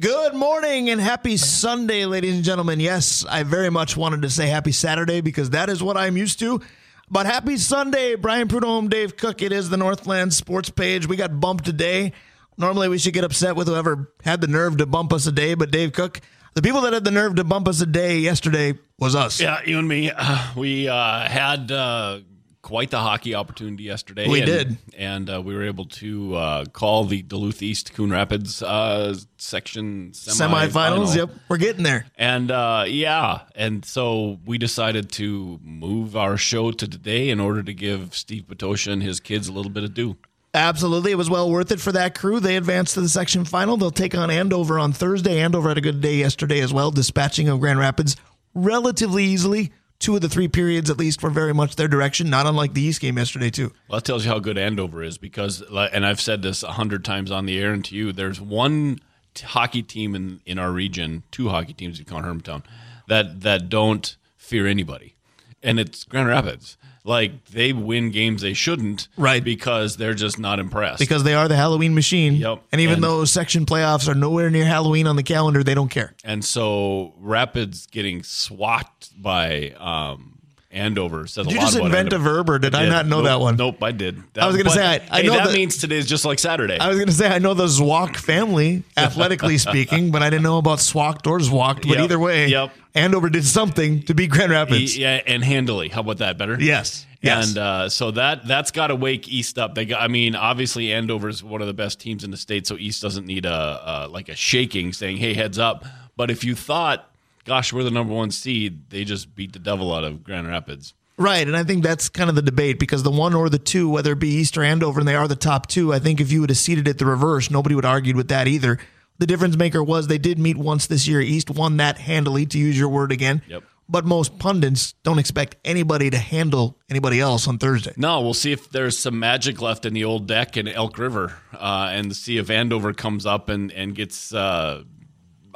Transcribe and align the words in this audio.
Good 0.00 0.34
morning 0.34 0.90
and 0.90 1.00
happy 1.00 1.36
Sunday, 1.36 2.04
ladies 2.04 2.34
and 2.34 2.42
gentlemen. 2.42 2.80
Yes, 2.80 3.24
I 3.24 3.44
very 3.44 3.70
much 3.70 3.96
wanted 3.96 4.22
to 4.22 4.28
say 4.30 4.48
happy 4.48 4.72
Saturday 4.72 5.20
because 5.20 5.50
that 5.50 5.70
is 5.70 5.84
what 5.84 5.96
I'm 5.96 6.16
used 6.16 6.40
to. 6.40 6.60
But 7.08 7.26
happy 7.26 7.56
Sunday, 7.58 8.16
Brian 8.16 8.48
Prudhomme, 8.48 8.88
Dave 8.88 9.16
Cook. 9.16 9.40
It 9.40 9.52
is 9.52 9.70
the 9.70 9.76
Northland 9.76 10.34
Sports 10.34 10.68
page. 10.68 11.06
We 11.06 11.14
got 11.14 11.38
bumped 11.38 11.64
today. 11.64 12.12
Normally, 12.58 12.88
we 12.88 12.98
should 12.98 13.14
get 13.14 13.22
upset 13.22 13.54
with 13.54 13.68
whoever 13.68 14.10
had 14.24 14.40
the 14.40 14.48
nerve 14.48 14.78
to 14.78 14.86
bump 14.86 15.12
us 15.12 15.28
a 15.28 15.32
day, 15.32 15.54
but 15.54 15.70
Dave 15.70 15.92
Cook, 15.92 16.20
the 16.54 16.62
people 16.62 16.80
that 16.80 16.92
had 16.92 17.04
the 17.04 17.12
nerve 17.12 17.36
to 17.36 17.44
bump 17.44 17.68
us 17.68 17.80
a 17.80 17.86
day 17.86 18.18
yesterday 18.18 18.76
was 18.98 19.14
us. 19.14 19.40
Yeah, 19.40 19.60
you 19.64 19.78
and 19.78 19.86
me. 19.86 20.10
Uh, 20.10 20.54
we 20.56 20.88
uh, 20.88 21.20
had 21.20 21.70
uh, 21.70 22.18
quite 22.64 22.90
the 22.90 22.98
hockey 22.98 23.34
opportunity 23.34 23.84
yesterday. 23.84 24.26
We 24.26 24.40
and, 24.40 24.46
did. 24.46 24.76
and 24.96 25.30
uh, 25.30 25.42
we 25.42 25.54
were 25.54 25.64
able 25.64 25.84
to 25.84 26.34
uh, 26.34 26.64
call 26.64 27.04
the 27.04 27.20
Duluth 27.20 27.62
East 27.62 27.92
Coon 27.92 28.10
Rapids 28.10 28.62
uh, 28.62 29.14
section 29.36 30.12
semifinal. 30.12 30.70
Semifinals. 30.70 31.16
Yep, 31.16 31.30
we're 31.48 31.58
getting 31.58 31.82
there. 31.82 32.06
And 32.16 32.50
uh, 32.50 32.86
yeah, 32.88 33.42
and 33.54 33.84
so 33.84 34.40
we 34.46 34.56
decided 34.56 35.12
to 35.12 35.60
move 35.62 36.16
our 36.16 36.38
show 36.38 36.70
to 36.70 36.88
today 36.88 37.28
in 37.28 37.38
order 37.38 37.62
to 37.62 37.74
give 37.74 38.16
Steve 38.16 38.44
Pitoscia 38.48 38.92
and 38.92 39.02
his 39.02 39.20
kids 39.20 39.46
a 39.46 39.52
little 39.52 39.70
bit 39.70 39.84
of 39.84 39.92
due. 39.92 40.16
Absolutely. 40.54 41.12
It 41.12 41.16
was 41.16 41.28
well 41.28 41.50
worth 41.50 41.70
it 41.70 41.80
for 41.80 41.92
that 41.92 42.16
crew. 42.16 42.40
They 42.40 42.56
advanced 42.56 42.94
to 42.94 43.02
the 43.02 43.08
section 43.10 43.44
final. 43.44 43.76
They'll 43.76 43.90
take 43.90 44.16
on 44.16 44.30
Andover 44.30 44.78
on 44.78 44.92
Thursday. 44.92 45.40
Andover 45.40 45.68
had 45.68 45.78
a 45.78 45.82
good 45.82 46.00
day 46.00 46.14
yesterday 46.14 46.60
as 46.60 46.72
well, 46.72 46.90
dispatching 46.90 47.48
of 47.48 47.60
Grand 47.60 47.78
Rapids 47.78 48.16
relatively 48.54 49.24
easily. 49.24 49.72
Two 50.04 50.16
of 50.16 50.20
the 50.20 50.28
three 50.28 50.48
periods, 50.48 50.90
at 50.90 50.98
least, 50.98 51.22
were 51.22 51.30
very 51.30 51.54
much 51.54 51.76
their 51.76 51.88
direction, 51.88 52.28
not 52.28 52.44
unlike 52.44 52.74
the 52.74 52.82
East 52.82 53.00
game 53.00 53.16
yesterday, 53.16 53.48
too. 53.48 53.72
Well, 53.88 53.98
that 53.98 54.04
tells 54.04 54.26
you 54.26 54.30
how 54.30 54.38
good 54.38 54.58
Andover 54.58 55.02
is 55.02 55.16
because, 55.16 55.62
and 55.62 56.04
I've 56.04 56.20
said 56.20 56.42
this 56.42 56.62
a 56.62 56.72
hundred 56.72 57.06
times 57.06 57.30
on 57.30 57.46
the 57.46 57.58
air 57.58 57.72
and 57.72 57.82
to 57.86 57.94
you, 57.96 58.12
there's 58.12 58.38
one 58.38 58.98
hockey 59.42 59.82
team 59.82 60.14
in, 60.14 60.42
in 60.44 60.58
our 60.58 60.70
region, 60.72 61.22
two 61.30 61.48
hockey 61.48 61.72
teams 61.72 61.98
in 61.98 62.04
Hermantown, 62.04 62.64
that 63.08 63.40
that 63.40 63.70
don't 63.70 64.14
fear 64.36 64.66
anybody, 64.66 65.14
and 65.62 65.80
it's 65.80 66.04
Grand 66.04 66.28
Rapids. 66.28 66.76
Like 67.06 67.44
they 67.50 67.74
win 67.74 68.10
games 68.10 68.40
they 68.40 68.54
shouldn't, 68.54 69.08
Right. 69.18 69.44
Because 69.44 69.98
they're 69.98 70.14
just 70.14 70.38
not 70.38 70.58
impressed. 70.58 70.98
Because 71.00 71.22
they 71.22 71.34
are 71.34 71.48
the 71.48 71.56
Halloween 71.56 71.94
machine. 71.94 72.34
Yep. 72.36 72.62
And 72.72 72.80
even 72.80 72.94
And- 72.94 73.04
though 73.04 73.24
section 73.26 73.66
playoffs 73.66 74.08
are 74.08 74.14
nowhere 74.14 74.48
near 74.48 74.64
Halloween 74.64 75.06
on 75.06 75.16
the 75.16 75.22
calendar, 75.22 75.62
they 75.62 75.74
don't 75.74 75.90
care. 75.90 76.14
and 76.24 76.42
so 76.42 77.12
Rapids 77.20 77.86
getting 77.90 78.22
swat 78.22 79.10
by 79.18 79.70
um, 79.78 80.38
Andover 80.74 81.26
says 81.26 81.46
Did 81.46 81.52
a 81.52 81.54
you 81.54 81.58
lot 81.60 81.64
just 81.66 81.76
about 81.76 81.86
invent 81.86 82.12
a 82.12 82.18
verb, 82.18 82.50
or 82.50 82.58
did 82.58 82.74
I 82.74 82.82
Did. 82.82 82.90
not 82.90 83.06
know 83.06 83.18
Nope, 83.18 83.24
that 83.26 83.40
one? 83.40 83.56
Nope, 83.56 83.82
I 83.82 83.92
did. 83.92 84.22
I 84.36 84.46
was 84.46 84.56
gonna 84.56 84.70
say, 84.70 84.84
I- 84.84 85.00
I 85.10 85.20
hey, 85.20 85.26
know 85.28 85.34
that 85.34 85.46
that- 85.46 85.54
means 85.54 85.78
today 85.78 85.96
is 85.96 86.06
just 86.06 86.24
like 86.24 86.38
Saturday. 86.38 86.78
I 86.78 86.88
was 86.88 86.96
going 86.96 87.06
to 87.08 87.14
say, 87.14 87.28
I 87.28 87.38
know 87.38 87.54
the 87.54 87.66
Zwok 87.66 88.16
family, 88.30 88.82
athletically 88.96 89.58
speaking, 89.58 90.10
but 90.10 90.22
I 90.22 90.30
didn't 90.30 90.42
know 90.42 90.58
about 90.58 90.80
Swacked 90.80 91.26
or 91.26 91.38
Zwocked. 91.38 91.82
But 91.88 91.96
Yep. 91.96 91.98
either 92.00 92.18
way, 92.18 92.48
Yep. 92.48 92.72
Andover 92.94 93.28
did 93.30 93.44
something 93.44 94.02
to 94.02 94.14
beat 94.14 94.30
Grand 94.30 94.50
Rapids. 94.50 94.96
yeah, 94.96 95.20
and 95.26 95.42
handily. 95.44 95.88
How 95.88 96.00
about 96.00 96.18
that? 96.18 96.38
Better. 96.38 96.56
Yes. 96.60 97.06
Yes. 97.22 97.48
And 97.48 97.58
uh, 97.58 97.88
so 97.88 98.10
that 98.10 98.46
that's 98.46 98.70
got 98.70 98.88
to 98.88 98.94
wake 98.96 99.28
East 99.28 99.58
up. 99.58 99.74
They 99.74 99.86
got. 99.86 100.02
I 100.02 100.08
mean, 100.08 100.36
obviously 100.36 100.92
Andover 100.92 101.28
is 101.30 101.42
one 101.42 101.60
of 101.62 101.66
the 101.66 101.72
best 101.72 101.98
teams 101.98 102.22
in 102.22 102.30
the 102.30 102.36
state, 102.36 102.66
so 102.66 102.76
East 102.76 103.00
doesn't 103.00 103.26
need 103.26 103.46
a, 103.46 104.04
a 104.04 104.08
like 104.08 104.28
a 104.28 104.36
shaking, 104.36 104.92
saying, 104.92 105.16
"Hey, 105.16 105.32
heads 105.32 105.58
up." 105.58 105.84
But 106.16 106.30
if 106.30 106.44
you 106.44 106.54
thought, 106.54 107.08
"Gosh, 107.44 107.72
we're 107.72 107.84
the 107.84 107.90
number 107.90 108.12
one 108.12 108.30
seed," 108.30 108.90
they 108.90 109.04
just 109.04 109.34
beat 109.34 109.52
the 109.52 109.58
devil 109.58 109.94
out 109.94 110.04
of 110.04 110.24
Grand 110.24 110.48
Rapids. 110.48 110.94
Right, 111.16 111.46
and 111.46 111.56
I 111.56 111.62
think 111.62 111.84
that's 111.84 112.08
kind 112.08 112.28
of 112.28 112.34
the 112.34 112.42
debate 112.42 112.80
because 112.80 113.04
the 113.04 113.10
one 113.10 113.34
or 113.34 113.48
the 113.48 113.58
two, 113.58 113.88
whether 113.88 114.12
it 114.12 114.18
be 114.18 114.30
East 114.30 114.58
or 114.58 114.64
Andover, 114.64 114.98
and 114.98 115.08
they 115.08 115.14
are 115.14 115.28
the 115.28 115.36
top 115.36 115.68
two, 115.68 115.92
I 115.92 116.00
think 116.00 116.20
if 116.20 116.32
you 116.32 116.40
would 116.40 116.50
have 116.50 116.58
seeded 116.58 116.88
it 116.88 116.98
the 116.98 117.06
reverse, 117.06 117.50
nobody 117.52 117.76
would 117.76 117.84
have 117.84 117.92
argued 117.92 118.16
with 118.16 118.28
that 118.28 118.48
either. 118.48 118.78
The 119.18 119.26
difference 119.26 119.56
maker 119.56 119.80
was 119.82 120.08
they 120.08 120.18
did 120.18 120.40
meet 120.40 120.56
once 120.56 120.88
this 120.88 121.06
year. 121.06 121.20
East 121.20 121.50
won 121.50 121.76
that 121.76 121.98
handily, 121.98 122.46
to 122.46 122.58
use 122.58 122.76
your 122.76 122.88
word 122.88 123.12
again. 123.12 123.42
Yep. 123.46 123.62
But 123.88 124.06
most 124.06 124.38
pundits 124.38 124.94
don't 125.04 125.18
expect 125.18 125.56
anybody 125.64 126.10
to 126.10 126.16
handle 126.16 126.78
anybody 126.90 127.20
else 127.20 127.46
on 127.46 127.58
Thursday. 127.58 127.92
No, 127.96 128.20
we'll 128.22 128.34
see 128.34 128.50
if 128.50 128.70
there's 128.70 128.98
some 128.98 129.18
magic 129.18 129.60
left 129.60 129.84
in 129.84 129.92
the 129.92 130.04
old 130.04 130.26
deck 130.26 130.56
in 130.56 130.66
Elk 130.66 130.98
River, 130.98 131.36
uh, 131.52 131.90
and 131.92 132.16
see 132.16 132.38
if 132.38 132.50
Andover 132.50 132.92
comes 132.92 133.24
up 133.24 133.48
and 133.50 133.70
and 133.70 133.94
gets, 133.94 134.34
uh, 134.34 134.82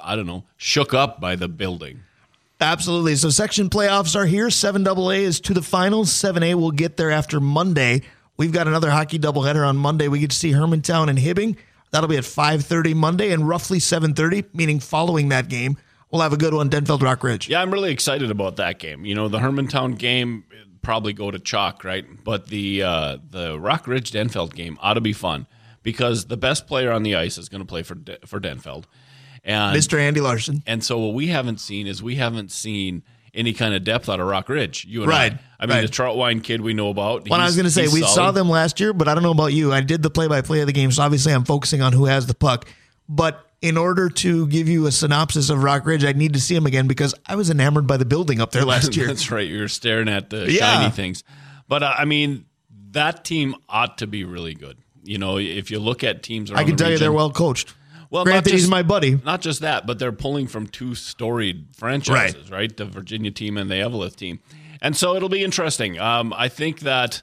I 0.03 0.17
don't 0.17 0.27
know, 0.27 0.45
shook 0.57 0.95
up 0.95 1.21
by 1.21 1.37
the 1.37 1.49
building. 1.49 2.01
Absolutely. 2.61 3.15
So 3.17 3.31
section 3.31 3.71
playoffs 3.71 4.17
are 4.17 4.27
here. 4.27 4.49
7AA 4.49 5.21
is 5.21 5.41
to 5.43 5.55
the 5.55 5.63
finals. 5.63 6.11
7A 6.11 6.55
will 6.55 6.73
get 6.73 6.97
there 6.97 7.11
after 7.11 7.39
Monday. 7.39 8.03
We've 8.37 8.53
got 8.53 8.67
another 8.67 8.91
hockey 8.91 9.19
doubleheader 9.19 9.67
on 9.67 9.77
Monday. 9.77 10.09
We 10.09 10.19
get 10.19 10.31
to 10.31 10.37
see 10.37 10.53
Hermantown 10.53 11.09
and 11.09 11.19
Hibbing. 11.19 11.57
That'll 11.91 12.09
be 12.09 12.17
at 12.17 12.25
5:30 12.25 12.95
Monday 12.95 13.33
and 13.33 13.49
roughly 13.49 13.79
7:30, 13.79 14.45
meaning 14.53 14.81
following 14.81 15.31
that 15.31 15.49
game, 15.49 15.77
we'll 16.11 16.23
have 16.23 16.33
a 16.33 16.37
good 16.37 16.53
one 16.53 16.69
Denfeld 16.69 17.03
Rock 17.03 17.23
Ridge. 17.25 17.49
Yeah, 17.49 17.63
I'm 17.63 17.73
really 17.73 17.91
excited 17.93 18.31
about 18.31 18.57
that 18.57 18.79
game. 18.79 19.05
You 19.05 19.15
know, 19.15 19.29
the 19.29 19.39
Hermantown 19.39 19.97
game 19.97 20.45
probably 20.83 21.13
go 21.13 21.31
to 21.31 21.39
chalk, 21.39 21.85
right? 21.85 22.05
But 22.25 22.49
the 22.49 22.83
uh, 22.83 23.19
the 23.31 23.59
Rock 23.59 23.87
Ridge 23.87 24.11
Denfeld 24.11 24.55
game 24.55 24.79
ought 24.81 24.95
to 24.95 25.01
be 25.01 25.13
fun 25.13 25.47
because 25.83 26.27
the 26.27 26.37
best 26.37 26.67
player 26.67 26.93
on 26.93 27.03
the 27.03 27.15
ice 27.17 27.39
is 27.39 27.49
going 27.49 27.63
to 27.63 27.67
play 27.67 27.83
for 27.83 27.95
De- 27.95 28.19
for 28.27 28.41
Denfeld, 28.41 28.85
and 29.49 29.77
Mr. 29.77 29.99
Andy 29.99 30.21
Larson. 30.21 30.63
and 30.67 30.85
so 30.85 30.99
what 30.99 31.15
we 31.15 31.27
haven't 31.27 31.59
seen 31.59 31.87
is 31.89 32.01
we 32.03 32.15
haven't 32.15 32.53
seen 32.53 33.03
any 33.35 33.53
kind 33.53 33.75
of 33.75 33.83
depth 33.85 34.09
out 34.09 34.21
of 34.21 34.27
Rock 34.27 34.49
Ridge. 34.49 34.85
You 34.89 35.03
and 35.03 35.09
Right, 35.11 35.33
I. 35.33 35.39
I 35.61 35.67
mean, 35.67 35.77
right. 35.77 35.83
the 35.83 35.89
Troutwine 35.93 36.43
kid 36.43 36.61
we 36.61 36.75
know 36.75 36.89
about. 36.89 37.29
Well, 37.29 37.41
I 37.41 37.45
was 37.45 37.57
going 37.57 37.65
to 37.67 37.71
say 37.71 37.83
we 37.89 38.01
solid. 38.01 38.15
saw 38.15 38.31
them 38.31 38.49
last 38.49 38.79
year, 38.81 38.93
but 38.93 39.07
I 39.09 39.15
don't 39.15 39.23
know 39.23 39.31
about 39.33 39.49
you. 39.53 39.73
I 39.73 39.81
did 39.81 40.03
the 40.03 40.11
play-by-play 40.11 40.61
of 40.61 40.67
the 40.67 40.73
game, 40.73 40.91
so 40.93 41.03
obviously 41.03 41.33
I'm 41.33 41.45
focusing 41.45 41.83
on 41.83 41.93
who 41.93 42.07
has 42.07 42.27
the 42.27 42.35
puck. 42.35 42.69
But 43.09 43.45
in 43.61 43.77
order 43.77 44.09
to 44.09 44.47
give 44.49 44.69
you 44.69 44.87
a 44.87 44.93
synopsis 44.93 45.51
of 45.51 45.63
Rock 45.63 45.85
Ridge, 45.87 46.05
I'd 46.05 46.17
need 46.17 46.33
to 46.35 46.41
see 46.41 46.55
them 46.55 46.67
again 46.67 46.87
because 46.89 47.15
I 47.27 47.37
was 47.37 47.51
enamored 47.51 47.87
by 47.87 47.97
the 47.97 48.05
building 48.05 48.41
up 48.41 48.51
there 48.53 48.65
last 48.67 48.97
year. 48.97 49.07
That's 49.07 49.31
right. 49.31 49.47
You're 49.49 49.69
staring 49.69 50.09
at 50.09 50.31
the 50.31 50.51
Yeah. 50.51 50.79
shiny 50.81 50.91
things. 50.91 51.23
But 51.69 51.83
uh, 51.83 51.95
I 51.99 52.05
mean, 52.07 52.47
that 52.93 53.25
team 53.25 53.55
ought 53.69 53.99
to 53.99 54.07
be 54.07 54.25
really 54.25 54.55
good. 54.55 54.79
You 55.05 55.19
know, 55.19 55.39
if 55.39 55.71
you 55.71 55.79
look 55.79 56.03
at 56.03 56.23
teams 56.23 56.51
around 56.51 56.61
I 56.61 56.65
can 56.65 56.77
tell 56.77 56.91
you 56.91 56.99
they're 56.99 57.13
well 57.13 57.31
coached. 57.31 57.75
Well, 58.11 58.25
not 58.25 58.31
Granted, 58.31 58.53
he's 58.53 58.61
just- 58.63 58.71
my 58.71 58.83
buddy. 58.83 59.21
Not 59.25 59.41
just 59.41 59.61
that, 59.61 59.87
but 59.87 59.99
they're 59.99 60.13
pulling 60.13 60.47
from 60.47 60.67
two 60.67 60.95
storied 60.95 61.67
franchises, 61.77 62.51
right? 62.51 62.75
The 62.75 62.87
Virginia 62.87 63.31
team 63.31 63.59
and 63.59 63.71
the 63.71 63.75
Eveleth 63.77 64.17
team. 64.17 64.41
And 64.81 64.97
so 64.97 65.15
it'll 65.15 65.29
be 65.29 65.43
interesting. 65.45 65.99
Um, 65.99 66.33
I 66.37 66.49
think 66.49 66.81
that, 66.81 67.23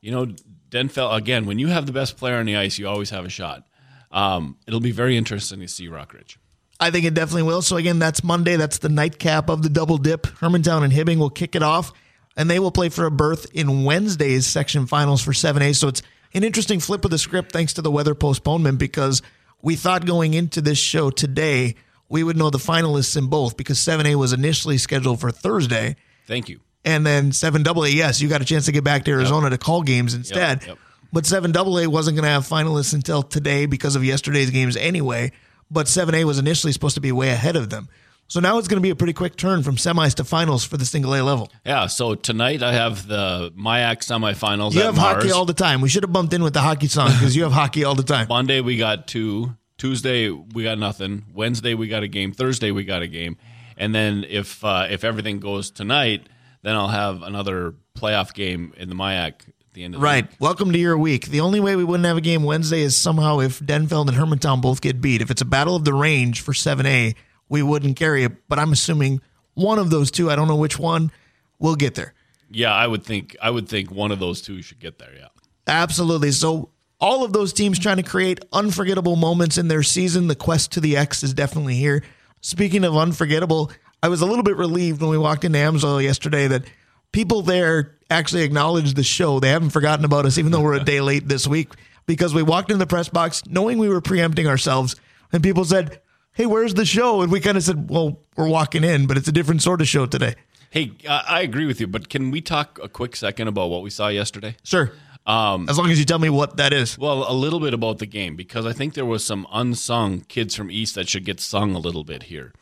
you 0.00 0.10
know, 0.10 0.26
Denfeld, 0.70 1.16
again, 1.16 1.46
when 1.46 1.58
you 1.58 1.68
have 1.68 1.86
the 1.86 1.92
best 1.92 2.16
player 2.16 2.36
on 2.36 2.46
the 2.46 2.56
ice, 2.56 2.78
you 2.78 2.86
always 2.88 3.10
have 3.10 3.24
a 3.24 3.30
shot. 3.30 3.66
Um, 4.10 4.56
it'll 4.66 4.80
be 4.80 4.90
very 4.90 5.16
interesting 5.16 5.60
to 5.60 5.68
see 5.68 5.88
Rock 5.88 6.12
Ridge. 6.12 6.38
I 6.80 6.90
think 6.90 7.04
it 7.06 7.14
definitely 7.14 7.42
will. 7.44 7.62
So 7.62 7.76
again, 7.76 7.98
that's 7.98 8.22
Monday. 8.22 8.56
That's 8.56 8.78
the 8.78 8.88
nightcap 8.88 9.48
of 9.48 9.62
the 9.62 9.68
double 9.68 9.98
dip. 9.98 10.22
Hermantown 10.26 10.84
and 10.84 10.92
Hibbing 10.92 11.18
will 11.18 11.30
kick 11.30 11.56
it 11.56 11.62
off, 11.62 11.92
and 12.36 12.48
they 12.50 12.58
will 12.58 12.70
play 12.70 12.88
for 12.88 13.06
a 13.06 13.10
berth 13.10 13.46
in 13.52 13.84
Wednesday's 13.84 14.46
section 14.46 14.86
finals 14.86 15.22
for 15.22 15.32
7A. 15.32 15.74
So 15.74 15.88
it's 15.88 16.02
an 16.34 16.44
interesting 16.44 16.80
flip 16.80 17.04
of 17.04 17.10
the 17.10 17.18
script 17.18 17.52
thanks 17.52 17.72
to 17.74 17.82
the 17.82 17.90
weather 17.90 18.14
postponement 18.14 18.78
because 18.78 19.22
we 19.62 19.76
thought 19.76 20.06
going 20.06 20.34
into 20.34 20.60
this 20.60 20.78
show 20.78 21.10
today 21.10 21.74
we 22.08 22.22
would 22.22 22.36
know 22.36 22.50
the 22.50 22.58
finalists 22.58 23.16
in 23.16 23.26
both 23.26 23.56
because 23.56 23.78
7A 23.78 24.14
was 24.14 24.32
initially 24.32 24.78
scheduled 24.78 25.20
for 25.20 25.30
Thursday. 25.30 25.96
Thank 26.26 26.48
you. 26.48 26.60
And 26.84 27.04
then 27.04 27.32
7AA, 27.32 27.94
yes, 27.94 28.20
you 28.20 28.28
got 28.28 28.40
a 28.40 28.44
chance 28.44 28.66
to 28.66 28.72
get 28.72 28.84
back 28.84 29.04
to 29.04 29.10
Arizona 29.10 29.50
to 29.50 29.58
call 29.58 29.82
games 29.82 30.14
instead. 30.14 30.64
yep. 30.66 30.78
But 31.12 31.24
7AA 31.24 31.86
wasn't 31.86 32.16
going 32.16 32.24
to 32.24 32.30
have 32.30 32.46
finalists 32.46 32.94
until 32.94 33.22
today 33.22 33.66
because 33.66 33.96
of 33.96 34.04
yesterday's 34.04 34.50
games 34.50 34.76
anyway. 34.76 35.32
But 35.70 35.86
7A 35.86 36.24
was 36.24 36.38
initially 36.38 36.72
supposed 36.72 36.94
to 36.94 37.00
be 37.00 37.12
way 37.12 37.30
ahead 37.30 37.56
of 37.56 37.70
them. 37.70 37.88
So 38.30 38.40
now 38.40 38.58
it's 38.58 38.68
going 38.68 38.76
to 38.76 38.82
be 38.82 38.90
a 38.90 38.94
pretty 38.96 39.14
quick 39.14 39.36
turn 39.36 39.62
from 39.62 39.76
semis 39.76 40.14
to 40.16 40.24
finals 40.24 40.62
for 40.62 40.76
the 40.76 40.84
single 40.84 41.14
A 41.14 41.22
level. 41.22 41.50
Yeah, 41.64 41.86
so 41.86 42.14
tonight 42.14 42.62
I 42.62 42.74
have 42.74 43.08
the 43.08 43.50
MIAC 43.56 44.00
semifinals. 44.00 44.74
You 44.74 44.80
at 44.80 44.86
have 44.86 44.96
Mars. 44.96 45.14
hockey 45.22 45.32
all 45.32 45.46
the 45.46 45.54
time. 45.54 45.80
We 45.80 45.88
should 45.88 46.02
have 46.02 46.12
bumped 46.12 46.34
in 46.34 46.42
with 46.42 46.52
the 46.52 46.60
hockey 46.60 46.88
song 46.88 47.08
because 47.12 47.34
you 47.34 47.44
have 47.44 47.52
hockey 47.52 47.84
all 47.84 47.94
the 47.94 48.02
time. 48.02 48.26
Monday 48.30 48.60
we 48.60 48.76
got 48.76 49.08
two. 49.08 49.56
Tuesday 49.78 50.28
we 50.28 50.62
got 50.62 50.78
nothing. 50.78 51.24
Wednesday 51.32 51.72
we 51.72 51.88
got 51.88 52.02
a 52.02 52.08
game. 52.08 52.32
Thursday 52.32 52.70
we 52.70 52.84
got 52.84 53.00
a 53.00 53.06
game. 53.06 53.38
And 53.78 53.94
then 53.94 54.26
if 54.28 54.62
uh, 54.62 54.88
if 54.90 55.04
everything 55.04 55.38
goes 55.40 55.70
tonight, 55.70 56.26
then 56.62 56.74
I'll 56.74 56.88
have 56.88 57.22
another 57.22 57.76
playoff 57.96 58.34
game 58.34 58.74
in 58.76 58.90
the 58.90 58.94
MIAC 58.94 59.34
the 59.72 59.84
end 59.84 59.94
of 59.94 60.02
Right. 60.02 60.22
the 60.22 60.26
week. 60.26 60.30
Right. 60.32 60.40
Welcome 60.40 60.72
to 60.72 60.78
your 60.78 60.98
week. 60.98 61.28
The 61.28 61.40
only 61.40 61.60
way 61.60 61.76
we 61.76 61.84
wouldn't 61.84 62.06
have 62.06 62.16
a 62.18 62.20
game 62.20 62.42
Wednesday 62.42 62.82
is 62.82 62.94
somehow 62.94 63.38
if 63.40 63.58
Denfeld 63.60 64.08
and 64.08 64.16
Hermantown 64.18 64.60
both 64.60 64.82
get 64.82 65.00
beat. 65.00 65.22
If 65.22 65.30
it's 65.30 65.40
a 65.40 65.46
battle 65.46 65.76
of 65.76 65.84
the 65.84 65.94
range 65.94 66.40
for 66.42 66.52
7A, 66.52 67.14
we 67.48 67.62
wouldn't 67.62 67.96
carry 67.96 68.24
it. 68.24 68.32
But 68.48 68.58
I'm 68.58 68.72
assuming 68.72 69.20
one 69.54 69.78
of 69.78 69.90
those 69.90 70.10
two, 70.10 70.30
I 70.30 70.36
don't 70.36 70.48
know 70.48 70.56
which 70.56 70.78
one, 70.78 71.10
will 71.58 71.76
get 71.76 71.94
there. 71.94 72.14
Yeah, 72.50 72.72
I 72.72 72.86
would 72.86 73.04
think 73.04 73.36
I 73.42 73.50
would 73.50 73.68
think 73.68 73.90
one 73.90 74.10
of 74.10 74.18
those 74.18 74.40
two 74.40 74.62
should 74.62 74.78
get 74.78 74.98
there. 74.98 75.12
Yeah. 75.14 75.28
Absolutely. 75.66 76.32
So 76.32 76.70
all 77.00 77.24
of 77.24 77.32
those 77.32 77.52
teams 77.52 77.78
trying 77.78 77.98
to 77.98 78.02
create 78.02 78.40
unforgettable 78.52 79.16
moments 79.16 79.58
in 79.58 79.68
their 79.68 79.82
season. 79.82 80.28
The 80.28 80.34
quest 80.34 80.72
to 80.72 80.80
the 80.80 80.96
X 80.96 81.22
is 81.22 81.34
definitely 81.34 81.76
here. 81.76 82.02
Speaking 82.40 82.84
of 82.84 82.96
unforgettable, 82.96 83.70
I 84.02 84.08
was 84.08 84.20
a 84.20 84.26
little 84.26 84.42
bit 84.42 84.56
relieved 84.56 85.00
when 85.00 85.10
we 85.10 85.18
walked 85.18 85.44
into 85.44 85.58
Amsoil 85.58 86.02
yesterday 86.02 86.46
that 86.48 86.64
people 87.12 87.42
there 87.42 87.98
actually 88.10 88.42
acknowledged 88.42 88.96
the 88.96 89.02
show. 89.02 89.40
They 89.40 89.50
haven't 89.50 89.70
forgotten 89.70 90.04
about 90.04 90.24
us, 90.24 90.38
even 90.38 90.52
though 90.52 90.60
we're 90.60 90.74
a 90.74 90.84
day 90.84 91.00
late 91.00 91.28
this 91.28 91.46
week, 91.46 91.72
because 92.06 92.32
we 92.32 92.42
walked 92.42 92.70
in 92.70 92.78
the 92.78 92.86
press 92.86 93.08
box 93.08 93.42
knowing 93.46 93.78
we 93.78 93.88
were 93.88 94.00
preempting 94.00 94.46
ourselves, 94.46 94.96
and 95.32 95.42
people 95.42 95.64
said, 95.64 96.00
Hey, 96.38 96.46
where's 96.46 96.74
the 96.74 96.84
show? 96.84 97.20
And 97.20 97.32
we 97.32 97.40
kind 97.40 97.56
of 97.56 97.64
said, 97.64 97.90
Well, 97.90 98.20
we're 98.36 98.46
walking 98.48 98.84
in, 98.84 99.08
but 99.08 99.16
it's 99.16 99.26
a 99.26 99.32
different 99.32 99.60
sort 99.60 99.80
of 99.80 99.88
show 99.88 100.06
today. 100.06 100.36
Hey, 100.70 100.92
I 101.08 101.24
I 101.26 101.40
agree 101.40 101.66
with 101.66 101.80
you, 101.80 101.88
but 101.88 102.08
can 102.08 102.30
we 102.30 102.40
talk 102.40 102.78
a 102.80 102.88
quick 102.88 103.16
second 103.16 103.48
about 103.48 103.70
what 103.70 103.82
we 103.82 103.90
saw 103.90 104.06
yesterday? 104.06 104.54
Sure. 104.62 104.92
as 105.26 105.76
long 105.76 105.90
as 105.90 105.98
you 105.98 106.04
tell 106.04 106.20
me 106.20 106.30
what 106.30 106.56
that 106.56 106.72
is. 106.72 106.96
Well, 106.96 107.28
a 107.28 107.34
little 107.34 107.58
bit 107.58 107.74
about 107.74 107.98
the 107.98 108.06
game 108.06 108.36
because 108.36 108.66
I 108.66 108.72
think 108.72 108.94
there 108.94 109.04
was 109.04 109.24
some 109.24 109.48
unsung 109.52 110.20
kids 110.28 110.54
from 110.54 110.70
East 110.70 110.94
that 110.94 111.08
should 111.08 111.24
get 111.24 111.40
sung 111.40 111.74
a 111.74 111.80
little 111.80 112.04
bit 112.04 112.22
here. 112.24 112.52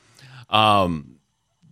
Um, 0.48 1.16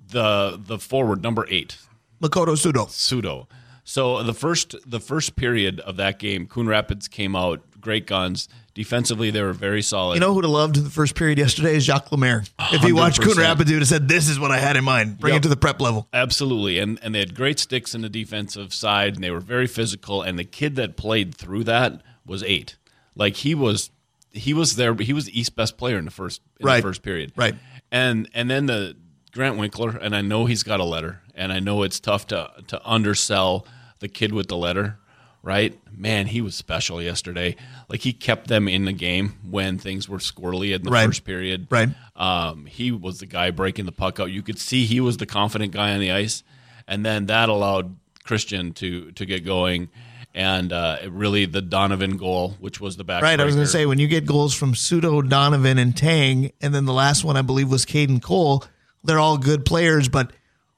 the 0.06 0.61
the 0.62 0.79
forward 0.79 1.23
number 1.23 1.47
eight, 1.49 1.79
Makoto 2.21 2.55
Sudo. 2.55 2.87
Sudo. 2.89 3.47
So 3.83 4.23
the 4.23 4.35
first 4.35 4.77
the 4.85 5.01
first 5.01 5.37
period 5.37 5.81
of 5.81 5.97
that 5.97 6.19
game, 6.19 6.49
Coon 6.49 6.67
Rapids 6.67 7.09
came 7.09 7.35
out 7.35 7.62
great 7.81 8.06
guns. 8.06 8.47
Defensively, 8.75 9.31
they 9.31 9.41
were 9.41 9.53
very 9.53 9.82
solid. 9.82 10.15
You 10.15 10.21
know 10.21 10.35
who'd 10.35 10.43
have 10.44 10.50
loved 10.50 10.75
the 10.76 10.91
first 10.91 11.15
period 11.15 11.38
yesterday 11.38 11.76
is 11.76 11.85
Jacques 11.85 12.11
Lemaire. 12.11 12.43
If 12.73 12.82
he 12.82 12.93
watched 12.93 13.21
Coon 13.23 13.35
100%. 13.35 13.38
Rapids, 13.38 13.71
he 13.71 13.76
would 13.76 13.82
have 13.82 13.88
said, 13.88 14.09
This 14.09 14.29
is 14.29 14.41
what 14.41 14.50
I 14.50 14.59
had 14.59 14.76
in 14.76 14.82
mind. 14.82 15.21
Bring 15.21 15.35
Yep. 15.35 15.41
it 15.41 15.43
to 15.44 15.49
the 15.49 15.56
prep 15.56 15.81
level. 15.81 16.09
Absolutely, 16.12 16.81
and 16.81 16.99
and 17.03 17.15
they 17.15 17.21
had 17.21 17.35
great 17.37 17.61
sticks 17.61 17.94
in 17.94 18.00
the 18.03 18.09
defensive 18.09 18.75
side, 18.75 19.15
and 19.15 19.23
they 19.23 19.31
were 19.31 19.38
very 19.41 19.69
physical. 19.69 20.23
And 20.23 20.37
the 20.38 20.44
kid 20.44 20.75
that 20.76 20.97
played 20.97 21.35
through 21.37 21.65
that 21.65 22.03
was 22.26 22.43
eight. 22.43 22.76
Like 23.15 23.37
he 23.37 23.55
was, 23.55 23.91
he 24.32 24.53
was 24.53 24.75
there. 24.75 24.93
He 24.94 25.12
was 25.12 25.27
the 25.27 25.38
East 25.38 25.55
best 25.55 25.77
player 25.79 25.97
in 25.97 26.05
the 26.05 26.11
first 26.11 26.41
in 26.59 26.67
Right. 26.67 26.77
the 26.77 26.82
first 26.88 27.03
period. 27.03 27.32
Right. 27.37 27.55
And 27.93 28.29
and 28.35 28.50
then 28.50 28.67
the 28.67 28.97
Grant 29.32 29.56
Winkler, 29.56 29.91
and 29.91 30.17
I 30.17 30.20
know 30.20 30.47
he's 30.47 30.65
got 30.65 30.81
a 30.81 30.85
letter, 30.85 31.20
and 31.37 31.53
I 31.53 31.61
know 31.61 31.85
it's 31.85 32.00
tough 32.00 32.27
to 32.29 32.50
to 32.67 32.81
undersell 32.85 33.67
the 34.00 34.09
kid 34.09 34.32
with 34.32 34.49
the 34.49 34.56
letter. 34.56 34.99
Right, 35.44 35.79
man, 35.94 36.26
he 36.26 36.41
was 36.41 36.55
special 36.55 37.02
yesterday. 37.02 37.56
Like 37.91 38.00
he 38.00 38.14
kept 38.14 38.49
them 38.49 38.67
in 38.67 38.87
the 38.87 38.93
game 38.94 39.35
when 39.49 39.76
things 39.79 40.08
were 40.08 40.17
squirrely 40.19 40.75
in 40.75 40.82
the 40.82 40.91
Right. 40.91 41.05
first 41.06 41.25
period. 41.25 41.67
Right. 41.70 41.91
Um, 42.17 42.64
he 42.64 42.91
was 42.91 43.20
the 43.20 43.26
guy 43.26 43.50
breaking 43.50 43.85
the 43.85 43.93
puck 43.93 44.19
out. 44.19 44.31
You 44.31 44.41
could 44.43 44.58
see 44.58 44.87
he 44.87 45.00
was 45.00 45.19
the 45.19 45.26
confident 45.26 45.73
guy 45.73 45.93
on 45.93 46.00
the 46.00 46.12
ice, 46.12 46.43
and 46.88 47.05
then 47.05 47.26
that 47.26 47.50
allowed 47.50 47.94
Christian 48.25 48.73
to 48.75 49.11
to 49.12 49.26
get 49.26 49.44
going, 49.44 49.91
and 50.35 50.73
uh, 50.73 50.96
it 51.02 51.12
really 51.12 51.44
the 51.44 51.61
Donovan 51.61 52.17
goal, 52.17 52.56
which 52.58 52.81
was 52.81 52.96
the 52.96 53.05
back. 53.05 53.23
Right. 53.23 53.38
I 53.38 53.44
was 53.44 53.55
going 53.55 53.67
to 53.67 53.70
say, 53.70 53.85
when 53.85 53.99
you 53.99 54.08
get 54.08 54.25
goals 54.25 54.55
from 54.55 54.73
Sudo, 54.73 55.29
Donovan, 55.29 55.76
and 55.79 55.94
Tang, 55.94 56.52
and 56.62 56.75
then 56.75 56.87
the 56.87 56.94
last 56.94 57.23
one, 57.23 57.37
I 57.37 57.43
believe, 57.43 57.70
was 57.70 57.85
Caden 57.85 58.23
Cole, 58.23 58.64
they're 59.05 59.19
all 59.19 59.37
good 59.37 59.67
players, 59.67 60.08
but 60.08 60.31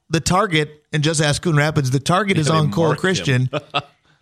the 0.09 0.19
target, 0.19 0.83
and 0.91 1.03
just 1.03 1.21
ask 1.21 1.41
Coon 1.41 1.55
Rapids, 1.55 1.91
the 1.91 1.99
target 2.01 2.37
is 2.37 2.49
on 2.49 2.69
Cole. 2.71 2.95
Christian. 2.95 3.49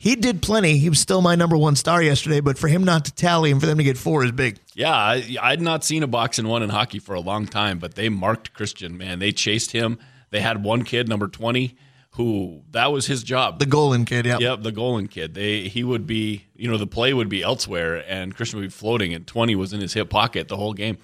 he 0.05 0.15
did 0.15 0.43
plenty. 0.43 0.77
He 0.77 0.87
was 0.87 0.99
still 0.99 1.23
my 1.23 1.33
number 1.33 1.57
one 1.57 1.75
star 1.75 1.99
yesterday, 1.99 2.39
but 2.39 2.59
for 2.59 2.67
him 2.67 2.83
not 2.83 3.05
to 3.05 3.11
tally 3.11 3.49
and 3.49 3.59
for 3.59 3.65
them 3.65 3.79
to 3.79 3.83
get 3.83 3.97
four 3.97 4.23
is 4.23 4.31
big. 4.31 4.59
Yeah, 4.75 4.93
I, 4.93 5.35
I'd 5.41 5.61
not 5.61 5.83
seen 5.83 6.03
a 6.03 6.07
box 6.07 6.37
and 6.37 6.47
one 6.47 6.61
in 6.61 6.69
hockey 6.69 6.99
for 6.99 7.15
a 7.15 7.19
long 7.19 7.47
time, 7.47 7.79
but 7.79 7.95
they 7.95 8.07
marked 8.09 8.53
Christian. 8.53 8.99
Man, 8.99 9.17
they 9.17 9.31
chased 9.31 9.71
him. 9.71 9.97
They 10.29 10.41
had 10.41 10.63
one 10.63 10.83
kid, 10.83 11.09
number 11.09 11.27
twenty, 11.27 11.75
who 12.11 12.61
that 12.69 12.91
was 12.91 13.07
his 13.07 13.23
job. 13.23 13.57
The 13.57 13.65
Golan 13.65 14.05
kid, 14.05 14.27
yeah. 14.27 14.37
Yep, 14.39 14.61
the 14.61 14.71
Golan 14.71 15.07
kid. 15.07 15.33
They 15.33 15.61
he 15.69 15.83
would 15.83 16.05
be, 16.05 16.45
you 16.55 16.69
know, 16.69 16.77
the 16.77 16.85
play 16.85 17.11
would 17.11 17.29
be 17.29 17.41
elsewhere, 17.41 18.03
and 18.07 18.35
Christian 18.35 18.59
would 18.59 18.67
be 18.67 18.69
floating, 18.69 19.11
and 19.11 19.25
twenty 19.25 19.55
was 19.55 19.73
in 19.73 19.81
his 19.81 19.93
hip 19.93 20.11
pocket 20.11 20.49
the 20.49 20.57
whole 20.57 20.73
game. 20.73 20.99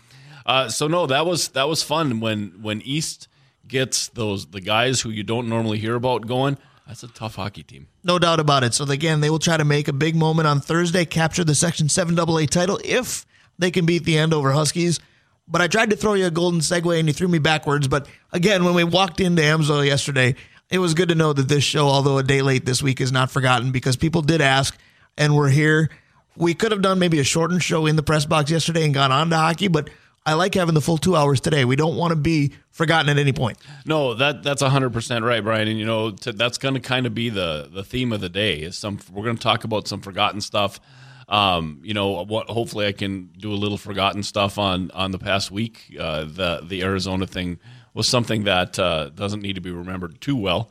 Uh, 0.46 0.70
so 0.70 0.88
no, 0.88 1.08
that 1.08 1.26
was 1.26 1.48
that 1.50 1.68
was 1.68 1.82
fun 1.82 2.20
when 2.20 2.62
when 2.62 2.84
East 2.84 3.28
gets 3.68 4.10
those 4.10 4.46
the 4.46 4.62
guys 4.62 5.02
who 5.02 5.10
you 5.10 5.24
don't 5.24 5.50
normally 5.50 5.80
hear 5.80 5.96
about 5.96 6.28
going. 6.28 6.56
That's 6.92 7.04
a 7.04 7.08
tough 7.08 7.36
hockey 7.36 7.64
team. 7.64 7.88
No 8.04 8.20
doubt 8.20 8.42
about 8.42 8.66
it. 8.66 8.74
So 8.74 8.84
again, 8.84 9.22
they 9.22 9.30
will 9.30 9.40
try 9.40 9.56
to 9.56 9.64
make 9.64 9.88
a 9.88 9.94
big 9.94 10.14
moment 10.14 10.46
on 10.46 10.60
Thursday, 10.60 11.06
capture 11.06 11.46
the 11.46 11.56
Section 11.56 11.88
7 11.88 12.20
AA 12.20 12.46
title 12.48 12.82
if 12.84 13.26
they 13.58 13.72
can 13.72 13.86
beat 13.86 14.04
the 14.04 14.18
Andover 14.18 14.52
Huskies. 14.52 15.00
But 15.48 15.62
I 15.62 15.68
tried 15.68 15.92
to 15.92 15.96
throw 15.96 16.16
you 16.16 16.26
a 16.26 16.32
golden 16.32 16.60
segue 16.60 17.00
and 17.00 17.08
you 17.08 17.14
threw 17.14 17.30
me 17.30 17.40
backwards. 17.40 17.88
But 17.88 18.10
again, 18.34 18.66
when 18.66 18.74
we 18.74 18.84
walked 18.84 19.22
into 19.22 19.42
Amsoil 19.42 19.86
yesterday, 19.86 20.36
it 20.70 20.80
was 20.80 20.94
good 20.94 21.08
to 21.08 21.16
know 21.16 21.32
that 21.32 21.48
this 21.48 21.64
show, 21.64 21.88
although 21.88 22.18
a 22.18 22.24
day 22.24 22.42
late 22.42 22.66
this 22.66 22.84
week, 22.84 23.00
is 23.00 23.14
not 23.14 23.32
forgotten 23.32 23.72
because 23.72 23.96
people 23.96 24.22
did 24.22 24.42
ask 24.42 24.78
and 25.18 25.34
we're 25.34 25.48
here. 25.48 25.90
We 26.36 26.54
could 26.54 26.74
have 26.74 26.82
done 26.82 27.00
maybe 27.00 27.22
a 27.22 27.24
shortened 27.24 27.64
show 27.64 27.86
in 27.86 27.96
the 27.96 28.04
press 28.04 28.26
box 28.26 28.52
yesterday 28.52 28.84
and 28.84 28.94
gone 28.94 29.14
on 29.14 29.30
to 29.30 29.38
hockey, 29.38 29.70
but 29.70 29.90
I 30.26 30.34
like 30.34 30.54
having 30.54 30.76
the 30.76 30.82
full 30.82 30.98
two 30.98 31.16
hours 31.16 31.42
today. 31.42 31.66
We 31.66 31.76
don't 31.76 31.96
want 31.96 32.12
to 32.12 32.16
be 32.16 32.54
forgotten 32.70 33.10
at 33.10 33.18
any 33.18 33.34
point. 33.34 33.58
No, 33.86 34.14
that 34.14 34.44
that's 34.44 34.62
hundred 34.62 34.94
percent 34.94 35.26
right, 35.26 35.44
Brian. 35.44 35.68
And 35.68 35.80
you 35.80 35.86
know 35.86 36.12
to, 36.12 36.32
that's 36.32 36.58
going 36.58 36.76
to 36.76 36.80
kind 36.80 37.06
of 37.08 37.16
be 37.16 37.30
the 37.30 37.70
the 37.72 37.84
theme 37.84 38.14
of 38.14 38.22
the 38.22 38.30
day. 38.30 38.58
Is 38.60 38.78
some 38.78 39.00
we're 39.12 39.24
going 39.24 39.38
to 39.38 39.42
talk 39.42 39.64
about 39.64 39.88
some 39.88 40.02
forgotten 40.02 40.40
stuff. 40.42 40.80
Um, 41.28 41.80
you 41.84 41.94
know 41.94 42.24
what? 42.26 42.50
Hopefully, 42.50 42.86
I 42.86 42.92
can 42.92 43.30
do 43.38 43.52
a 43.52 43.56
little 43.56 43.78
forgotten 43.78 44.22
stuff 44.22 44.58
on 44.60 44.92
on 44.92 45.12
the 45.12 45.20
past 45.20 45.50
week. 45.50 45.96
Uh, 46.00 46.26
the 46.26 46.62
the 46.68 46.84
Arizona 46.84 47.26
thing 47.26 47.58
was 47.94 48.08
something 48.08 48.44
that 48.44 48.78
uh, 48.78 49.10
doesn't 49.10 49.42
need 49.42 49.56
to 49.56 49.62
be 49.62 49.72
remembered 49.72 50.22
too 50.22 50.36
well, 50.36 50.70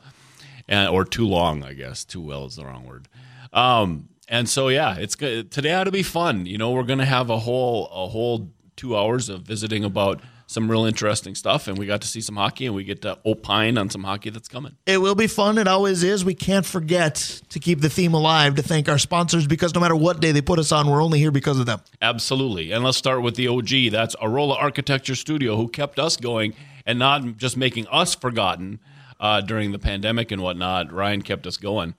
and 0.67 0.87
or 0.87 1.03
too 1.03 1.27
long. 1.27 1.63
I 1.63 1.73
guess 1.73 2.05
too 2.05 2.21
well 2.21 2.45
is 2.45 2.55
the 2.55 2.63
wrong 2.63 2.85
word. 2.85 3.09
Um, 3.51 4.07
and 4.29 4.47
so 4.47 4.69
yeah, 4.69 4.95
it's 4.95 5.15
good. 5.15 5.51
Today 5.51 5.73
ought 5.73 5.83
to 5.83 5.91
be 5.91 6.03
fun. 6.03 6.45
You 6.45 6.57
know, 6.57 6.71
we're 6.71 6.83
going 6.83 6.99
to 6.99 7.05
have 7.05 7.29
a 7.29 7.37
whole 7.37 7.87
a 7.87 8.07
whole 8.07 8.49
two 8.81 8.97
hours 8.97 9.29
of 9.29 9.43
visiting 9.43 9.83
about 9.83 10.19
some 10.47 10.69
real 10.69 10.85
interesting 10.85 11.35
stuff, 11.35 11.67
and 11.67 11.77
we 11.77 11.85
got 11.85 12.01
to 12.01 12.07
see 12.07 12.19
some 12.19 12.35
hockey, 12.35 12.65
and 12.65 12.73
we 12.73 12.83
get 12.83 13.03
to 13.03 13.15
opine 13.27 13.77
on 13.77 13.91
some 13.91 14.03
hockey 14.03 14.31
that's 14.31 14.47
coming. 14.47 14.75
It 14.87 14.97
will 14.97 15.13
be 15.13 15.27
fun. 15.27 15.59
It 15.59 15.67
always 15.67 16.01
is. 16.01 16.25
We 16.25 16.33
can't 16.33 16.65
forget 16.65 17.41
to 17.49 17.59
keep 17.59 17.79
the 17.81 17.91
theme 17.91 18.15
alive, 18.15 18.55
to 18.55 18.63
thank 18.63 18.89
our 18.89 18.97
sponsors 18.97 19.45
because 19.45 19.75
no 19.75 19.79
matter 19.79 19.95
what 19.95 20.19
day 20.19 20.31
they 20.31 20.41
put 20.41 20.57
us 20.57 20.71
on, 20.71 20.89
we're 20.89 21.01
only 21.01 21.19
here 21.19 21.29
because 21.29 21.59
of 21.59 21.67
them. 21.67 21.79
Absolutely. 22.01 22.71
And 22.71 22.83
let's 22.83 22.97
start 22.97 23.21
with 23.21 23.35
the 23.35 23.47
OG. 23.47 23.91
That's 23.91 24.15
Arola 24.15 24.57
Architecture 24.59 25.15
Studio, 25.15 25.55
who 25.55 25.67
kept 25.67 25.99
us 25.99 26.17
going 26.17 26.55
and 26.87 26.97
not 26.97 27.37
just 27.37 27.55
making 27.55 27.85
us 27.87 28.15
forgotten 28.15 28.79
uh, 29.19 29.41
during 29.41 29.71
the 29.71 29.79
pandemic 29.79 30.31
and 30.31 30.41
whatnot. 30.41 30.91
Ryan 30.91 31.21
kept 31.21 31.45
us 31.45 31.57
going. 31.57 31.93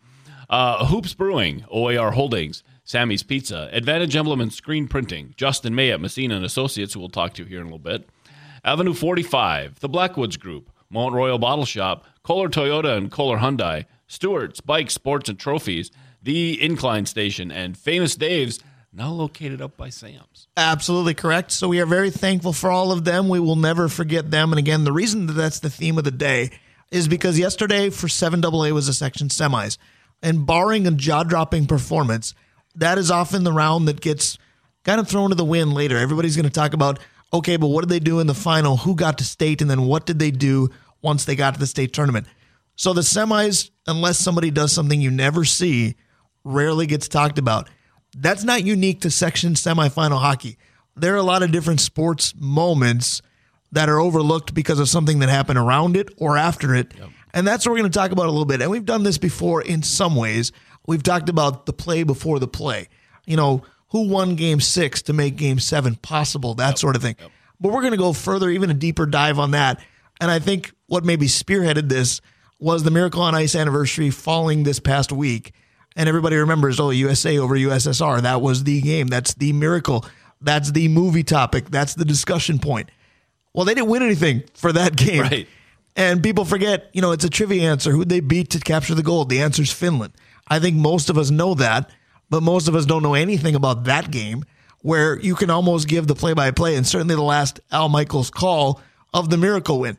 Uh, 0.50 0.84
Hoops 0.86 1.14
Brewing, 1.14 1.64
OAR 1.70 2.10
Holdings, 2.10 2.64
Sammy's 2.92 3.22
Pizza, 3.22 3.70
Advantage 3.72 4.14
Emblem 4.14 4.42
and 4.42 4.52
Screen 4.52 4.86
Printing, 4.86 5.32
Justin 5.38 5.74
May 5.74 5.90
at 5.92 6.00
Messina 6.02 6.36
and 6.36 6.44
Associates, 6.44 6.92
who 6.92 7.00
we'll 7.00 7.08
talk 7.08 7.32
to 7.32 7.44
here 7.46 7.58
in 7.58 7.62
a 7.62 7.64
little 7.64 7.78
bit. 7.78 8.06
Avenue 8.66 8.92
45, 8.92 9.80
The 9.80 9.88
Blackwoods 9.88 10.36
Group, 10.36 10.68
Mount 10.90 11.14
Royal 11.14 11.38
Bottle 11.38 11.64
Shop, 11.64 12.04
Kolar 12.22 12.50
Toyota 12.50 12.98
and 12.98 13.10
Kolar 13.10 13.38
Hyundai, 13.38 13.86
Stewart's 14.08 14.60
Bikes, 14.60 14.92
Sports 14.92 15.30
and 15.30 15.38
Trophies, 15.38 15.90
The 16.22 16.62
Incline 16.62 17.06
Station, 17.06 17.50
and 17.50 17.78
Famous 17.78 18.14
Dave's, 18.14 18.60
now 18.92 19.08
located 19.08 19.62
up 19.62 19.78
by 19.78 19.88
Sam's. 19.88 20.48
Absolutely 20.58 21.14
correct. 21.14 21.50
So 21.50 21.68
we 21.68 21.80
are 21.80 21.86
very 21.86 22.10
thankful 22.10 22.52
for 22.52 22.70
all 22.70 22.92
of 22.92 23.04
them. 23.04 23.30
We 23.30 23.40
will 23.40 23.56
never 23.56 23.88
forget 23.88 24.30
them. 24.30 24.52
And 24.52 24.58
again, 24.58 24.84
the 24.84 24.92
reason 24.92 25.28
that 25.28 25.32
that's 25.32 25.60
the 25.60 25.70
theme 25.70 25.96
of 25.96 26.04
the 26.04 26.10
day 26.10 26.50
is 26.90 27.08
because 27.08 27.38
yesterday 27.38 27.88
for 27.88 28.06
7AA 28.06 28.72
was 28.72 28.88
a 28.88 28.92
section 28.92 29.28
semis. 29.28 29.78
And 30.22 30.44
barring 30.44 30.86
a 30.86 30.90
jaw 30.90 31.24
dropping 31.24 31.66
performance, 31.66 32.34
that 32.76 32.98
is 32.98 33.10
often 33.10 33.44
the 33.44 33.52
round 33.52 33.88
that 33.88 34.00
gets 34.00 34.38
kind 34.84 35.00
of 35.00 35.08
thrown 35.08 35.30
to 35.30 35.36
the 35.36 35.44
wind 35.44 35.74
later. 35.74 35.96
Everybody's 35.98 36.36
going 36.36 36.44
to 36.44 36.50
talk 36.50 36.72
about, 36.72 36.98
okay, 37.32 37.56
but 37.56 37.68
what 37.68 37.82
did 37.82 37.90
they 37.90 38.00
do 38.00 38.20
in 38.20 38.26
the 38.26 38.34
final? 38.34 38.78
Who 38.78 38.94
got 38.94 39.18
to 39.18 39.24
state? 39.24 39.60
And 39.60 39.70
then 39.70 39.82
what 39.82 40.06
did 40.06 40.18
they 40.18 40.30
do 40.30 40.70
once 41.00 41.24
they 41.24 41.36
got 41.36 41.54
to 41.54 41.60
the 41.60 41.66
state 41.66 41.92
tournament? 41.92 42.26
So 42.74 42.92
the 42.92 43.02
semis, 43.02 43.70
unless 43.86 44.18
somebody 44.18 44.50
does 44.50 44.72
something 44.72 45.00
you 45.00 45.10
never 45.10 45.44
see, 45.44 45.94
rarely 46.44 46.86
gets 46.86 47.08
talked 47.08 47.38
about. 47.38 47.68
That's 48.16 48.44
not 48.44 48.64
unique 48.64 49.02
to 49.02 49.10
section 49.10 49.54
semifinal 49.54 50.20
hockey. 50.20 50.58
There 50.96 51.14
are 51.14 51.18
a 51.18 51.22
lot 51.22 51.42
of 51.42 51.52
different 51.52 51.80
sports 51.80 52.34
moments 52.36 53.22
that 53.72 53.88
are 53.88 53.98
overlooked 53.98 54.52
because 54.52 54.78
of 54.78 54.88
something 54.88 55.20
that 55.20 55.30
happened 55.30 55.58
around 55.58 55.96
it 55.96 56.10
or 56.18 56.36
after 56.36 56.74
it. 56.74 56.92
And 57.32 57.46
that's 57.46 57.64
what 57.64 57.72
we're 57.72 57.78
going 57.78 57.90
to 57.90 57.98
talk 57.98 58.10
about 58.10 58.26
a 58.26 58.30
little 58.30 58.44
bit. 58.44 58.60
And 58.60 58.70
we've 58.70 58.84
done 58.84 59.02
this 59.02 59.16
before 59.16 59.62
in 59.62 59.82
some 59.82 60.14
ways. 60.16 60.52
We've 60.86 61.02
talked 61.02 61.28
about 61.28 61.66
the 61.66 61.72
play 61.72 62.02
before 62.02 62.38
the 62.38 62.48
play. 62.48 62.88
You 63.26 63.36
know, 63.36 63.62
who 63.90 64.08
won 64.08 64.34
game 64.36 64.60
six 64.60 65.02
to 65.02 65.12
make 65.12 65.36
game 65.36 65.58
seven 65.58 65.94
possible, 65.96 66.54
that 66.54 66.78
sort 66.78 66.96
of 66.96 67.02
thing. 67.02 67.16
But 67.60 67.72
we're 67.72 67.82
going 67.82 67.92
to 67.92 67.98
go 67.98 68.12
further, 68.12 68.50
even 68.50 68.70
a 68.70 68.74
deeper 68.74 69.06
dive 69.06 69.38
on 69.38 69.52
that. 69.52 69.80
And 70.20 70.30
I 70.30 70.38
think 70.38 70.72
what 70.86 71.04
maybe 71.04 71.26
spearheaded 71.26 71.88
this 71.88 72.20
was 72.58 72.82
the 72.82 72.90
Miracle 72.90 73.22
on 73.22 73.34
Ice 73.34 73.54
anniversary 73.54 74.10
falling 74.10 74.62
this 74.64 74.80
past 74.80 75.12
week. 75.12 75.52
and 75.94 76.08
everybody 76.08 76.36
remembers, 76.36 76.80
oh, 76.80 76.90
USA 76.90 77.38
over 77.38 77.54
USSR. 77.56 78.22
That 78.22 78.40
was 78.40 78.64
the 78.64 78.80
game. 78.80 79.08
That's 79.08 79.34
the 79.34 79.52
miracle. 79.52 80.04
That's 80.40 80.70
the 80.72 80.88
movie 80.88 81.22
topic. 81.22 81.70
That's 81.70 81.94
the 81.94 82.04
discussion 82.04 82.58
point. 82.58 82.90
Well, 83.52 83.64
they 83.66 83.74
didn't 83.74 83.90
win 83.90 84.02
anything 84.02 84.44
for 84.54 84.72
that 84.72 84.96
game. 85.06 85.20
Right. 85.20 85.48
And 85.94 86.22
people 86.22 86.44
forget, 86.46 86.88
you 86.94 87.02
know, 87.02 87.12
it's 87.12 87.24
a 87.24 87.28
trivia 87.28 87.70
answer. 87.70 87.90
Who'd 87.92 88.08
they 88.08 88.20
beat 88.20 88.50
to 88.50 88.58
capture 88.60 88.94
the 88.94 89.02
gold? 89.02 89.28
The 89.28 89.42
answer's 89.42 89.70
Finland. 89.72 90.14
I 90.48 90.58
think 90.58 90.76
most 90.76 91.10
of 91.10 91.18
us 91.18 91.30
know 91.30 91.54
that, 91.54 91.90
but 92.30 92.42
most 92.42 92.68
of 92.68 92.74
us 92.74 92.86
don't 92.86 93.02
know 93.02 93.14
anything 93.14 93.54
about 93.54 93.84
that 93.84 94.10
game 94.10 94.44
where 94.82 95.18
you 95.20 95.34
can 95.34 95.50
almost 95.50 95.88
give 95.88 96.06
the 96.06 96.14
play 96.14 96.34
by 96.34 96.50
play 96.50 96.76
and 96.76 96.86
certainly 96.86 97.14
the 97.14 97.22
last 97.22 97.60
Al 97.70 97.88
Michaels 97.88 98.30
call 98.30 98.80
of 99.14 99.30
the 99.30 99.36
miracle 99.36 99.80
win. 99.80 99.98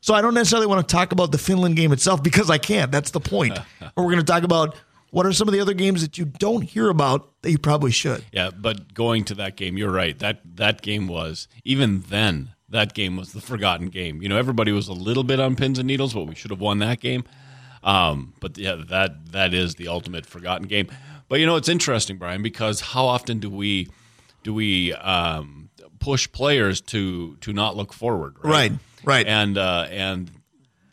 So 0.00 0.14
I 0.14 0.20
don't 0.20 0.34
necessarily 0.34 0.66
want 0.66 0.86
to 0.86 0.92
talk 0.92 1.12
about 1.12 1.32
the 1.32 1.38
Finland 1.38 1.76
game 1.76 1.92
itself 1.92 2.22
because 2.22 2.50
I 2.50 2.58
can't. 2.58 2.92
That's 2.92 3.10
the 3.10 3.20
point. 3.20 3.58
or 3.96 4.04
we're 4.04 4.12
going 4.12 4.24
to 4.24 4.32
talk 4.32 4.42
about 4.42 4.76
what 5.10 5.26
are 5.26 5.32
some 5.32 5.48
of 5.48 5.52
the 5.54 5.60
other 5.60 5.74
games 5.74 6.02
that 6.02 6.18
you 6.18 6.24
don't 6.24 6.62
hear 6.62 6.90
about 6.90 7.30
that 7.42 7.50
you 7.50 7.58
probably 7.58 7.90
should. 7.90 8.24
Yeah, 8.32 8.50
but 8.50 8.92
going 8.92 9.24
to 9.24 9.34
that 9.36 9.56
game, 9.56 9.76
you're 9.76 9.90
right. 9.90 10.18
That 10.18 10.40
that 10.56 10.82
game 10.82 11.08
was 11.08 11.48
even 11.64 12.02
then. 12.08 12.50
That 12.68 12.94
game 12.94 13.16
was 13.16 13.32
the 13.32 13.40
forgotten 13.40 13.88
game. 13.88 14.20
You 14.22 14.28
know, 14.28 14.36
everybody 14.36 14.72
was 14.72 14.88
a 14.88 14.92
little 14.92 15.22
bit 15.22 15.38
on 15.38 15.54
pins 15.54 15.78
and 15.78 15.86
needles, 15.86 16.14
but 16.14 16.24
we 16.24 16.34
should 16.34 16.50
have 16.50 16.60
won 16.60 16.80
that 16.80 17.00
game. 17.00 17.24
Um, 17.86 18.34
but 18.40 18.58
yeah, 18.58 18.82
that 18.88 19.32
that 19.32 19.54
is 19.54 19.76
the 19.76 19.88
ultimate 19.88 20.26
forgotten 20.26 20.66
game. 20.66 20.88
But 21.28 21.40
you 21.40 21.46
know, 21.46 21.56
it's 21.56 21.68
interesting, 21.68 22.18
Brian, 22.18 22.42
because 22.42 22.80
how 22.80 23.06
often 23.06 23.38
do 23.38 23.48
we 23.48 23.88
do 24.42 24.52
we 24.52 24.92
um, 24.92 25.70
push 26.00 26.30
players 26.30 26.80
to 26.82 27.36
to 27.36 27.52
not 27.52 27.76
look 27.76 27.92
forward? 27.92 28.34
Right, 28.42 28.72
right. 29.04 29.26
And 29.26 29.56
uh, 29.56 29.86
and 29.88 30.30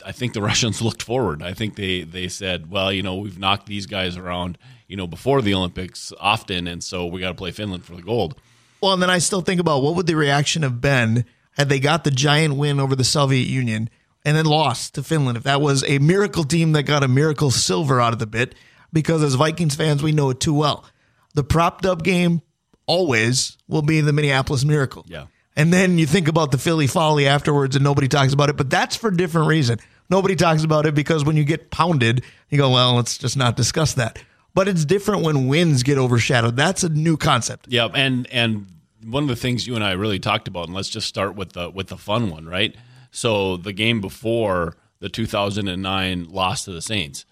I 0.06 0.12
think 0.12 0.34
the 0.34 0.42
Russians 0.50 0.82
looked 0.82 1.02
forward. 1.02 1.42
I 1.42 1.54
think 1.54 1.76
they 1.76 2.04
they 2.04 2.28
said, 2.28 2.70
well, 2.70 2.94
you 2.94 3.02
know, 3.02 3.16
we've 3.16 3.40
knocked 3.40 3.66
these 3.66 3.88
guys 3.88 4.16
around, 4.16 4.60
you 4.88 4.96
know, 4.96 5.08
before 5.08 5.42
the 5.42 5.56
Olympics 5.56 6.14
often, 6.20 6.68
and 6.68 6.84
so 6.84 7.08
we 7.08 7.22
got 7.22 7.30
to 7.30 7.36
play 7.36 7.52
Finland 7.52 7.86
for 7.86 7.96
the 7.96 8.04
gold. 8.04 8.40
Well, 8.82 8.94
and 8.94 9.02
then 9.02 9.10
I 9.10 9.18
still 9.18 9.42
think 9.42 9.60
about 9.60 9.82
what 9.82 9.96
would 9.96 10.06
the 10.06 10.16
reaction 10.16 10.62
have 10.62 10.80
been 10.80 11.26
had 11.54 11.70
they 11.70 11.80
got 11.80 12.04
the 12.04 12.12
giant 12.12 12.56
win 12.56 12.80
over 12.80 12.96
the 12.96 13.04
Soviet 13.04 13.48
Union 13.48 13.90
and 14.26 14.36
then 14.38 14.46
lost 14.46 14.96
to 14.96 15.04
Finland 15.04 15.38
if 15.38 15.44
that 15.44 15.62
was 15.62 15.84
a 15.84 16.00
miracle 16.00 16.44
team 16.44 16.72
that 16.74 16.84
got 16.84 17.04
a 17.04 17.08
miracle 17.08 17.52
silver 17.52 18.00
out 18.00 18.14
of 18.14 18.20
the 18.20 18.28
bit 18.28 18.56
because 18.92 19.24
as 19.24 19.36
Vikings 19.36 19.76
fans 19.76 20.04
we 20.04 20.12
know 20.12 20.30
it 20.30 20.40
too 20.40 20.54
well. 20.54 20.86
The 21.34 21.44
propped 21.44 21.86
up 21.86 22.04
game 22.04 22.42
always 22.86 23.58
will 23.68 23.82
be 23.82 24.02
the 24.02 24.14
Minneapolis 24.14 24.64
Miracle. 24.64 25.06
Yeah. 25.08 25.26
And 25.56 25.72
then 25.72 25.98
you 25.98 26.06
think 26.06 26.28
about 26.28 26.52
the 26.52 26.58
Philly 26.58 26.88
Folly 26.88 27.28
afterwards 27.28 27.76
and 27.76 27.84
nobody 27.84 28.08
talks 28.08 28.34
about 28.34 28.50
it, 28.50 28.58
but 28.58 28.70
that's 28.70 28.96
for 28.96 29.12
different 29.12 29.48
reason. 29.48 29.80
Nobody 30.10 30.36
talks 30.36 30.64
about 30.64 30.86
it 30.86 30.96
because 30.96 31.24
when 31.24 31.38
you 31.38 31.44
get 31.44 31.72
pounded, 31.72 32.24
you 32.50 32.58
go, 32.58 32.70
well, 32.72 32.96
let's 32.96 33.18
just 33.18 33.38
not 33.38 33.56
discuss 33.56 33.94
that. 33.96 34.20
But 34.54 34.68
it's 34.68 34.86
different 34.86 35.24
when 35.24 35.48
wins 35.48 35.82
get 35.82 35.98
overshadowed. 35.98 36.56
That's 36.56 36.84
a 36.84 36.90
new 36.90 37.18
concept. 37.18 37.68
Yeah, 37.70 37.88
and 37.94 38.28
and 38.32 38.68
one 39.04 39.24
of 39.24 39.30
the 39.30 39.36
things 39.36 39.66
you 39.66 39.74
and 39.76 39.84
I 39.84 39.94
really 39.94 40.20
talked 40.20 40.48
about, 40.48 40.68
and 40.68 40.76
let's 40.76 40.90
just 40.90 41.08
start 41.08 41.36
with 41.36 41.54
the 41.54 41.70
with 41.70 41.88
the 41.88 41.98
fun 41.98 42.30
one, 42.30 42.46
right? 42.46 42.76
So 43.14 43.56
the 43.58 43.72
game 43.74 44.02
before 44.02 44.76
the 45.00 45.08
2009 45.08 46.26
loss 46.30 46.66
to 46.66 46.72
the 46.72 46.82
Saints, 46.82 47.26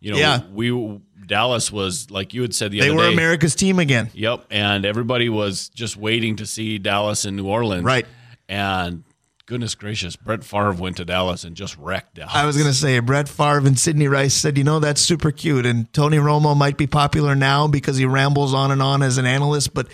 you 0.00 0.12
know, 0.12 0.18
Yeah. 0.18 0.40
we 0.52 0.98
Dallas 1.26 1.70
was 1.72 2.10
like 2.10 2.34
you 2.34 2.42
had 2.42 2.54
said 2.54 2.70
the 2.72 2.80
They 2.80 2.88
other 2.88 2.96
day. 2.96 3.02
They 3.02 3.08
were. 3.08 3.12
America's 3.12 3.54
team 3.54 3.78
again. 3.78 4.10
Yep, 4.14 4.46
and 4.50 4.84
everybody 4.84 5.28
was 5.28 5.68
just 5.70 5.96
waiting 5.96 6.36
to 6.36 6.46
see 6.46 6.78
Dallas 6.78 7.24
and 7.24 7.36
New 7.36 7.46
Orleans, 7.46 7.84
Right. 7.84 8.06
And 8.48 9.04
goodness 9.46 9.74
gracious, 9.74 10.16
Brett 10.16 10.42
Favre 10.44 10.72
went 10.72 10.96
to 10.98 11.04
Dallas 11.04 11.44
and 11.44 11.54
just 11.56 11.76
wrecked 11.78 12.14
Dallas. 12.16 12.34
I 12.34 12.44
was 12.46 12.56
going 12.56 12.68
to 12.68 12.74
say 12.74 12.98
Brett 13.00 13.28
Favre 13.28 13.66
and 13.66 13.78
Sidney 13.78 14.06
Rice 14.08 14.34
said, 14.34 14.56
you 14.58 14.64
know, 14.64 14.78
that's 14.78 15.00
super 15.00 15.30
cute. 15.30 15.64
And 15.66 15.90
Tony 15.92 16.16
Romo 16.18 16.56
might 16.56 16.76
be 16.78 16.86
popular 16.86 17.34
now 17.34 17.66
because 17.66 17.96
he 17.96 18.04
rambles 18.06 18.54
on 18.54 18.70
and 18.70 18.80
on 18.82 19.02
as 19.02 19.18
an 19.18 19.26
analyst, 19.26 19.72
but 19.74 19.86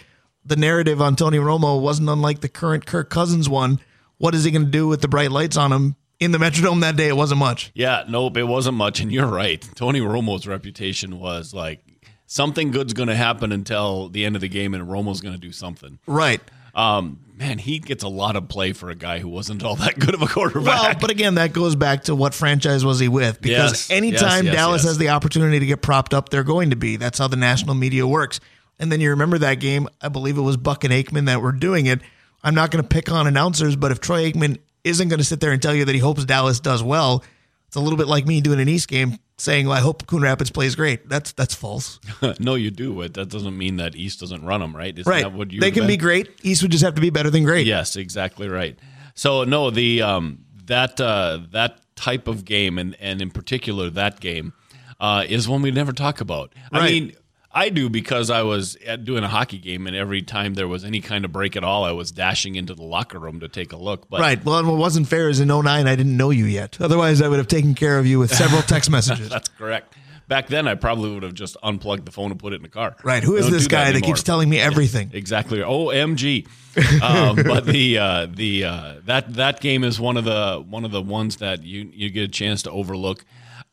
the 0.45 0.57
narrative 0.57 1.01
on 1.03 1.17
Tony 1.17 1.39
Romo 1.39 1.81
wasn't 1.81 2.09
unlike 2.09 2.41
the 2.41 2.49
current 2.49 2.85
Kirk 2.87 3.11
Cousins 3.11 3.49
one. 3.49 3.81
What 4.19 4.35
is 4.35 4.45
he 4.45 4.51
going 4.51 4.67
to 4.67 4.71
do 4.71 4.87
with 4.87 5.01
the 5.01 5.09
bright 5.09 5.31
lights 5.31 5.57
on 5.57 5.73
him 5.73 5.97
in 6.21 6.33
the 6.33 6.39
Metrodome 6.39 6.81
that 6.83 6.97
day? 6.97 7.09
It 7.09 7.17
wasn't 7.17 7.41
much. 7.41 7.71
Yeah, 7.75 8.05
nope, 8.09 8.37
it 8.37 8.45
wasn't 8.45 8.77
much. 8.77 9.01
And 9.01 9.13
you're 9.13 9.27
right. 9.27 9.67
Tony 9.75 10.01
Romo's 10.01 10.47
reputation 10.47 11.19
was 11.19 11.53
like 11.53 11.81
something 12.27 12.71
good's 12.71 12.93
going 12.93 13.09
to 13.09 13.17
happen 13.17 13.53
until 13.53 14.09
the 14.09 14.25
end 14.25 14.37
of 14.37 14.41
the 14.41 14.49
game, 14.49 14.75
and 14.75 14.89
Romo's 14.89 15.21
going 15.21 15.35
to 15.35 15.41
do 15.41 15.53
something. 15.53 15.99
Right. 16.07 16.41
Um, 16.75 17.21
man, 17.37 17.59
he 17.59 17.79
gets 17.79 18.03
a 18.03 18.09
lot 18.09 18.35
of 18.35 18.49
play 18.49 18.73
for 18.73 18.91
a 18.91 18.95
guy 18.97 19.21
who 19.21 19.29
wasn't 19.29 19.63
all 19.63 19.77
that 19.77 19.99
good 19.99 20.15
of 20.15 20.23
a 20.23 20.27
quarterback. 20.27 20.83
Well, 20.83 20.95
but 21.01 21.11
again, 21.11 21.37
that 21.37 21.53
goes 21.53 21.77
back 21.77 22.05
to 22.05 22.15
what 22.15 22.35
franchise 22.35 22.85
was 22.85 22.99
he 22.99 23.09
with? 23.09 23.41
Because 23.41 23.89
Yes, 23.89 23.91
anytime 23.91 24.45
yes, 24.45 24.53
yes, 24.53 24.55
Dallas 24.55 24.85
has 24.85 24.99
the 24.99 25.11
opportunity 25.11 25.61
to 25.61 25.67
get 25.67 25.83
propped 25.83 26.15
up, 26.15 26.31
they're 26.31 26.43
going 26.45 26.71
to 26.71 26.77
be. 26.77 26.97
That's 26.97 27.19
how 27.19 27.29
the 27.29 27.37
national 27.37 27.75
media 27.75 28.07
works. 28.07 28.41
And 28.79 28.91
then 28.91 29.01
you 29.01 29.11
remember 29.11 29.39
that 29.39 29.61
game, 29.61 29.89
I 30.01 30.09
believe 30.09 30.37
it 30.37 30.41
was 30.43 30.57
Buck 30.57 30.83
and 30.83 30.93
Aikman 30.93 31.27
that 31.27 31.41
were 31.41 31.53
doing 31.53 31.87
it. 31.87 32.01
I'm 32.45 32.55
not 32.55 32.71
going 32.71 32.83
to 32.83 32.89
pick 32.89 33.11
on 33.11 33.27
announcers, 33.27 33.75
but 33.75 33.91
if 33.91 34.01
Troy 34.01 34.31
Aikman 34.31 34.59
isn't 34.85 35.09
going 35.09 35.19
to 35.19 35.25
sit 35.25 35.41
there 35.41 35.51
and 35.51 35.61
tell 35.61 35.75
you 35.75 35.87
that 35.87 35.95
he 35.95 35.99
hopes 35.99 36.25
Dallas 36.25 36.61
does 36.61 36.83
well, 36.83 37.25
it's 37.67 37.77
a 37.77 37.81
little 37.81 37.97
bit 37.97 38.07
like 38.07 38.27
me 38.27 38.41
doing 38.41 38.61
an 38.61 38.69
East 38.69 38.87
game 38.87 39.19
saying, 39.39 39.67
well, 39.67 39.77
I 39.77 39.81
hope 39.81 40.07
Coon 40.07 40.23
Rapids 40.23 40.51
plays 40.51 40.77
great. 40.77 41.09
That's 41.09 41.33
that's 41.33 41.55
false. 41.55 41.99
no, 42.39 42.55
you 42.55 42.71
do, 42.71 42.95
but 42.95 43.15
that 43.15 43.31
doesn't 43.31 43.57
mean 43.57 43.77
that 43.77 43.97
East 43.97 44.21
doesn't 44.21 44.45
run 44.45 44.61
them, 44.61 44.77
right? 44.77 44.97
Isn't 44.97 45.11
right. 45.11 45.23
that 45.23 45.33
what 45.33 45.51
you 45.51 45.61
They 45.61 45.71
can 45.71 45.87
be 45.87 45.97
great. 45.97 46.29
East 46.43 46.63
would 46.63 46.71
just 46.71 46.85
have 46.85 46.95
to 46.95 47.01
be 47.01 47.11
better 47.11 47.31
than 47.31 47.45
great. 47.45 47.67
Yes, 47.67 47.97
exactly 47.97 48.49
right. 48.49 48.79
So 49.15 49.45
no, 49.45 49.71
the 49.71 50.03
um, 50.03 50.45
that 50.67 51.01
uh, 51.01 51.41
that 51.53 51.81
type 51.97 52.29
of 52.29 52.45
game, 52.45 52.79
and 52.79 52.97
and 53.01 53.23
in 53.23 53.31
particular 53.31 53.91
that 53.91 54.21
game, 54.21 54.53
uh, 55.01 55.25
is 55.29 55.49
one 55.49 55.63
we 55.63 55.71
never 55.71 55.93
talk 55.93 56.21
about. 56.21 56.53
I 56.71 56.91
mean, 56.91 57.17
I 57.55 57.69
do 57.69 57.89
because 57.89 58.31
I 58.31 58.43
was 58.43 58.77
doing 59.05 59.23
a 59.23 59.29
hockey 59.29 59.59
game, 59.59 59.87
and 59.87 59.95
every 59.95 60.23
time 60.23 60.55
there 60.55 60.67
was 60.67 60.85
any 60.85 61.01
kind 61.01 61.25
of 61.25 61.31
break 61.31 61.55
at 61.55 61.63
all, 61.63 61.85
I 61.85 61.93
was 61.93 62.11
dashing 62.11 62.57
into 62.57 62.75
the 62.75 62.83
locker 62.83 63.21
room 63.21 63.41
to 63.41 63.49
take 63.49 63.73
a 63.73 63.77
look. 63.77 64.11
But 64.11 64.21
Right. 64.21 64.45
Well, 64.45 64.65
what 64.65 64.77
wasn't 64.77 65.07
fair 65.07 65.29
is 65.29 65.39
in 65.39 65.49
09, 65.49 65.87
I 65.87 65.95
didn't 65.95 66.17
know 66.17 66.31
you 66.31 66.47
yet. 66.47 66.81
Otherwise, 66.81 67.23
I 67.23 67.29
would 67.29 67.39
have 67.39 67.47
taken 67.47 67.75
care 67.75 67.99
of 67.99 68.07
you 68.07 68.19
with 68.19 68.35
several 68.35 68.63
text 68.75 68.91
messages. 68.91 69.29
that's 69.29 69.49
correct. 69.49 69.95
Back 70.27 70.49
then, 70.49 70.67
I 70.67 70.75
probably 70.75 71.13
would 71.13 71.23
have 71.23 71.35
just 71.35 71.57
unplugged 71.63 72.07
the 72.07 72.11
phone 72.11 72.31
and 72.31 72.41
put 72.41 72.55
it 72.55 72.57
in 72.57 72.63
the 72.63 72.69
car. 72.69 72.97
Right. 73.05 73.23
Who 73.23 73.37
is 73.37 73.51
this 73.51 73.65
do 73.65 73.69
that 73.69 73.85
guy 73.85 73.93
that, 73.93 74.03
keeps 74.03 74.23
telling 74.23 74.49
me 74.49 74.59
everything? 74.59 75.11
Exactly. 75.13 75.59
OMG. 75.59 76.49
um, 77.03 77.37
but 77.37 77.67
the 77.67 77.99
uh, 77.99 78.27
the 78.27 78.65
uh, 78.65 78.95
that 79.05 79.35
that 79.35 79.61
game 79.61 79.85
is 79.85 80.01
one 80.01 80.17
of 80.17 80.25
the 80.25 80.65
one 80.67 80.85
of 80.85 80.91
the 80.91 81.03
ones 81.03 81.37
that 81.37 81.63
you 81.63 81.91
you 81.93 82.11
get 82.11 82.25
a 82.25 82.29
chance 82.29 82.63
to 82.63 82.71
overlook. 82.71 83.25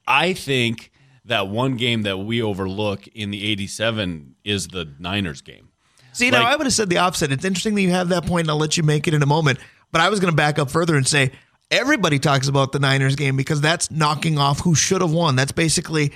I 0.05 0.33
think 0.33 0.90
that 1.25 1.47
one 1.47 1.77
game 1.77 2.03
that 2.03 2.17
we 2.17 2.41
overlook 2.41 3.07
in 3.07 3.31
the 3.31 3.43
'87 3.51 4.35
is 4.43 4.67
the 4.67 4.91
Niners 4.99 5.41
game. 5.41 5.69
See, 6.13 6.29
now 6.29 6.43
I 6.43 6.55
would 6.55 6.65
have 6.65 6.73
said 6.73 6.89
the 6.89 6.97
opposite. 6.97 7.31
It's 7.31 7.45
interesting 7.45 7.75
that 7.75 7.81
you 7.81 7.91
have 7.91 8.09
that 8.09 8.25
point, 8.25 8.45
and 8.45 8.51
I'll 8.51 8.57
let 8.57 8.75
you 8.75 8.83
make 8.83 9.07
it 9.07 9.13
in 9.13 9.23
a 9.23 9.27
moment. 9.27 9.59
But 9.91 10.01
I 10.01 10.09
was 10.09 10.19
going 10.19 10.31
to 10.31 10.35
back 10.35 10.59
up 10.59 10.69
further 10.69 10.95
and 10.95 11.07
say 11.07 11.31
everybody 11.69 12.19
talks 12.19 12.47
about 12.47 12.71
the 12.71 12.79
Niners 12.79 13.15
game 13.15 13.37
because 13.37 13.61
that's 13.61 13.89
knocking 13.91 14.37
off 14.37 14.59
who 14.59 14.75
should 14.75 15.01
have 15.01 15.11
won. 15.11 15.35
That's 15.35 15.51
basically 15.51 16.11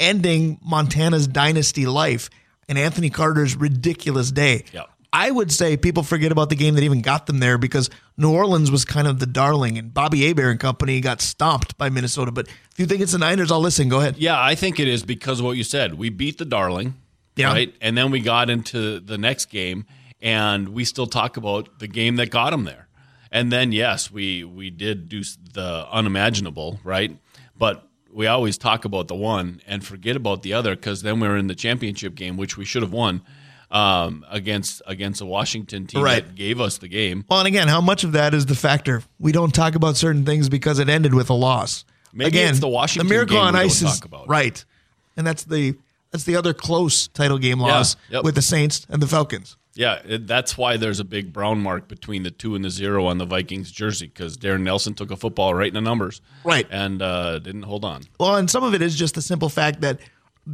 ending 0.00 0.58
Montana's 0.62 1.26
dynasty 1.26 1.86
life 1.86 2.30
and 2.68 2.78
Anthony 2.78 3.10
Carter's 3.10 3.54
ridiculous 3.56 4.30
day. 4.30 4.64
Yep. 4.72 4.90
I 5.16 5.30
would 5.30 5.52
say 5.52 5.76
people 5.76 6.02
forget 6.02 6.32
about 6.32 6.48
the 6.48 6.56
game 6.56 6.74
that 6.74 6.82
even 6.82 7.00
got 7.00 7.26
them 7.26 7.38
there 7.38 7.56
because 7.56 7.88
New 8.16 8.32
Orleans 8.32 8.70
was 8.70 8.84
kind 8.84 9.06
of 9.06 9.20
the 9.20 9.26
darling, 9.26 9.78
and 9.78 9.94
Bobby 9.94 10.26
Hebert 10.26 10.50
and 10.50 10.58
company 10.58 11.00
got 11.00 11.20
stomped 11.20 11.78
by 11.78 11.88
Minnesota. 11.88 12.32
But 12.32 12.48
if 12.48 12.78
you 12.80 12.86
think 12.86 13.00
it's 13.00 13.12
the 13.12 13.18
Niners, 13.18 13.52
I'll 13.52 13.60
listen. 13.60 13.88
Go 13.88 14.00
ahead. 14.00 14.16
Yeah, 14.18 14.40
I 14.42 14.56
think 14.56 14.80
it 14.80 14.88
is 14.88 15.04
because 15.04 15.38
of 15.38 15.44
what 15.46 15.56
you 15.56 15.62
said. 15.62 15.94
We 15.94 16.08
beat 16.08 16.38
the 16.38 16.44
Darling, 16.44 16.94
Yeah. 17.36 17.52
right? 17.52 17.72
And 17.80 17.96
then 17.96 18.10
we 18.10 18.18
got 18.20 18.50
into 18.50 18.98
the 18.98 19.16
next 19.16 19.46
game, 19.46 19.86
and 20.20 20.70
we 20.70 20.84
still 20.84 21.06
talk 21.06 21.36
about 21.36 21.78
the 21.78 21.86
game 21.86 22.16
that 22.16 22.30
got 22.30 22.50
them 22.50 22.64
there. 22.64 22.88
And 23.30 23.52
then, 23.52 23.70
yes, 23.70 24.10
we 24.10 24.42
we 24.42 24.70
did 24.70 25.08
do 25.08 25.22
the 25.52 25.86
unimaginable, 25.92 26.80
right? 26.82 27.16
But 27.56 27.88
we 28.12 28.26
always 28.26 28.58
talk 28.58 28.84
about 28.84 29.06
the 29.08 29.14
one 29.14 29.60
and 29.66 29.84
forget 29.84 30.16
about 30.16 30.42
the 30.42 30.52
other 30.54 30.74
because 30.76 31.02
then 31.02 31.20
we're 31.20 31.36
in 31.36 31.46
the 31.46 31.54
championship 31.54 32.14
game, 32.16 32.36
which 32.36 32.56
we 32.56 32.64
should 32.64 32.82
have 32.82 32.92
won 32.92 33.22
um, 33.74 34.24
against 34.30 34.80
against 34.86 35.20
a 35.20 35.26
Washington 35.26 35.86
team 35.86 36.00
Right. 36.02 36.24
that 36.24 36.34
gave 36.34 36.60
us 36.60 36.78
the 36.78 36.88
game. 36.88 37.24
Well, 37.28 37.40
and 37.40 37.48
again, 37.48 37.68
how 37.68 37.80
much 37.80 38.04
of 38.04 38.12
that 38.12 38.32
is 38.32 38.46
the 38.46 38.54
factor? 38.54 39.02
We 39.18 39.32
don't 39.32 39.52
talk 39.54 39.74
about 39.74 39.96
certain 39.96 40.24
things 40.24 40.48
because 40.48 40.78
it 40.78 40.88
ended 40.88 41.12
with 41.12 41.28
a 41.28 41.34
loss. 41.34 41.84
Maybe 42.12 42.28
again, 42.28 42.54
the 42.60 42.68
Washington 42.68 43.08
miracle 43.08 43.36
game 43.36 43.44
on 43.46 43.56
ice 43.56 43.82
is 43.82 43.98
talk 43.98 44.04
about. 44.04 44.28
right, 44.28 44.64
and 45.16 45.26
that's 45.26 45.42
the 45.44 45.74
that's 46.12 46.22
the 46.24 46.36
other 46.36 46.54
close 46.54 47.08
title 47.08 47.38
game 47.38 47.58
loss 47.58 47.96
yep. 48.08 48.22
with 48.22 48.36
the 48.36 48.42
Saints 48.42 48.86
and 48.88 49.02
the 49.02 49.08
Falcons. 49.08 49.56
Yeah, 49.74 50.00
it, 50.06 50.28
that's 50.28 50.56
why 50.56 50.76
there's 50.76 51.00
a 51.00 51.04
big 51.04 51.32
brown 51.32 51.58
mark 51.60 51.88
between 51.88 52.22
the 52.22 52.30
two 52.30 52.54
and 52.54 52.64
the 52.64 52.70
zero 52.70 53.06
on 53.06 53.18
the 53.18 53.24
Vikings 53.26 53.72
jersey 53.72 54.06
because 54.06 54.36
Darrin 54.36 54.62
Nelson 54.62 54.94
took 54.94 55.10
a 55.10 55.16
football 55.16 55.52
right 55.52 55.66
in 55.66 55.74
the 55.74 55.80
numbers, 55.80 56.20
Right. 56.44 56.68
and 56.70 57.02
uh, 57.02 57.40
didn't 57.40 57.64
hold 57.64 57.84
on. 57.84 58.02
Well, 58.20 58.36
and 58.36 58.48
some 58.48 58.62
of 58.62 58.72
it 58.74 58.82
is 58.82 58.94
just 58.94 59.16
the 59.16 59.22
simple 59.22 59.48
fact 59.48 59.80
that 59.80 59.98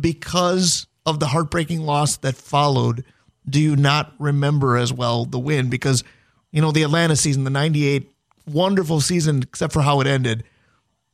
because 0.01 0.87
of 1.11 1.21
the 1.21 1.27
heartbreaking 1.27 1.83
loss 1.83 2.17
that 2.19 2.37
followed, 2.37 3.05
do 3.49 3.61
you 3.61 3.77
not 3.77 4.13
remember 4.19 4.77
as 4.77 4.93
well 4.93 5.25
the 5.25 5.39
win? 5.39 5.69
Because, 5.69 6.05
you 6.51 6.61
know, 6.61 6.73
the 6.73 6.83
Atlanta 6.83 7.17
season, 7.17 7.45
the 7.45 7.51
98, 7.51 8.11
wonderful 8.47 9.01
season, 9.01 9.43
except 9.43 9.73
for 9.73 9.83
how 9.83 10.01
it 10.01 10.07
ended. 10.07 10.45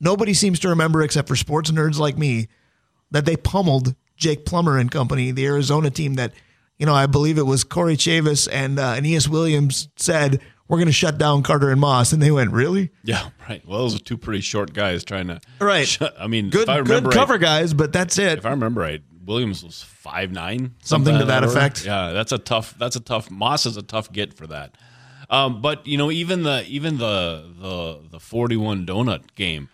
Nobody 0.00 0.34
seems 0.34 0.60
to 0.60 0.68
remember, 0.68 1.02
except 1.02 1.28
for 1.28 1.36
sports 1.36 1.70
nerds 1.70 1.98
like 1.98 2.18
me, 2.18 2.48
that 3.10 3.24
they 3.24 3.36
pummeled 3.36 3.94
Jake 4.16 4.44
Plummer 4.44 4.78
and 4.78 4.90
company, 4.90 5.30
the 5.30 5.46
Arizona 5.46 5.90
team 5.90 6.14
that, 6.14 6.32
you 6.78 6.86
know, 6.86 6.94
I 6.94 7.06
believe 7.06 7.38
it 7.38 7.46
was 7.46 7.64
Corey 7.64 7.96
Chavous 7.96 8.48
and 8.50 8.78
uh, 8.78 8.94
Aeneas 8.96 9.28
Williams 9.28 9.88
said, 9.96 10.40
we're 10.68 10.78
going 10.78 10.88
to 10.88 10.92
shut 10.92 11.16
down 11.16 11.42
Carter 11.42 11.70
and 11.70 11.80
Moss. 11.80 12.12
And 12.12 12.20
they 12.20 12.30
went, 12.30 12.50
really? 12.50 12.90
Yeah, 13.04 13.28
right. 13.48 13.66
Well, 13.66 13.78
those 13.80 13.94
are 13.94 14.00
two 14.00 14.16
pretty 14.16 14.40
short 14.40 14.72
guys 14.72 15.04
trying 15.04 15.28
to. 15.28 15.40
Right. 15.60 15.86
Shut, 15.86 16.14
I 16.18 16.26
mean, 16.26 16.50
Good, 16.50 16.64
if 16.64 16.68
I 16.68 16.78
remember 16.78 17.10
good 17.10 17.16
cover 17.16 17.34
right, 17.34 17.40
guys, 17.40 17.72
but 17.72 17.92
that's 17.92 18.18
it. 18.18 18.38
if 18.38 18.46
I 18.46 18.50
remember 18.50 18.80
right, 18.80 19.02
Williams 19.26 19.62
was 19.64 19.82
five 19.82 20.30
nine, 20.32 20.74
Something 20.82 21.18
to 21.18 21.24
that 21.26 21.42
order. 21.44 21.56
effect. 21.56 21.84
Yeah, 21.84 22.12
that's 22.12 22.32
a 22.32 22.38
tough. 22.38 22.74
That's 22.78 22.96
a 22.96 23.00
tough. 23.00 23.30
Moss 23.30 23.66
is 23.66 23.76
a 23.76 23.82
tough 23.82 24.10
get 24.12 24.34
for 24.34 24.46
that. 24.46 24.76
Um, 25.28 25.60
but 25.60 25.86
you 25.86 25.98
know, 25.98 26.10
even 26.10 26.42
the 26.44 26.64
even 26.68 26.98
the 26.98 27.44
the 27.60 28.00
the 28.12 28.20
forty 28.20 28.56
one 28.56 28.86
donut 28.86 29.22
game, 29.34 29.68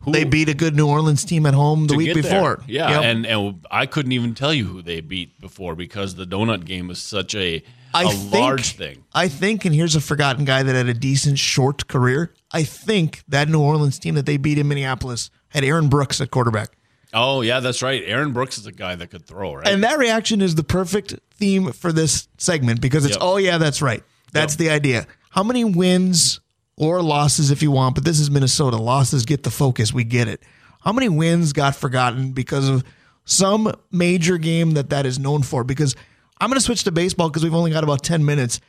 who 0.00 0.12
They 0.12 0.24
beat 0.24 0.48
a 0.50 0.54
good 0.54 0.76
New 0.76 0.86
Orleans 0.86 1.24
team 1.24 1.46
at 1.46 1.54
home 1.54 1.86
the 1.86 1.96
week 1.96 2.14
get 2.14 2.22
there. 2.22 2.32
before. 2.56 2.64
Yeah, 2.68 2.90
Yep. 2.90 3.02
and 3.04 3.26
and 3.26 3.66
I 3.70 3.86
couldn't 3.86 4.12
even 4.12 4.34
tell 4.34 4.52
you 4.52 4.66
who 4.66 4.82
they 4.82 5.00
beat 5.00 5.40
before 5.40 5.74
because 5.74 6.14
the 6.16 6.26
donut 6.26 6.64
game 6.66 6.88
was 6.88 6.98
such 6.98 7.34
a 7.34 7.62
I 7.94 8.02
a 8.04 8.08
think, 8.10 8.32
large 8.34 8.72
thing. 8.76 9.04
I 9.14 9.28
think, 9.28 9.64
and 9.64 9.74
here's 9.74 9.96
a 9.96 10.00
forgotten 10.02 10.44
guy 10.44 10.62
that 10.62 10.74
had 10.74 10.88
a 10.88 10.94
decent 10.94 11.38
short 11.38 11.88
career. 11.88 12.34
I 12.52 12.62
think 12.64 13.22
that 13.28 13.48
New 13.48 13.60
Orleans 13.60 13.98
team 13.98 14.14
that 14.16 14.26
they 14.26 14.36
beat 14.36 14.58
in 14.58 14.68
Minneapolis 14.68 15.30
had 15.48 15.64
Aaron 15.64 15.88
Brooks 15.88 16.20
at 16.20 16.30
quarterback. 16.30 16.68
Oh 17.14 17.40
yeah, 17.40 17.60
that's 17.60 17.82
right. 17.82 18.02
Aaron 18.04 18.32
Brooks 18.32 18.58
is 18.58 18.66
a 18.66 18.72
guy 18.72 18.94
that 18.94 19.08
could 19.08 19.24
throw, 19.26 19.54
right? 19.54 19.66
And 19.66 19.82
that 19.84 19.98
reaction 19.98 20.40
is 20.42 20.54
the 20.54 20.64
perfect 20.64 21.14
theme 21.34 21.72
for 21.72 21.92
this 21.92 22.28
segment 22.36 22.80
because 22.80 23.04
it's, 23.04 23.14
Yep. 23.14 23.22
oh, 23.22 23.36
yeah, 23.38 23.56
that's 23.58 23.80
right. 23.80 24.02
That's 24.32 24.56
the 24.56 24.68
idea. 24.70 25.06
How 25.30 25.42
many 25.42 25.64
wins 25.64 26.40
or 26.76 27.02
losses, 27.02 27.50
if 27.50 27.62
you 27.62 27.70
want, 27.70 27.94
but 27.94 28.04
this 28.04 28.20
is 28.20 28.30
Minnesota. 28.30 28.76
Losses 28.76 29.24
get 29.24 29.42
the 29.42 29.50
focus. 29.50 29.92
We 29.92 30.04
get 30.04 30.28
it. 30.28 30.42
How 30.80 30.92
many 30.92 31.08
wins 31.08 31.52
got 31.52 31.74
forgotten 31.74 32.32
because 32.32 32.68
of 32.68 32.84
some 33.24 33.72
major 33.90 34.36
game 34.38 34.72
that 34.72 34.90
that 34.90 35.06
is 35.06 35.18
known 35.18 35.42
for? 35.42 35.64
Because 35.64 35.96
I'm 36.40 36.50
going 36.50 36.58
to 36.58 36.64
switch 36.64 36.84
to 36.84 36.92
baseball 36.92 37.30
because 37.30 37.42
we've 37.42 37.54
only 37.54 37.70
got 37.70 37.84
about 37.84 38.02
10 38.02 38.24
minutes. 38.24 38.60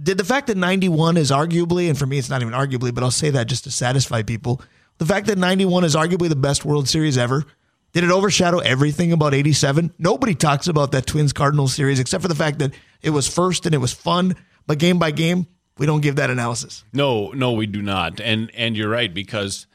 Did 0.00 0.16
the 0.18 0.24
fact 0.24 0.46
that 0.46 0.56
91 0.56 1.16
is 1.16 1.30
arguably, 1.30 1.88
and 1.88 1.98
for 1.98 2.06
me, 2.06 2.18
it's 2.18 2.30
not 2.30 2.40
even 2.40 2.54
arguably, 2.54 2.94
but 2.94 3.04
I'll 3.04 3.10
say 3.10 3.30
that 3.30 3.46
just 3.46 3.64
to 3.64 3.70
satisfy 3.70 4.22
people. 4.22 4.60
The 4.98 5.06
fact 5.06 5.26
that 5.26 5.38
91 5.38 5.84
is 5.84 5.94
arguably 5.94 6.28
the 6.28 6.36
best 6.36 6.64
World 6.64 6.88
Series 6.88 7.18
ever, 7.18 7.44
did 7.94 8.04
it 8.04 8.10
overshadow 8.10 8.58
everything 8.58 9.12
about 9.12 9.32
87? 9.34 9.94
Nobody 9.98 10.34
talks 10.34 10.66
about 10.66 10.92
that 10.92 11.06
Twins 11.06 11.32
Cardinals 11.32 11.74
series 11.74 12.00
except 12.00 12.22
for 12.22 12.28
the 12.28 12.34
fact 12.34 12.58
that 12.58 12.72
it 13.02 13.10
was 13.10 13.32
first 13.32 13.64
and 13.66 13.74
it 13.74 13.78
was 13.78 13.92
fun, 13.92 14.36
but 14.66 14.78
game 14.78 14.98
by 14.98 15.12
game, 15.12 15.46
we 15.78 15.86
don't 15.86 16.00
give 16.00 16.16
that 16.16 16.28
analysis. 16.28 16.84
No, 16.92 17.30
no, 17.30 17.52
we 17.52 17.66
do 17.66 17.80
not. 17.80 18.20
And 18.20 18.50
and 18.54 18.76
you're 18.76 18.90
right 18.90 19.12
because 19.12 19.66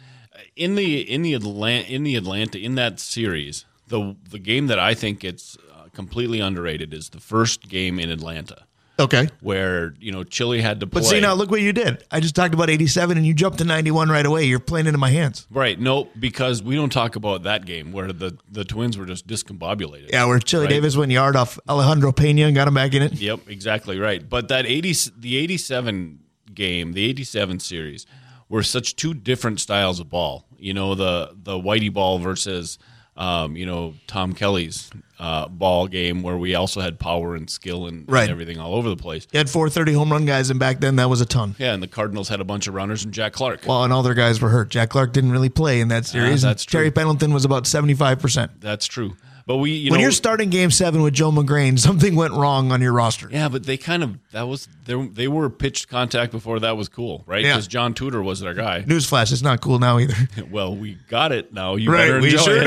in 0.55 0.75
the 0.75 1.01
in 1.01 1.21
the 1.21 1.33
Atlanta 1.33 1.89
in 1.91 2.03
the 2.03 2.15
Atlanta 2.15 2.59
in 2.59 2.75
that 2.75 2.99
series, 2.99 3.65
the 3.87 4.15
the 4.29 4.39
game 4.39 4.67
that 4.67 4.79
I 4.79 4.93
think 4.93 5.23
it's 5.23 5.57
uh, 5.73 5.87
completely 5.93 6.41
underrated 6.41 6.93
is 6.93 7.09
the 7.09 7.19
first 7.21 7.69
game 7.69 7.99
in 7.99 8.09
Atlanta 8.09 8.65
Okay. 8.99 9.29
where 9.39 9.93
you 9.99 10.11
know 10.11 10.23
Chili 10.23 10.61
had 10.61 10.79
to 10.81 10.87
play. 10.87 11.01
But 11.01 11.07
see, 11.07 11.19
now 11.21 11.33
look 11.33 11.49
what 11.49 11.61
you 11.61 11.71
did. 11.73 12.03
I 12.11 12.19
just 12.19 12.35
talked 12.35 12.53
about 12.53 12.69
87 12.69 13.17
and 13.17 13.25
you 13.25 13.33
jumped 13.33 13.59
to 13.59 13.63
91 13.63 14.09
right 14.09 14.25
away. 14.25 14.43
You're 14.45 14.59
playing 14.59 14.87
into 14.87 14.97
my 14.99 15.09
hands. 15.09 15.47
right? 15.49 15.79
No, 15.79 16.09
because 16.19 16.61
we 16.61 16.75
don't 16.75 16.91
talk 16.91 17.15
about 17.15 17.43
that 17.43 17.65
game 17.65 17.91
where 17.91 18.11
the 18.11 18.37
the 18.51 18.65
Twins 18.65 18.97
were 18.97 19.05
just 19.05 19.25
discombobulated. 19.27 20.09
Yeah, 20.11 20.25
where 20.25 20.39
Chili 20.39 20.65
Right. 20.65 20.69
Davis 20.71 20.97
went 20.97 21.11
yard 21.11 21.35
off 21.35 21.57
Alejandro 21.67 22.11
Pena 22.11 22.43
and 22.47 22.55
got 22.55 22.67
him 22.67 22.73
back 22.73 22.93
in 22.93 23.01
it. 23.01 23.13
Yep, 23.13 23.41
exactly 23.49 23.97
right. 23.99 24.27
But 24.27 24.47
that 24.49 24.65
80 24.65 24.93
the 25.17 25.37
87 25.37 26.19
game, 26.53 26.93
the 26.93 27.05
87 27.05 27.59
series 27.59 28.05
were 28.49 28.63
such 28.63 28.95
two 28.95 29.13
different 29.13 29.59
styles 29.59 29.99
of 29.99 30.09
ball. 30.09 30.45
You 30.57 30.73
know, 30.73 30.95
the 30.95 31.31
the 31.41 31.53
Whitey 31.53 31.93
ball 31.93 32.19
versus 32.19 32.77
um, 33.19 33.57
you 33.57 33.65
know, 33.65 33.93
Tom 34.07 34.33
Kelly's 34.33 34.89
uh, 35.19 35.49
ball 35.49 35.87
game 35.87 36.23
where 36.23 36.37
we 36.37 36.55
also 36.55 36.79
had 36.79 36.97
power 36.97 37.35
and 37.35 37.49
skill 37.49 37.85
and, 37.85 38.07
and 38.07 38.29
everything 38.29 38.57
all 38.57 38.73
over 38.73 38.87
the 38.87 38.95
place. 38.95 39.27
You 39.33 39.37
had 39.37 39.49
430 39.49 39.91
home 39.93 40.11
run 40.11 40.25
guys, 40.25 40.49
and 40.49 40.57
back 40.57 40.79
then 40.79 40.95
that 40.95 41.09
was 41.09 41.19
a 41.19 41.25
ton. 41.25 41.53
Yeah, 41.59 41.73
and 41.73 41.83
the 41.83 41.87
Cardinals 41.87 42.29
had 42.29 42.39
a 42.39 42.45
bunch 42.45 42.67
of 42.67 42.73
runners 42.73 43.03
and 43.03 43.13
Jack 43.13 43.33
Clark. 43.33 43.65
Well, 43.67 43.83
and 43.83 43.91
all 43.91 44.03
their 44.03 44.13
guys 44.13 44.41
were 44.41 44.47
hurt. 44.47 44.69
Jack 44.69 44.89
Clark 44.89 45.11
didn't 45.11 45.33
really 45.33 45.49
play 45.49 45.81
in 45.81 45.89
that 45.89 46.05
series. 46.05 46.41
that's 46.41 46.63
and 46.63 46.71
Terry. 46.71 46.91
Pendleton 46.91 47.33
was 47.33 47.43
about 47.43 47.65
75%. 47.65 48.49
That's 48.61 48.87
true. 48.87 49.17
But 49.49 49.57
we 49.57 49.71
you 49.71 49.89
when 49.89 49.97
know 49.99 50.03
you're 50.03 50.11
starting 50.11 50.51
game 50.51 50.69
seven 50.69 51.01
with 51.01 51.15
Joe 51.15 51.31
Magrane, 51.31 51.79
something 51.89 52.15
went 52.15 52.33
wrong 52.35 52.71
on 52.71 52.83
your 52.83 52.93
roster. 52.93 53.27
Yeah, 53.31 53.49
but 53.49 53.63
they 53.63 53.77
kind 53.77 54.03
of 54.03 54.19
that 54.31 54.43
was 54.43 54.67
they 54.85 54.93
they 55.07 55.27
were 55.27 55.49
pitched 55.49 55.87
contact 55.87 56.31
before 56.31 56.59
that 56.59 56.77
was 56.77 56.87
cool, 56.87 57.23
right? 57.25 57.43
Yeah. 57.43 57.53
Because 57.53 57.65
John 57.65 57.95
Tudor 57.95 58.21
was 58.21 58.41
their 58.41 58.53
guy. 58.53 58.83
Newsflash, 58.83 59.31
it's 59.31 59.41
not 59.41 59.59
cool 59.59 59.79
now 59.79 59.97
either. 59.97 60.13
Well, 60.51 60.75
we 60.75 60.99
got 61.09 61.31
it 61.31 61.51
now. 61.51 61.77
You 61.77 61.91
Right, 61.91 62.09
better 62.09 62.21
we 62.21 62.29
sure 62.37 62.57
it. 62.61 62.63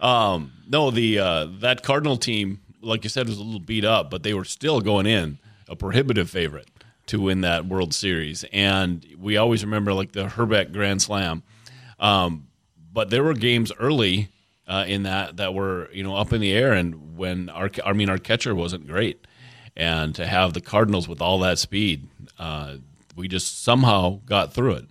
do. 0.00 0.06
Um, 0.06 0.52
no, 0.68 0.92
the 0.92 1.18
uh, 1.18 1.46
that 1.58 1.82
Cardinal 1.82 2.16
team, 2.16 2.60
like 2.80 3.02
you 3.02 3.10
said, 3.10 3.26
was 3.26 3.38
a 3.38 3.42
little 3.42 3.58
beat 3.58 3.84
up, 3.84 4.08
but 4.08 4.22
they 4.22 4.32
were 4.32 4.44
still 4.44 4.80
going 4.80 5.06
in 5.06 5.38
a 5.68 5.74
prohibitive 5.74 6.30
favorite 6.30 6.68
to 7.06 7.20
win 7.20 7.40
that 7.40 7.66
World 7.66 7.92
Series. 7.92 8.44
And 8.52 9.04
we 9.18 9.38
always 9.38 9.64
remember 9.64 9.92
like 9.92 10.12
the 10.12 10.26
Hrbek 10.26 10.72
Grand 10.72 11.02
Slam. 11.02 11.42
Um, 11.98 12.46
but 12.92 13.10
there 13.10 13.24
were 13.24 13.34
games 13.34 13.72
early 13.80 14.28
uh, 14.66 14.84
in 14.86 15.04
that 15.04 15.36
that 15.36 15.54
were 15.54 15.88
you 15.92 16.02
know 16.02 16.16
up 16.16 16.32
in 16.32 16.40
the 16.40 16.52
air, 16.52 16.72
and 16.72 17.16
when 17.16 17.48
our 17.48 17.70
I 17.84 17.92
mean 17.92 18.10
our 18.10 18.18
catcher 18.18 18.54
wasn't 18.54 18.86
great, 18.86 19.26
and 19.76 20.14
to 20.14 20.26
have 20.26 20.52
the 20.52 20.60
Cardinals 20.60 21.08
with 21.08 21.20
all 21.20 21.38
that 21.40 21.58
speed, 21.58 22.08
uh, 22.38 22.76
we 23.14 23.28
just 23.28 23.62
somehow 23.62 24.20
got 24.26 24.52
through 24.52 24.72
it. 24.72 24.86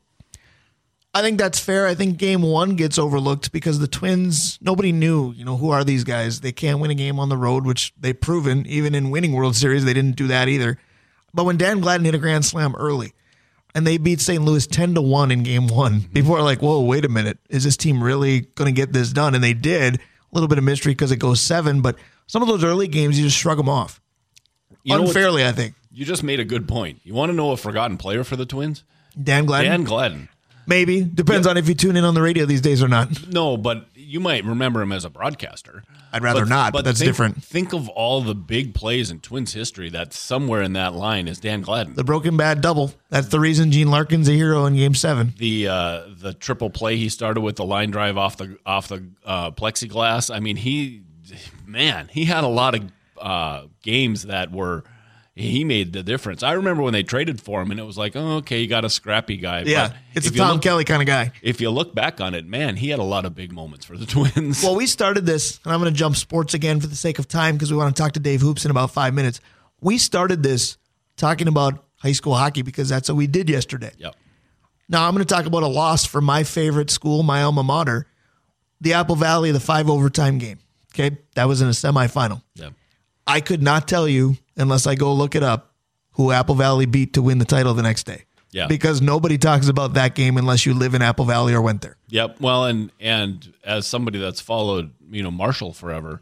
I 1.13 1.21
think 1.21 1.37
that's 1.39 1.59
fair. 1.59 1.87
I 1.87 1.95
think 1.95 2.17
game 2.17 2.41
one 2.41 2.75
gets 2.75 2.99
overlooked 2.99 3.53
because 3.53 3.79
the 3.79 3.87
Twins, 3.87 4.59
nobody 4.61 4.91
knew, 4.91 5.31
you 5.31 5.45
know, 5.45 5.55
who 5.55 5.69
are 5.69 5.85
these 5.85 6.03
guys? 6.03 6.41
They 6.41 6.51
can't 6.51 6.81
win 6.81 6.91
a 6.91 6.95
game 6.95 7.21
on 7.21 7.29
the 7.29 7.37
road, 7.37 7.65
which 7.65 7.93
they've 7.97 8.19
proven. 8.19 8.65
Even 8.65 8.93
in 8.93 9.11
winning 9.11 9.31
World 9.31 9.55
Series, 9.55 9.85
they 9.85 9.93
didn't 9.93 10.17
do 10.17 10.27
that 10.27 10.49
either. 10.49 10.77
But 11.33 11.45
when 11.45 11.55
Dan 11.55 11.79
Gladden 11.79 12.03
hit 12.03 12.15
a 12.15 12.17
grand 12.17 12.43
slam 12.43 12.75
early 12.75 13.13
and 13.75 13.85
they 13.85 13.97
beat 13.97 14.21
St. 14.21 14.41
Louis 14.43 14.65
10 14.65 14.95
to 14.95 15.01
1 15.01 15.31
in 15.31 15.43
game 15.43 15.67
one, 15.67 15.99
mm-hmm. 15.99 16.13
people 16.13 16.33
are 16.33 16.41
like, 16.41 16.61
whoa, 16.61 16.81
wait 16.81 17.03
a 17.03 17.09
minute. 17.09 17.37
Is 17.49 17.65
this 17.65 17.75
team 17.75 18.01
really 18.01 18.41
going 18.55 18.73
to 18.73 18.75
get 18.75 18.93
this 18.93 19.11
done? 19.11 19.35
And 19.35 19.43
they 19.43 19.53
did. 19.53 19.97
A 19.97 19.99
little 20.31 20.47
bit 20.47 20.57
of 20.57 20.63
mystery 20.63 20.93
because 20.93 21.11
it 21.11 21.17
goes 21.17 21.39
seven, 21.39 21.81
but 21.81 21.97
some 22.27 22.41
of 22.41 22.47
those 22.47 22.63
early 22.63 22.87
games, 22.87 23.19
you 23.19 23.25
just 23.25 23.37
shrug 23.37 23.57
them 23.57 23.69
off. 23.69 24.01
You 24.83 24.99
Unfairly, 24.99 25.45
I 25.45 25.51
think. 25.51 25.75
You 25.91 26.05
just 26.05 26.23
made 26.23 26.39
a 26.39 26.45
good 26.45 26.67
point. 26.67 27.01
You 27.03 27.13
want 27.13 27.29
to 27.29 27.35
know 27.35 27.51
a 27.51 27.57
forgotten 27.57 27.97
player 27.97 28.23
for 28.23 28.35
the 28.35 28.45
Twins? 28.45 28.83
Dan 29.21 29.45
Gladden? 29.45 29.71
Dan 29.71 29.83
Gladden. 29.83 30.29
Maybe. 30.67 31.03
Depends 31.03 31.47
on 31.47 31.57
if 31.57 31.67
you 31.67 31.75
tune 31.75 31.95
in 31.95 32.03
on 32.03 32.13
the 32.13 32.21
radio 32.21 32.45
these 32.45 32.61
days 32.61 32.81
or 32.81 32.87
not. 32.87 33.27
No, 33.27 33.57
but 33.57 33.87
you 33.93 34.19
might 34.19 34.43
remember 34.45 34.81
him 34.81 34.91
as 34.91 35.05
a 35.05 35.09
broadcaster. 35.09 35.83
I'd 36.13 36.23
rather 36.23 36.45
not, 36.45 36.71
but 36.71 36.85
that's 36.85 36.99
think, 36.99 37.09
different. 37.09 37.43
Think 37.43 37.73
of 37.73 37.89
all 37.89 38.21
the 38.21 38.35
big 38.35 38.73
plays 38.73 39.11
in 39.11 39.19
Twins 39.19 39.53
history 39.53 39.89
that 39.89 40.13
somewhere 40.13 40.61
in 40.61 40.73
that 40.73 40.93
line 40.93 41.27
is 41.27 41.39
Dan 41.39 41.61
Gladden. 41.61 41.95
The 41.95 42.03
broken 42.03 42.37
bad 42.37 42.61
double. 42.61 42.93
That's 43.09 43.27
the 43.27 43.39
reason 43.39 43.71
Gene 43.71 43.89
Larkin's 43.89 44.29
a 44.29 44.31
hero 44.31 44.65
in 44.65 44.75
game 44.75 44.95
seven. 44.95 45.33
The 45.37 45.67
uh, 45.67 46.03
the 46.17 46.33
triple 46.33 46.69
play 46.69 46.97
he 46.97 47.09
started 47.09 47.41
with 47.41 47.57
the 47.57 47.65
line 47.65 47.91
drive 47.91 48.17
off 48.17 48.37
the 48.37 48.57
off 48.65 48.87
the 48.87 49.05
uh, 49.25 49.51
plexiglass. 49.51 50.33
I 50.33 50.39
mean, 50.39 50.55
he 50.55 51.01
man, 51.65 52.09
he 52.11 52.25
had 52.25 52.43
a 52.43 52.49
lot 52.49 52.75
of 52.75 52.91
uh, 53.19 53.63
games 53.81 54.23
that 54.23 54.51
were 54.51 54.83
he 55.35 55.63
made 55.65 55.91
the 55.91 56.01
difference. 56.01 56.43
I 56.43 56.53
remember 56.53 56.81
when 56.81 56.93
they 56.93 57.03
traded 57.03 57.41
for 57.41 57.61
him, 57.61 57.69
and 57.71 57.79
it 57.79 57.83
was 57.83 57.97
like, 57.97 58.15
oh, 58.15 58.37
okay, 58.37 58.61
you 58.61 58.67
got 58.67 58.85
a 58.85 58.89
scrappy 58.89 59.35
guy. 59.37 59.63
Yeah, 59.65 59.89
But 59.89 59.97
it's 60.13 60.27
a 60.27 60.31
Tom 60.31 60.53
look- 60.53 60.61
Kelly 60.61 60.85
kind 60.85 61.01
of 61.01 61.07
guy. 61.07 61.31
If 61.41 61.59
you 61.59 61.69
look 61.71 61.93
back 61.93 62.21
on 62.21 62.33
it, 62.33 62.47
man, 62.47 62.77
he 62.77 62.89
had 62.89 62.99
a 62.99 63.03
lot 63.03 63.25
of 63.25 63.35
big 63.35 63.51
moments 63.51 63.85
for 63.85 63.97
the 63.97 64.05
Twins. 64.05 64.63
Well, 64.63 64.75
we 64.75 64.87
started 64.87 65.25
this, 65.25 65.59
and 65.65 65.73
I'm 65.73 65.81
going 65.81 65.93
to 65.93 65.97
jump 65.97 66.15
sports 66.15 66.53
again 66.53 66.79
for 66.79 66.87
the 66.87 66.95
sake 66.95 67.19
of 67.19 67.27
time 67.27 67.55
because 67.55 67.69
we 67.71 67.77
want 67.77 67.95
to 67.95 68.01
talk 68.01 68.13
to 68.13 68.19
Dave 68.21 68.39
Hoops 68.41 68.63
in 68.65 68.71
about 68.71 68.91
five 68.91 69.13
minutes. 69.13 69.41
We 69.81 69.97
started 69.97 70.41
this 70.41 70.77
talking 71.17 71.47
about 71.49 71.83
high 71.97 72.13
school 72.13 72.33
hockey 72.35 72.61
because 72.61 72.87
that's 72.87 73.09
what 73.09 73.15
we 73.15 73.27
did 73.27 73.49
yesterday. 73.49 73.91
yep. 73.97 74.15
Now 74.87 75.07
I'm 75.07 75.13
going 75.15 75.25
to 75.25 75.33
talk 75.33 75.45
about 75.47 75.63
a 75.63 75.67
loss 75.67 76.05
for 76.05 76.21
my 76.21 76.43
favorite 76.43 76.91
school, 76.91 77.23
my 77.23 77.41
alma 77.41 77.63
mater, 77.63 78.05
the 78.79 78.93
Apple 78.93 79.15
Valley, 79.15 79.51
the 79.51 79.59
five 79.59 79.89
overtime 79.89 80.37
game. 80.37 80.59
Okay, 80.93 81.17
that 81.35 81.45
was 81.47 81.61
in 81.61 81.67
a 81.67 81.71
semifinal. 81.71 82.41
Yep. 82.55 82.73
I 83.27 83.41
could 83.41 83.63
not 83.63 83.87
tell 83.87 84.07
you 84.07 84.37
unless 84.57 84.87
I 84.87 84.95
go 84.95 85.13
look 85.13 85.35
it 85.35 85.43
up 85.43 85.73
who 86.13 86.31
Apple 86.31 86.55
Valley 86.55 86.85
beat 86.85 87.13
to 87.13 87.21
win 87.21 87.39
the 87.39 87.45
title 87.45 87.73
the 87.73 87.83
next 87.83 88.05
day. 88.05 88.23
Yeah. 88.51 88.67
Because 88.67 89.01
nobody 89.01 89.37
talks 89.37 89.67
about 89.67 89.95
that 89.95 90.15
game 90.15 90.37
unless 90.37 90.65
you 90.65 90.73
live 90.73 90.93
in 90.93 91.01
Apple 91.01 91.25
Valley 91.25 91.53
or 91.53 91.61
went 91.61 91.81
there. 91.81 91.97
Yep. 92.07 92.39
Well, 92.39 92.63
and 92.65 92.89
and 93.01 93.53
as 93.65 93.85
somebody 93.85 94.17
that's 94.17 94.39
followed, 94.39 94.91
you 95.11 95.21
know, 95.23 95.31
Marshall 95.31 95.73
forever, 95.73 96.21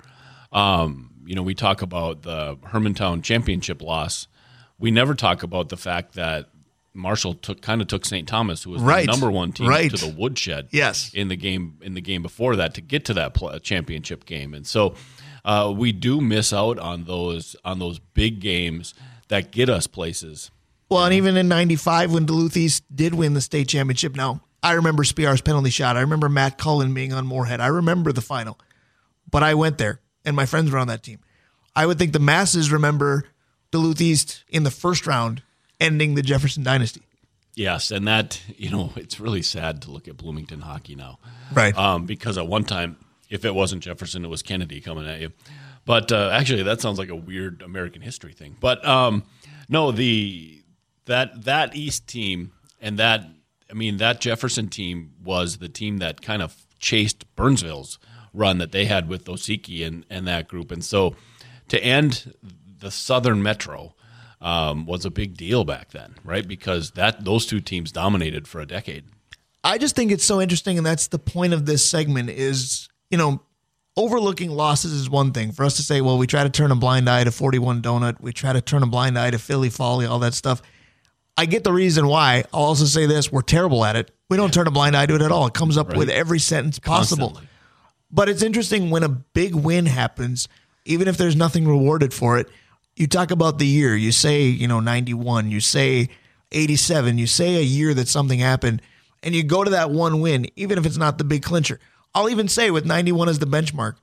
um, 0.52 1.12
you 1.26 1.36
know, 1.36 1.44
we 1.44 1.54
talk 1.54 1.82
about 1.82 2.24
the 2.24 2.56
Hermantown 2.58 3.24
championship 3.24 3.82
loss. 3.82 4.28
We 4.80 4.90
never 4.92 5.14
talk 5.14 5.44
about 5.44 5.70
the 5.70 5.78
fact 5.78 6.16
that 6.16 6.50
Marshall 6.96 7.36
took 7.36 7.62
kind 7.62 7.82
of 7.82 7.88
took 7.88 8.06
St. 8.06 8.28
Thomas, 8.28 8.64
who 8.64 8.72
was 8.72 8.82
Right. 8.82 9.06
the 9.06 9.12
number 9.12 9.30
one 9.32 9.52
team, 9.52 9.68
Right. 9.68 9.90
to 9.92 9.98
the 9.98 10.14
woodshed. 10.14 10.68
Yes. 10.72 11.12
In 11.14 11.28
the 11.28 11.36
game 11.36 11.78
in 11.82 11.94
the 11.94 12.02
game 12.02 12.22
before 12.24 12.56
that 12.56 12.74
to 12.76 12.82
get 12.82 13.06
to 13.06 13.14
that 13.14 13.38
championship 13.64 14.26
game, 14.26 14.54
and 14.56 14.66
so 14.66 14.96
uh, 15.46 15.74
we 15.76 15.92
do 15.92 16.22
miss 16.22 16.54
out 16.54 16.80
on 16.80 17.06
those 17.06 17.56
on 17.66 17.80
those 17.80 18.00
big 18.00 18.40
games 18.40 18.94
that 19.28 19.52
get 19.52 19.70
us 19.70 19.88
places. 19.88 20.52
Well, 20.90 21.06
and 21.06 21.14
even 21.14 21.38
in 21.38 21.48
95 21.48 22.14
when 22.14 22.26
Duluth 22.26 22.56
East 22.56 22.84
did 22.96 23.16
win 23.16 23.34
the 23.34 23.42
state 23.42 23.68
championship. 23.68 24.16
Now, 24.16 24.42
I 24.62 24.74
remember 24.74 25.04
Spiar's 25.04 25.42
penalty 25.42 25.72
shot. 25.72 25.98
I 25.98 26.02
remember 26.02 26.30
Matt 26.30 26.58
Cullen 26.58 26.94
being 26.94 27.14
on 27.14 27.26
Moorhead. 27.26 27.60
I 27.60 27.68
remember 27.68 28.12
the 28.12 28.22
final. 28.22 28.60
But 29.30 29.42
I 29.42 29.56
went 29.56 29.80
there 29.80 30.02
and 30.24 30.36
my 30.36 30.46
friends 30.46 30.72
were 30.72 30.78
on 30.78 30.88
that 30.88 31.02
team. 31.04 31.20
I 31.76 31.86
would 31.86 31.98
think 31.98 32.14
the 32.14 32.20
masses 32.20 32.72
remember 32.72 33.26
Duluth 33.72 34.00
East 34.02 34.44
in 34.50 34.64
the 34.64 34.70
first 34.72 35.08
round, 35.08 35.42
ending 35.80 36.14
the 36.14 36.22
Jefferson 36.22 36.64
dynasty. 36.64 37.02
Yes, 37.56 37.92
and 37.92 38.08
that 38.08 38.42
you 38.58 38.70
know 38.70 38.92
it's 38.96 39.20
really 39.20 39.42
sad 39.42 39.82
to 39.84 39.92
look 39.92 40.08
at 40.08 40.18
Bloomington 40.18 40.62
hockey 40.62 40.96
now, 40.96 41.20
Right. 41.52 41.76
Um, 41.78 42.06
because 42.06 42.38
at 42.38 42.48
one 42.48 42.64
time, 42.64 42.98
if 43.34 43.44
it 43.46 43.56
wasn't 43.56 43.82
Jefferson, 43.82 44.24
it 44.24 44.28
was 44.28 44.44
Kennedy 44.44 44.80
coming 44.80 45.08
at 45.08 45.20
you. 45.20 45.32
But 45.86 46.12
uh, 46.12 46.30
actually, 46.32 46.62
that 46.64 46.82
sounds 46.82 47.00
like 47.00 47.10
a 47.10 47.16
weird 47.16 47.64
American 47.64 48.04
history 48.04 48.32
thing. 48.32 48.56
But 48.60 48.86
um, 48.86 49.24
no, 49.68 49.92
the 49.92 50.64
that 51.06 51.44
that 51.46 51.76
East 51.76 52.08
team 52.08 52.52
and 52.80 53.00
that 53.00 53.26
I 53.70 53.74
mean 53.74 53.98
that 53.98 54.22
Jefferson 54.22 54.70
team 54.70 55.14
was 55.22 55.58
the 55.58 55.68
team 55.68 55.98
that 55.98 56.22
kind 56.22 56.44
of 56.44 56.56
chased 56.78 57.26
Burnsville's 57.36 57.98
run 58.34 58.60
that 58.60 58.72
they 58.72 58.86
had 58.86 59.10
with 59.10 59.26
Osiki 59.26 59.86
and 59.86 60.06
and 60.12 60.28
that 60.28 60.48
group, 60.48 60.72
and 60.72 60.86
so 60.86 61.16
to 61.70 61.84
end 61.84 62.36
the 62.80 62.92
Southern 62.92 63.42
Metro 63.42 63.96
um, 64.42 64.86
was 64.86 65.06
a 65.06 65.12
big 65.12 65.36
deal 65.36 65.64
back 65.64 65.90
then, 65.90 66.14
right? 66.24 66.48
Because 66.48 66.92
that 66.92 67.26
those 67.26 67.48
two 67.48 67.60
teams 67.60 67.92
dominated 67.92 68.48
for 68.48 68.62
a 68.62 68.68
decade. 68.68 69.06
I 69.64 69.80
just 69.80 69.96
think 69.96 70.12
it's 70.12 70.26
so 70.26 70.40
interesting, 70.40 70.78
and 70.78 70.86
that's 70.86 71.08
the 71.08 71.20
point 71.20 71.54
of 71.54 71.66
this 71.66 71.90
segment. 71.90 72.30
Is 72.30 72.90
you 73.10 73.18
know, 73.18 73.42
overlooking 73.96 74.50
losses 74.50 74.92
is 74.92 75.10
one 75.10 75.32
thing 75.32 75.52
for 75.52 75.64
us 75.66 75.76
to 75.78 75.84
say. 75.84 76.02
Well, 76.02 76.18
we 76.18 76.28
try 76.28 76.44
to 76.44 76.50
turn 76.50 76.72
a 76.72 76.76
blind 76.76 77.10
eye 77.10 77.24
to 77.24 77.32
forty-one 77.32 77.82
donut. 77.82 78.20
We 78.22 78.34
try 78.34 78.54
to 78.54 78.62
turn 78.62 78.84
a 78.84 78.88
blind 78.88 79.18
eye 79.18 79.32
to 79.32 79.40
Philly 79.40 79.70
Folly, 79.70 80.06
all 80.06 80.20
that 80.20 80.34
stuff. 80.34 80.62
I 81.38 81.46
get 81.46 81.64
the 81.64 81.74
reason 81.74 82.08
why. 82.08 82.44
I'll 82.54 82.64
also 82.64 82.86
say 82.86 83.06
this: 83.06 83.32
we're 83.32 83.42
terrible 83.42 83.86
at 83.86 83.96
it. 83.96 84.12
We 84.30 84.38
don't 84.38 84.54
turn 84.54 84.68
a 84.68 84.72
blind 84.72 84.96
eye 84.96 85.06
to 85.06 85.16
it 85.16 85.22
at 85.22 85.32
all. 85.32 85.48
It 85.48 85.54
comes 85.54 85.78
up 85.78 85.96
with 85.96 86.10
every 86.10 86.40
sentence 86.40 86.80
possible. 86.80 87.30
Constantly. 87.30 87.50
But 88.12 88.30
it's 88.30 88.44
interesting 88.44 88.92
when 88.92 89.04
a 89.04 89.10
big 89.10 89.56
win 89.56 89.88
happens, 89.88 90.48
even 90.86 91.08
if 91.08 91.18
there's 91.18 91.36
nothing 91.36 91.68
rewarded 91.68 92.14
for 92.14 92.38
it. 92.38 92.48
You 92.96 93.08
talk 93.08 93.32
about 93.32 93.58
the 93.58 93.66
year. 93.66 93.96
You 93.96 94.12
say, 94.12 94.44
you 94.44 94.68
know, 94.68 94.80
91. 94.80 95.50
You 95.50 95.60
say 95.60 96.10
87. 96.52 97.18
You 97.18 97.26
say 97.26 97.56
a 97.56 97.62
year 97.62 97.96
that 97.96 98.08
something 98.08 98.38
happened, 98.38 98.84
and 99.24 99.34
you 99.34 99.42
go 99.44 99.64
to 99.64 99.72
that 99.72 99.90
one 99.90 100.22
win, 100.22 100.48
even 100.56 100.78
if 100.78 100.86
it's 100.86 100.98
not 100.98 101.18
the 101.18 101.24
big 101.24 101.42
clincher. 101.42 101.80
I'll 102.16 102.30
even 102.30 102.48
say 102.48 102.70
with 102.72 102.86
91 102.86 103.30
as 103.30 103.40
the 103.40 103.46
benchmark, 103.48 103.96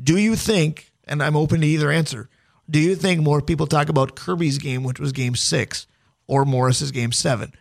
do 0.00 0.18
you 0.18 0.36
think, 0.36 0.92
and 1.06 1.22
I'm 1.22 1.36
open 1.36 1.60
to 1.62 1.66
either 1.66 1.90
answer, 1.90 2.28
do 2.68 2.78
you 2.78 2.94
think 2.94 3.20
more 3.22 3.42
people 3.42 3.66
talk 3.66 3.88
about 3.88 4.14
Kirby's 4.14 4.58
game, 4.58 4.84
which 4.84 5.00
was 5.00 5.12
game 5.12 5.34
six, 5.34 5.86
or 6.28 6.44
Morris's 6.44 6.92
game 6.92 7.10
seven? 7.12 7.52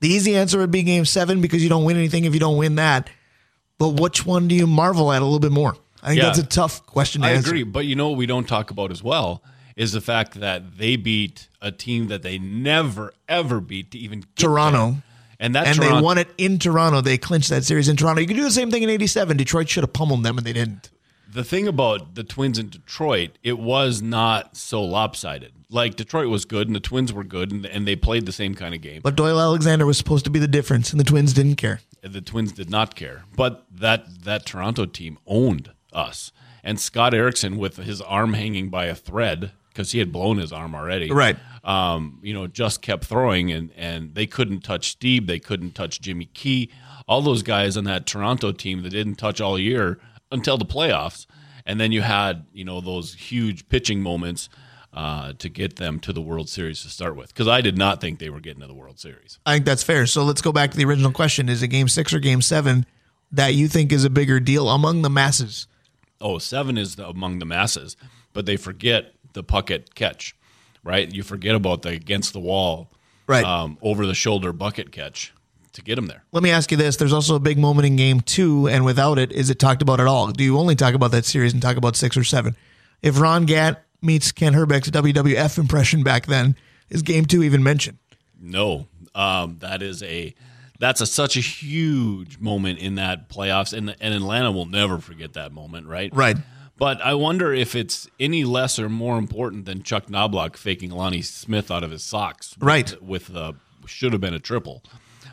The 0.00 0.08
easy 0.08 0.36
answer 0.36 0.58
would 0.58 0.70
be 0.70 0.82
game 0.84 1.04
seven 1.04 1.40
because 1.40 1.62
you 1.62 1.68
don't 1.68 1.84
win 1.84 1.96
anything 1.96 2.24
if 2.24 2.34
you 2.34 2.40
don't 2.40 2.56
win 2.56 2.76
that. 2.76 3.10
But 3.78 4.00
which 4.00 4.24
one 4.24 4.46
do 4.48 4.54
you 4.54 4.66
marvel 4.66 5.10
at 5.12 5.22
a 5.22 5.24
little 5.24 5.40
bit 5.40 5.50
more? 5.52 5.76
I 6.02 6.08
think 6.08 6.18
Yeah. 6.18 6.26
that's 6.26 6.38
a 6.38 6.44
tough 6.44 6.84
question 6.86 7.22
to 7.22 7.28
I 7.28 7.32
answer. 7.32 7.48
agree, 7.50 7.62
but 7.64 7.84
you 7.86 7.96
know 7.96 8.08
what 8.08 8.18
we 8.18 8.26
don't 8.26 8.46
talk 8.46 8.70
about 8.70 8.90
as 8.92 9.02
well 9.02 9.42
is 9.76 9.92
the 9.92 10.00
fact 10.00 10.34
that 10.40 10.76
they 10.76 10.96
beat 10.96 11.48
a 11.60 11.72
team 11.72 12.08
that 12.08 12.22
they 12.22 12.38
never 12.38 13.12
ever 13.28 13.60
beat 13.60 13.90
to 13.92 13.98
even 13.98 14.24
Toronto. 14.36 14.96
And 15.42 15.54
that 15.54 15.66
And 15.66 15.76
Toronto, 15.76 15.96
they 15.96 16.02
won 16.02 16.16
it 16.18 16.28
in 16.38 16.58
Toronto. 16.58 17.00
They 17.02 17.18
clinched 17.18 17.50
that 17.50 17.64
series 17.64 17.88
in 17.88 17.96
Toronto. 17.96 18.20
You 18.22 18.26
could 18.28 18.36
do 18.36 18.44
the 18.44 18.50
same 18.50 18.70
thing 18.70 18.82
in 18.82 18.88
87. 18.88 19.36
Detroit 19.36 19.68
should 19.68 19.82
have 19.82 19.92
pummeled 19.92 20.22
them, 20.22 20.38
and 20.38 20.46
they 20.46 20.52
didn't. 20.54 20.88
the 21.30 21.44
thing 21.44 21.66
about 21.66 22.14
the 22.14 22.22
Twins 22.24 22.58
in 22.58 22.68
Detroit, 22.68 23.30
it 23.42 23.58
was 23.58 24.00
not 24.00 24.56
so 24.56 24.82
lopsided. 24.82 25.52
Like 25.68 25.96
Detroit 25.96 26.28
was 26.28 26.44
good 26.44 26.66
and 26.66 26.76
the 26.76 26.80
Twins 26.80 27.12
were 27.12 27.24
good, 27.24 27.50
and, 27.50 27.66
and 27.66 27.86
they 27.88 27.96
played 27.96 28.26
the 28.26 28.32
same 28.32 28.54
kind 28.54 28.74
of 28.74 28.80
game. 28.82 29.00
But 29.02 29.16
Doyle 29.16 29.40
Alexander 29.40 29.84
was 29.86 29.98
supposed 29.98 30.24
to 30.26 30.30
be 30.30 30.38
the 30.38 30.46
difference, 30.48 30.90
and 30.92 31.00
the 31.00 31.04
Twins 31.04 31.32
didn't 31.32 31.56
care. 31.56 31.80
the 32.02 32.20
Twins 32.20 32.52
did 32.52 32.70
not 32.70 32.94
care. 32.94 33.24
But 33.36 33.66
that 33.70 34.24
that 34.24 34.46
Toronto 34.46 34.84
team 34.86 35.18
owned 35.26 35.72
us. 35.92 36.30
And 36.62 36.78
Scott 36.78 37.14
Erickson 37.14 37.56
with 37.58 37.78
his 37.78 38.00
arm 38.00 38.34
hanging 38.34 38.68
by 38.68 38.84
a 38.84 38.94
thread 38.94 39.50
because 39.70 39.92
he 39.92 39.98
had 39.98 40.12
blown 40.12 40.36
his 40.38 40.52
arm 40.52 40.74
already. 40.74 41.10
Right. 41.10 41.36
Um, 41.64 42.18
you 42.22 42.34
know, 42.34 42.48
just 42.48 42.82
kept 42.82 43.04
throwing 43.04 43.52
and 43.52 43.70
and 43.76 44.14
they 44.14 44.26
couldn't 44.26 44.62
touch 44.62 44.90
Steve, 44.90 45.26
they 45.26 45.38
couldn't 45.38 45.74
touch 45.74 46.00
Jimmy 46.00 46.26
Key. 46.26 46.70
All 47.06 47.22
those 47.22 47.42
guys 47.42 47.76
on 47.76 47.84
that 47.84 48.06
Toronto 48.06 48.52
team 48.52 48.82
that 48.82 48.90
didn't 48.90 49.16
touch 49.16 49.40
all 49.40 49.58
year 49.58 49.98
until 50.30 50.58
the 50.58 50.64
playoffs. 50.64 51.26
And 51.64 51.80
then 51.80 51.92
you 51.92 52.02
had, 52.02 52.46
you 52.52 52.64
know, 52.64 52.80
those 52.80 53.14
huge 53.14 53.68
pitching 53.68 54.00
moments 54.00 54.48
uh, 54.92 55.34
to 55.38 55.48
get 55.48 55.76
them 55.76 56.00
to 56.00 56.12
the 56.12 56.20
World 56.20 56.48
Series 56.48 56.82
to 56.82 56.88
start 56.88 57.14
with. 57.14 57.28
Because 57.28 57.46
I 57.46 57.60
did 57.60 57.78
not 57.78 58.00
think 58.00 58.18
they 58.18 58.30
were 58.30 58.40
getting 58.40 58.60
to 58.62 58.66
the 58.66 58.74
World 58.74 58.98
Series. 58.98 59.38
I 59.46 59.54
think 59.54 59.64
that's 59.64 59.84
fair. 59.84 60.06
So 60.06 60.24
let's 60.24 60.42
go 60.42 60.50
back 60.50 60.72
to 60.72 60.76
the 60.76 60.84
original 60.84 61.12
question: 61.12 61.48
Is 61.48 61.62
it 61.62 61.68
Game 61.68 61.88
Six 61.88 62.12
or 62.12 62.18
Game 62.18 62.42
Seven 62.42 62.86
that 63.30 63.54
you 63.54 63.68
think 63.68 63.92
is 63.92 64.04
a 64.04 64.10
bigger 64.10 64.40
deal 64.40 64.68
among 64.68 65.02
the 65.02 65.10
masses? 65.10 65.68
oh, 66.22 66.38
seven 66.38 66.78
is 66.78 66.96
the, 66.96 67.06
among 67.06 67.38
the 67.40 67.44
masses, 67.44 67.96
but 68.32 68.46
they 68.46 68.56
forget 68.56 69.12
the 69.34 69.42
bucket 69.42 69.94
catch, 69.94 70.34
right? 70.84 71.12
You 71.12 71.22
forget 71.22 71.54
about 71.54 71.82
the 71.82 71.90
against 71.90 72.32
the 72.32 72.40
wall, 72.40 72.90
Right. 73.26 73.44
um, 73.44 73.78
over 73.82 74.06
the 74.06 74.14
shoulder 74.14 74.52
bucket 74.52 74.92
catch 74.92 75.32
to 75.72 75.82
get 75.82 75.96
him 75.96 76.06
there. 76.06 76.22
Let 76.32 76.42
me 76.42 76.50
ask 76.50 76.70
you 76.70 76.76
this: 76.76 76.96
There's 76.96 77.12
also 77.12 77.34
a 77.34 77.40
big 77.40 77.58
moment 77.58 77.86
in 77.86 77.96
Game 77.96 78.20
Two, 78.20 78.68
and 78.68 78.84
without 78.84 79.18
it, 79.18 79.32
is 79.32 79.48
it 79.50 79.58
talked 79.58 79.82
about 79.82 80.00
at 80.00 80.06
all? 80.06 80.30
Do 80.32 80.44
you 80.44 80.58
only 80.58 80.74
talk 80.76 80.94
about 80.94 81.10
that 81.12 81.24
series 81.24 81.52
and 81.52 81.62
talk 81.62 81.76
about 81.76 81.96
six 81.96 82.16
or 82.16 82.24
seven? 82.24 82.56
If 83.02 83.18
Ron 83.20 83.46
Gant 83.46 83.78
meets 84.00 84.32
Ken 84.32 84.52
Hrbek's 84.54 84.90
WWF 84.90 85.58
impression 85.58 86.02
back 86.02 86.26
then, 86.26 86.56
is 86.90 87.02
Game 87.02 87.24
Two 87.24 87.42
even 87.42 87.62
mentioned? 87.62 87.98
No, 88.40 88.88
um, 89.14 89.56
that 89.60 89.82
is 89.82 90.02
a 90.02 90.34
that's 90.78 91.00
a, 91.00 91.06
such 91.06 91.36
a 91.36 91.40
huge 91.40 92.38
moment 92.38 92.80
in 92.80 92.96
that 92.96 93.28
playoffs, 93.28 93.72
and 93.72 93.94
and 94.00 94.12
Atlanta 94.14 94.50
will 94.52 94.66
never 94.66 94.98
forget 94.98 95.34
that 95.34 95.52
moment, 95.52 95.86
right? 95.86 96.14
Right. 96.14 96.36
But 96.82 97.00
I 97.00 97.14
wonder 97.14 97.54
if 97.54 97.76
it's 97.76 98.08
any 98.18 98.42
less 98.42 98.76
or 98.76 98.88
more 98.88 99.16
important 99.16 99.66
than 99.66 99.84
Chuck 99.84 100.06
Knoblauch 100.06 100.56
faking 100.56 100.90
Lonnie 100.90 101.22
Smith 101.22 101.70
out 101.70 101.84
of 101.84 101.92
his 101.92 102.02
socks, 102.02 102.56
Right. 102.58 103.00
With 103.00 103.28
the 103.28 103.54
should 103.86 104.10
have 104.10 104.20
been 104.20 104.34
a 104.34 104.40
triple, 104.40 104.82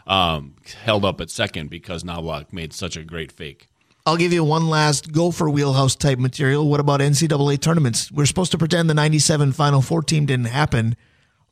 um, 0.06 0.54
held 0.84 1.04
up 1.04 1.20
at 1.20 1.32
second 1.32 1.72
because 1.72 2.04
Knoblauch 2.04 2.54
made 2.54 2.72
such 2.72 2.96
a 2.96 3.04
great 3.04 3.32
fake. 3.32 3.68
I'll 4.06 4.16
give 4.16 4.32
you 4.32 4.44
one 4.44 4.70
last 4.70 5.12
gopher 5.12 5.50
wheelhouse 5.50 5.96
type 5.96 6.20
material. 6.20 6.70
What 6.70 6.80
about 6.80 7.00
NCAA 7.00 7.60
tournaments? 7.60 8.12
We're 8.12 8.28
supposed 8.28 8.52
to 8.52 8.60
pretend 8.60 8.88
the 8.88 8.94
97 8.94 9.52
Final 9.54 9.82
Four 9.82 10.04
team 10.04 10.28
didn't 10.28 10.46
happen, 10.46 10.96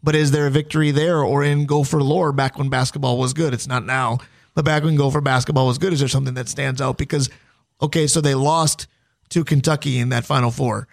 but 0.03 0.13
is 0.13 0.29
there 0.29 0.45
a 0.45 0.51
victory 0.51 0.91
there 0.91 1.23
or 1.23 1.43
in 1.43 1.65
gopher 1.65 2.03
lore 2.03 2.31
back 2.31 2.60
when 2.60 2.69
basketball 2.69 3.17
was 3.17 3.33
good? 3.33 3.51
It's 3.51 3.65
not 3.65 3.83
now, 3.83 4.19
but 4.53 4.63
back 4.63 4.83
when 4.83 4.95
gopher 4.95 5.21
basketball 5.21 5.65
was 5.65 5.79
good, 5.79 5.91
is 5.91 6.01
there 6.01 6.07
something 6.07 6.36
that 6.36 6.49
stands 6.49 6.81
out? 6.81 6.99
Because, 6.99 7.31
okay, 7.81 8.05
so 8.05 8.21
they 8.21 8.36
lost 8.36 8.86
to 9.29 9.43
Kentucky 9.43 9.99
in 9.99 10.09
that 10.09 10.25
Final 10.25 10.51
Four, 10.51 10.87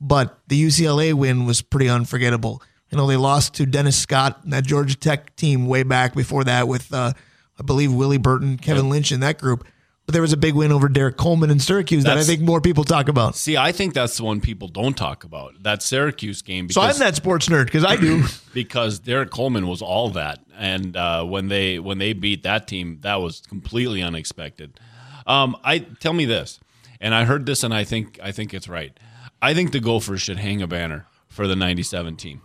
but 0.00 0.38
the 0.48 0.62
UCLA 0.62 1.12
win 1.12 1.46
was 1.46 1.62
pretty 1.62 1.88
unforgettable. 1.88 2.62
You 2.90 2.98
know, 2.98 3.06
they 3.06 3.16
lost 3.16 3.54
to 3.54 3.66
Dennis 3.66 3.96
Scott 3.98 4.40
and 4.42 4.52
that 4.52 4.64
Georgia 4.64 4.96
Tech 4.96 5.36
team 5.36 5.66
way 5.66 5.82
back 5.82 6.14
before 6.14 6.44
that 6.44 6.66
with, 6.66 6.92
uh, 6.92 7.12
I 7.58 7.62
believe, 7.62 7.92
Willie 7.92 8.18
Burton, 8.18 8.56
Kevin 8.58 8.88
Lynch 8.88 9.12
in 9.12 9.20
that 9.20 9.38
group. 9.38 9.64
But 10.06 10.14
there 10.14 10.22
was 10.22 10.32
a 10.32 10.36
big 10.36 10.54
win 10.54 10.72
over 10.72 10.88
Derrick 10.88 11.16
Coleman 11.16 11.50
in 11.50 11.60
Syracuse 11.60 12.02
that 12.02 12.18
I 12.18 12.24
think 12.24 12.40
more 12.40 12.60
people 12.60 12.82
talk 12.82 13.08
about. 13.08 13.36
See, 13.36 13.56
I 13.56 13.70
think 13.70 13.94
that's 13.94 14.16
the 14.16 14.24
one 14.24 14.40
people 14.40 14.66
don't 14.66 14.96
talk 14.96 15.22
about. 15.22 15.62
That 15.62 15.84
Syracuse 15.84 16.42
game 16.42 16.68
So 16.68 16.80
because 16.80 17.00
I'm 17.00 17.06
that 17.06 17.14
sports 17.14 17.48
nerd 17.48 17.66
because 17.66 17.84
I 17.84 17.94
do. 17.94 18.24
because 18.52 18.98
Derrick 18.98 19.30
Coleman 19.30 19.68
was 19.68 19.82
all 19.82 20.08
that, 20.10 20.40
and 20.58 20.96
uh, 20.96 21.22
when 21.24 21.46
they 21.46 21.78
when 21.78 21.98
they 21.98 22.12
beat 22.12 22.42
that 22.42 22.66
team, 22.66 22.98
that 23.02 23.20
was 23.20 23.42
completely 23.48 24.02
unexpected. 24.02 24.80
Um, 25.28 25.56
I 25.62 25.78
tell 25.78 26.12
me 26.12 26.24
this, 26.24 26.58
and 27.00 27.14
I 27.14 27.24
heard 27.24 27.46
this, 27.46 27.62
and 27.64 27.72
I 27.74 27.84
think 27.84 28.18
I 28.22 28.32
think 28.32 28.52
it's 28.54 28.68
right. 28.68 28.98
I 29.42 29.54
think 29.54 29.72
the 29.72 29.80
Gophers 29.80 30.20
should 30.22 30.38
hang 30.38 30.62
a 30.62 30.66
banner 30.66 31.06
for 31.28 31.46
the 31.46 31.56
'97 31.56 32.16
team. 32.16 32.42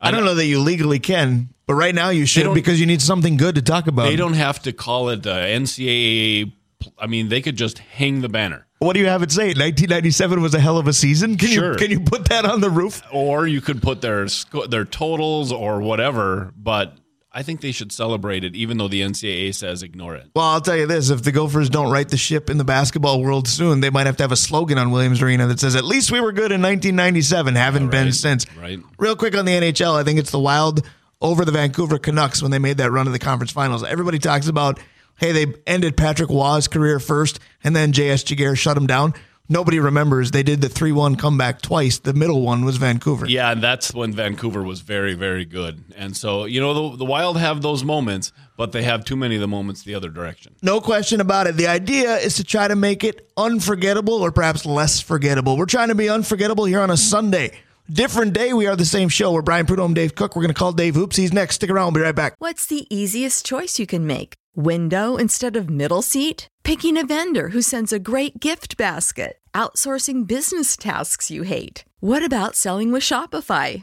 I 0.00 0.10
don't 0.10 0.24
know 0.24 0.34
that 0.34 0.46
you 0.46 0.60
legally 0.60 0.98
can, 0.98 1.50
but 1.66 1.74
right 1.74 1.94
now 1.94 2.08
you 2.08 2.24
should 2.24 2.54
because 2.54 2.80
you 2.80 2.86
need 2.86 3.02
something 3.02 3.36
good 3.36 3.56
to 3.56 3.62
talk 3.62 3.86
about. 3.86 4.04
They 4.04 4.16
don't 4.16 4.32
have 4.34 4.60
to 4.62 4.72
call 4.72 5.10
it 5.10 5.26
uh, 5.26 5.36
NCAA. 5.36 6.52
I 6.98 7.06
mean, 7.06 7.28
they 7.28 7.42
could 7.42 7.56
just 7.56 7.78
hang 7.78 8.22
the 8.22 8.28
banner. 8.28 8.66
What 8.78 8.94
do 8.94 9.00
you 9.00 9.06
have 9.08 9.22
it 9.22 9.30
say? 9.30 9.48
1997 9.48 10.40
was 10.40 10.54
a 10.54 10.60
hell 10.60 10.78
of 10.78 10.86
a 10.88 10.94
season. 10.94 11.36
Can 11.36 11.48
Sure. 11.48 11.72
you 11.72 11.76
can 11.76 11.90
you 11.90 12.00
put 12.00 12.30
that 12.30 12.46
on 12.46 12.62
the 12.62 12.70
roof? 12.70 13.02
or 13.12 13.46
you 13.46 13.60
could 13.60 13.82
put 13.82 14.00
their 14.00 14.26
their 14.70 14.86
totals 14.86 15.52
or 15.52 15.80
whatever. 15.82 16.50
But 16.56 16.96
I 17.32 17.44
think 17.44 17.60
they 17.60 17.70
should 17.70 17.92
celebrate 17.92 18.42
it, 18.42 18.56
even 18.56 18.78
though 18.78 18.88
the 18.88 19.02
NCAA 19.02 19.54
says 19.54 19.84
ignore 19.84 20.16
it. 20.16 20.30
Well, 20.34 20.46
I'll 20.46 20.60
tell 20.60 20.76
you 20.76 20.86
this: 20.86 21.10
if 21.10 21.22
the 21.22 21.30
Gophers 21.30 21.70
don't 21.70 21.92
right 21.92 22.08
the 22.08 22.16
ship 22.16 22.50
in 22.50 22.58
the 22.58 22.64
basketball 22.64 23.22
world 23.22 23.46
soon, 23.46 23.80
they 23.80 23.90
might 23.90 24.06
have 24.06 24.16
to 24.16 24.24
have 24.24 24.32
a 24.32 24.36
slogan 24.36 24.78
on 24.78 24.90
Williams 24.90 25.22
Arena 25.22 25.46
that 25.46 25.60
says, 25.60 25.76
"At 25.76 25.84
least 25.84 26.10
we 26.10 26.20
were 26.20 26.32
good 26.32 26.50
in 26.50 26.60
1997. 26.60 27.54
Haven't 27.54 27.90
been 27.90 28.06
right, 28.06 28.14
since." 28.14 28.46
right. 28.56 28.80
Real 28.98 29.14
quick 29.14 29.36
on 29.36 29.44
the 29.44 29.52
NHL, 29.52 29.94
I 29.94 30.02
think 30.02 30.18
it's 30.18 30.32
the 30.32 30.40
Wild 30.40 30.84
over 31.20 31.44
the 31.44 31.52
Vancouver 31.52 31.98
Canucks 31.98 32.42
when 32.42 32.50
they 32.50 32.58
made 32.58 32.78
that 32.78 32.90
run 32.90 33.06
to 33.06 33.12
the 33.12 33.18
conference 33.18 33.52
finals. 33.52 33.84
Everybody 33.84 34.18
talks 34.18 34.48
about, 34.48 34.80
hey, 35.18 35.32
they 35.32 35.54
ended 35.66 35.96
Patrick 35.96 36.30
Roy's 36.30 36.66
career 36.66 36.98
first, 36.98 37.38
and 37.62 37.76
then 37.76 37.92
J.S. 37.92 38.24
Giguere 38.24 38.56
shut 38.56 38.76
him 38.76 38.86
down. 38.86 39.14
Nobody 39.50 39.78
remembers 39.78 40.30
they 40.30 40.42
did 40.42 40.62
the 40.62 40.68
3 40.68 40.92
1 40.92 41.16
comeback 41.16 41.60
twice. 41.60 41.98
The 41.98 42.14
middle 42.14 42.40
one 42.40 42.64
was 42.64 42.78
Vancouver. 42.78 43.26
Yeah, 43.26 43.52
and 43.52 43.62
that's 43.62 43.92
when 43.92 44.12
Vancouver 44.12 44.62
was 44.62 44.80
very, 44.80 45.14
very 45.14 45.44
good. 45.44 45.84
And 45.96 46.16
so, 46.16 46.44
you 46.46 46.60
know, 46.60 46.90
the, 46.92 46.98
the 46.98 47.04
Wild 47.04 47.36
have 47.36 47.60
those 47.60 47.84
moments, 47.84 48.32
but 48.56 48.72
they 48.72 48.82
have 48.84 49.04
too 49.04 49.16
many 49.16 49.34
of 49.34 49.40
the 49.40 49.48
moments 49.48 49.82
the 49.82 49.94
other 49.94 50.08
direction. 50.08 50.54
No 50.62 50.80
question 50.80 51.20
about 51.20 51.46
it. 51.46 51.56
The 51.56 51.66
idea 51.66 52.16
is 52.16 52.36
to 52.36 52.44
try 52.44 52.68
to 52.68 52.76
make 52.76 53.04
it 53.04 53.30
unforgettable 53.36 54.14
or 54.14 54.32
perhaps 54.32 54.64
less 54.64 55.00
forgettable. 55.00 55.56
We're 55.56 55.66
trying 55.66 55.88
to 55.88 55.94
be 55.94 56.08
unforgettable 56.08 56.64
here 56.64 56.80
on 56.80 56.90
a 56.90 56.96
Sunday. 56.96 57.58
Different 57.90 58.34
day, 58.34 58.52
we 58.52 58.68
are 58.68 58.76
the 58.76 58.84
same 58.84 59.08
show. 59.08 59.32
We're 59.32 59.42
Brian 59.42 59.66
Prudhomme, 59.66 59.94
Dave 59.94 60.14
Cook. 60.14 60.36
We're 60.36 60.42
going 60.42 60.54
to 60.54 60.58
call 60.58 60.72
Dave 60.72 60.94
Hoops. 60.94 61.16
He's 61.16 61.32
next. 61.32 61.56
Stick 61.56 61.70
around. 61.70 61.86
We'll 61.86 62.02
be 62.02 62.04
right 62.04 62.14
back. 62.14 62.36
What's 62.38 62.64
the 62.64 62.86
easiest 62.88 63.44
choice 63.44 63.80
you 63.80 63.86
can 63.86 64.06
make? 64.06 64.34
Window 64.54 65.16
instead 65.16 65.56
of 65.56 65.68
middle 65.68 66.00
seat? 66.00 66.46
Picking 66.62 66.96
a 66.96 67.04
vendor 67.04 67.48
who 67.48 67.60
sends 67.60 67.92
a 67.92 67.98
great 67.98 68.38
gift 68.38 68.76
basket? 68.76 69.40
Outsourcing 69.54 70.24
business 70.24 70.76
tasks 70.76 71.32
you 71.32 71.42
hate? 71.42 71.84
What 71.98 72.24
about 72.24 72.54
selling 72.54 72.92
with 72.92 73.02
Shopify? 73.02 73.82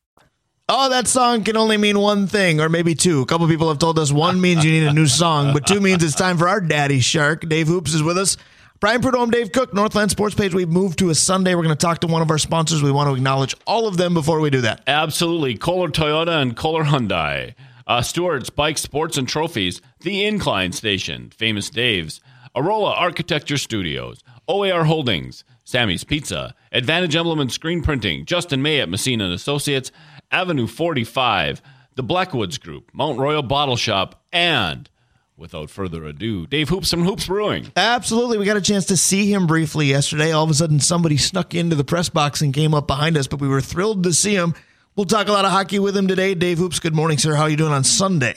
Oh, 0.73 0.87
that 0.87 1.05
song 1.05 1.43
can 1.43 1.57
only 1.57 1.75
mean 1.75 1.99
one 1.99 2.27
thing, 2.27 2.61
or 2.61 2.69
maybe 2.69 2.95
two. 2.95 3.21
A 3.21 3.25
couple 3.25 3.45
people 3.49 3.67
have 3.67 3.77
told 3.77 3.99
us 3.99 4.09
one 4.09 4.39
means 4.39 4.63
you 4.63 4.71
need 4.71 4.87
a 4.87 4.93
new 4.93 5.05
song, 5.05 5.51
but 5.51 5.67
two 5.67 5.81
means 5.81 6.01
it's 6.01 6.15
time 6.15 6.37
for 6.37 6.47
our 6.47 6.61
daddy 6.61 7.01
shark. 7.01 7.41
Dave 7.41 7.67
Hoops 7.67 7.93
is 7.93 8.01
with 8.01 8.17
us. 8.17 8.37
Brian 8.79 9.01
Prudhomme, 9.01 9.31
Dave 9.31 9.51
Cook, 9.51 9.73
Northland 9.73 10.11
Sports 10.11 10.33
Page. 10.33 10.53
We've 10.53 10.69
moved 10.69 10.99
to 10.99 11.09
a 11.09 11.15
Sunday. 11.15 11.55
We're 11.55 11.63
going 11.63 11.75
to 11.75 11.85
talk 11.85 11.99
to 11.99 12.07
one 12.07 12.21
of 12.21 12.31
our 12.31 12.37
sponsors. 12.37 12.81
We 12.81 12.89
want 12.89 13.09
to 13.09 13.15
acknowledge 13.15 13.53
all 13.67 13.85
of 13.85 13.97
them 13.97 14.13
before 14.13 14.39
we 14.39 14.49
do 14.49 14.61
that. 14.61 14.81
Absolutely. 14.87 15.57
Kolar 15.57 15.89
Toyota 15.89 16.41
and 16.41 16.55
Kolar 16.55 16.85
Hyundai. 16.85 17.53
Uh, 17.85 18.01
Stewart's 18.01 18.49
Bike 18.49 18.77
Sports 18.77 19.17
and 19.17 19.27
Trophies. 19.27 19.81
The 19.99 20.23
Incline 20.23 20.71
Station. 20.71 21.31
Famous 21.31 21.69
Dave's. 21.69 22.21
Arola 22.55 22.97
Architecture 22.97 23.57
Studios. 23.57 24.23
OAR 24.47 24.85
Holdings. 24.85 25.43
Sammy's 25.65 26.05
Pizza. 26.05 26.55
Advantage 26.71 27.15
Emblem 27.15 27.41
and 27.41 27.51
Screen 27.51 27.83
Printing. 27.83 28.25
Justin 28.25 28.61
May 28.61 28.79
at 28.79 28.89
Messina 28.89 29.25
and 29.25 29.33
Associates. 29.33 29.91
Avenue 30.31 30.67
45, 30.67 31.61
the 31.95 32.03
Blackwoods 32.03 32.57
Group, 32.57 32.91
Mount 32.93 33.19
Royal 33.19 33.43
Bottle 33.43 33.75
Shop, 33.75 34.23
and 34.31 34.89
without 35.35 35.69
further 35.69 36.05
ado, 36.05 36.47
Dave 36.47 36.69
Hoops 36.69 36.89
from 36.91 37.03
Hoops 37.03 37.27
Brewing. 37.27 37.71
Absolutely. 37.75 38.37
We 38.37 38.45
got 38.45 38.57
a 38.57 38.61
chance 38.61 38.85
to 38.85 38.97
see 38.97 39.31
him 39.31 39.45
briefly 39.45 39.87
yesterday. 39.87 40.31
All 40.31 40.43
of 40.43 40.49
a 40.49 40.53
sudden, 40.53 40.79
somebody 40.79 41.17
snuck 41.17 41.53
into 41.53 41.75
the 41.75 41.83
press 41.83 42.07
box 42.07 42.41
and 42.41 42.53
came 42.53 42.73
up 42.73 42.87
behind 42.87 43.17
us, 43.17 43.27
but 43.27 43.41
we 43.41 43.47
were 43.47 43.61
thrilled 43.61 44.03
to 44.03 44.13
see 44.13 44.35
him. 44.35 44.53
We'll 44.95 45.05
talk 45.05 45.27
a 45.27 45.31
lot 45.31 45.45
of 45.45 45.51
hockey 45.51 45.79
with 45.79 45.97
him 45.97 46.07
today. 46.07 46.33
Dave 46.33 46.59
Hoops, 46.59 46.79
good 46.79 46.95
morning, 46.95 47.17
sir. 47.17 47.35
How 47.35 47.43
are 47.43 47.49
you 47.49 47.57
doing 47.57 47.73
on 47.73 47.83
Sunday? 47.83 48.35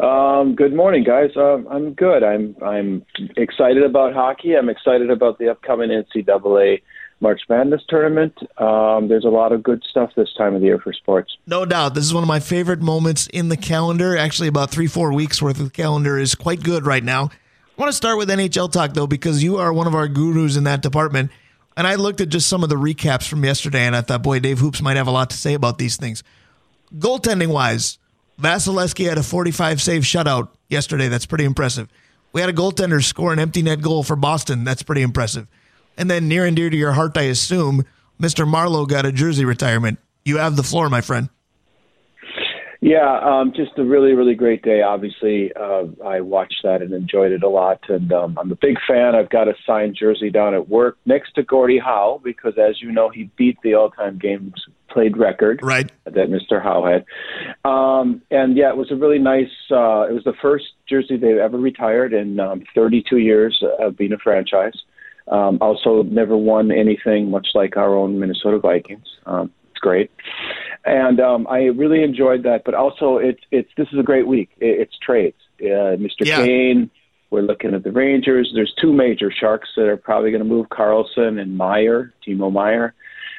Um, 0.00 0.54
good 0.54 0.74
morning, 0.74 1.04
guys. 1.04 1.30
Um, 1.36 1.66
I'm 1.70 1.94
good. 1.94 2.22
I'm 2.22 2.56
I'm 2.62 3.06
excited 3.36 3.82
about 3.82 4.12
hockey. 4.12 4.54
I'm 4.56 4.68
excited 4.68 5.08
about 5.08 5.38
the 5.38 5.48
upcoming 5.48 5.90
NCAA 5.90 6.82
March 7.20 7.42
Madness 7.48 7.82
tournament. 7.88 8.36
Um, 8.60 9.08
there's 9.08 9.24
a 9.24 9.28
lot 9.30 9.52
of 9.52 9.62
good 9.62 9.82
stuff 9.88 10.10
this 10.16 10.32
time 10.36 10.54
of 10.54 10.60
the 10.60 10.66
year 10.66 10.78
for 10.78 10.92
sports. 10.92 11.36
No 11.46 11.64
doubt. 11.64 11.94
This 11.94 12.04
is 12.04 12.12
one 12.14 12.22
of 12.22 12.28
my 12.28 12.40
favorite 12.40 12.80
moments 12.80 13.26
in 13.28 13.48
the 13.48 13.56
calendar. 13.56 14.16
Actually, 14.16 14.48
about 14.48 14.70
three, 14.70 14.86
four 14.86 15.12
weeks 15.12 15.40
worth 15.40 15.58
of 15.58 15.64
the 15.64 15.70
calendar 15.70 16.18
is 16.18 16.34
quite 16.34 16.62
good 16.62 16.86
right 16.86 17.04
now. 17.04 17.30
I 17.76 17.80
want 17.80 17.90
to 17.90 17.96
start 17.96 18.18
with 18.18 18.28
NHL 18.28 18.70
talk, 18.70 18.94
though, 18.94 19.06
because 19.06 19.42
you 19.42 19.56
are 19.56 19.72
one 19.72 19.86
of 19.86 19.94
our 19.94 20.06
gurus 20.06 20.56
in 20.56 20.64
that 20.64 20.82
department. 20.82 21.30
And 21.76 21.86
I 21.86 21.96
looked 21.96 22.20
at 22.20 22.28
just 22.28 22.48
some 22.48 22.62
of 22.62 22.68
the 22.68 22.76
recaps 22.76 23.26
from 23.26 23.44
yesterday, 23.44 23.80
and 23.86 23.96
I 23.96 24.00
thought, 24.00 24.22
boy, 24.22 24.38
Dave 24.38 24.60
Hoops 24.60 24.80
might 24.80 24.96
have 24.96 25.08
a 25.08 25.10
lot 25.10 25.30
to 25.30 25.36
say 25.36 25.54
about 25.54 25.78
these 25.78 25.96
things. 25.96 26.22
Goaltending 26.96 27.48
wise, 27.48 27.98
Vasilevskiy 28.40 29.08
had 29.08 29.18
a 29.18 29.22
45 29.24 29.82
save 29.82 30.02
shutout 30.02 30.50
yesterday. 30.68 31.08
That's 31.08 31.26
pretty 31.26 31.44
impressive. 31.44 31.88
We 32.32 32.40
had 32.40 32.50
a 32.50 32.52
goaltender 32.52 33.02
score 33.02 33.32
an 33.32 33.38
empty 33.38 33.62
net 33.62 33.80
goal 33.80 34.02
for 34.02 34.16
Boston. 34.16 34.64
That's 34.64 34.82
pretty 34.82 35.02
impressive. 35.02 35.48
And 35.96 36.10
then 36.10 36.28
near 36.28 36.44
and 36.44 36.56
dear 36.56 36.70
to 36.70 36.76
your 36.76 36.92
heart, 36.92 37.16
I 37.16 37.22
assume, 37.22 37.84
Mr. 38.20 38.46
Marleau 38.46 38.88
got 38.88 39.06
a 39.06 39.12
jersey 39.12 39.44
retirement. 39.44 39.98
You 40.24 40.38
have 40.38 40.56
the 40.56 40.62
floor, 40.62 40.88
my 40.88 41.00
friend. 41.00 41.28
Yeah, 42.84 43.18
um, 43.22 43.54
just 43.56 43.78
a 43.78 43.82
really, 43.82 44.12
really 44.12 44.34
great 44.34 44.62
day. 44.62 44.82
Obviously, 44.82 45.50
uh, 45.54 45.84
I 46.04 46.20
watched 46.20 46.60
that 46.64 46.82
and 46.82 46.92
enjoyed 46.92 47.32
it 47.32 47.42
a 47.42 47.48
lot. 47.48 47.80
And 47.88 48.12
um, 48.12 48.36
I'm 48.38 48.52
a 48.52 48.56
big 48.56 48.76
fan. 48.86 49.14
I've 49.14 49.30
got 49.30 49.48
a 49.48 49.54
signed 49.66 49.96
jersey 49.98 50.28
down 50.28 50.52
at 50.52 50.68
work 50.68 50.98
next 51.06 51.34
to 51.36 51.42
Gordie 51.42 51.78
Howe 51.78 52.20
because, 52.22 52.58
as 52.58 52.82
you 52.82 52.92
know, 52.92 53.08
he 53.08 53.30
beat 53.36 53.56
the 53.62 53.72
all-time 53.72 54.18
games 54.18 54.52
played 54.90 55.16
record 55.16 55.60
right. 55.62 55.90
that 56.04 56.28
Mr. 56.28 56.62
Howe 56.62 56.84
had. 56.84 57.06
Um, 57.64 58.20
and 58.30 58.54
yeah, 58.54 58.68
it 58.68 58.76
was 58.76 58.92
a 58.92 58.96
really 58.96 59.18
nice. 59.18 59.50
Uh, 59.70 60.02
it 60.02 60.12
was 60.12 60.24
the 60.24 60.34
first 60.42 60.66
jersey 60.86 61.16
they've 61.16 61.38
ever 61.38 61.56
retired 61.56 62.12
in 62.12 62.38
um, 62.38 62.64
32 62.74 63.16
years 63.16 63.62
of 63.80 63.96
being 63.96 64.12
a 64.12 64.18
franchise. 64.18 64.74
Um, 65.28 65.58
also, 65.60 66.02
never 66.02 66.36
won 66.36 66.70
anything, 66.70 67.30
much 67.30 67.48
like 67.54 67.76
our 67.76 67.94
own 67.94 68.18
Minnesota 68.18 68.58
Vikings. 68.58 69.06
Um, 69.26 69.50
it's 69.70 69.80
great, 69.80 70.10
and 70.84 71.18
um, 71.18 71.46
I 71.48 71.64
really 71.64 72.02
enjoyed 72.02 72.42
that. 72.42 72.62
But 72.64 72.74
also, 72.74 73.16
it's 73.16 73.40
it's 73.50 73.70
this 73.76 73.88
is 73.92 73.98
a 73.98 74.02
great 74.02 74.26
week. 74.26 74.50
It, 74.58 74.80
it's 74.80 74.98
trades. 74.98 75.36
Uh, 75.60 75.96
Mr. 75.96 76.24
Yeah. 76.24 76.44
Kane. 76.44 76.90
We're 77.30 77.42
looking 77.42 77.74
at 77.74 77.82
the 77.82 77.90
Rangers. 77.90 78.52
There's 78.54 78.72
two 78.80 78.92
major 78.92 79.32
sharks 79.32 79.68
that 79.76 79.86
are 79.86 79.96
probably 79.96 80.30
going 80.30 80.42
to 80.42 80.48
move: 80.48 80.66
Karlsson 80.68 81.40
and 81.40 81.56
Meier, 81.56 82.12
Timo 82.24 82.52
Meier. 82.52 82.94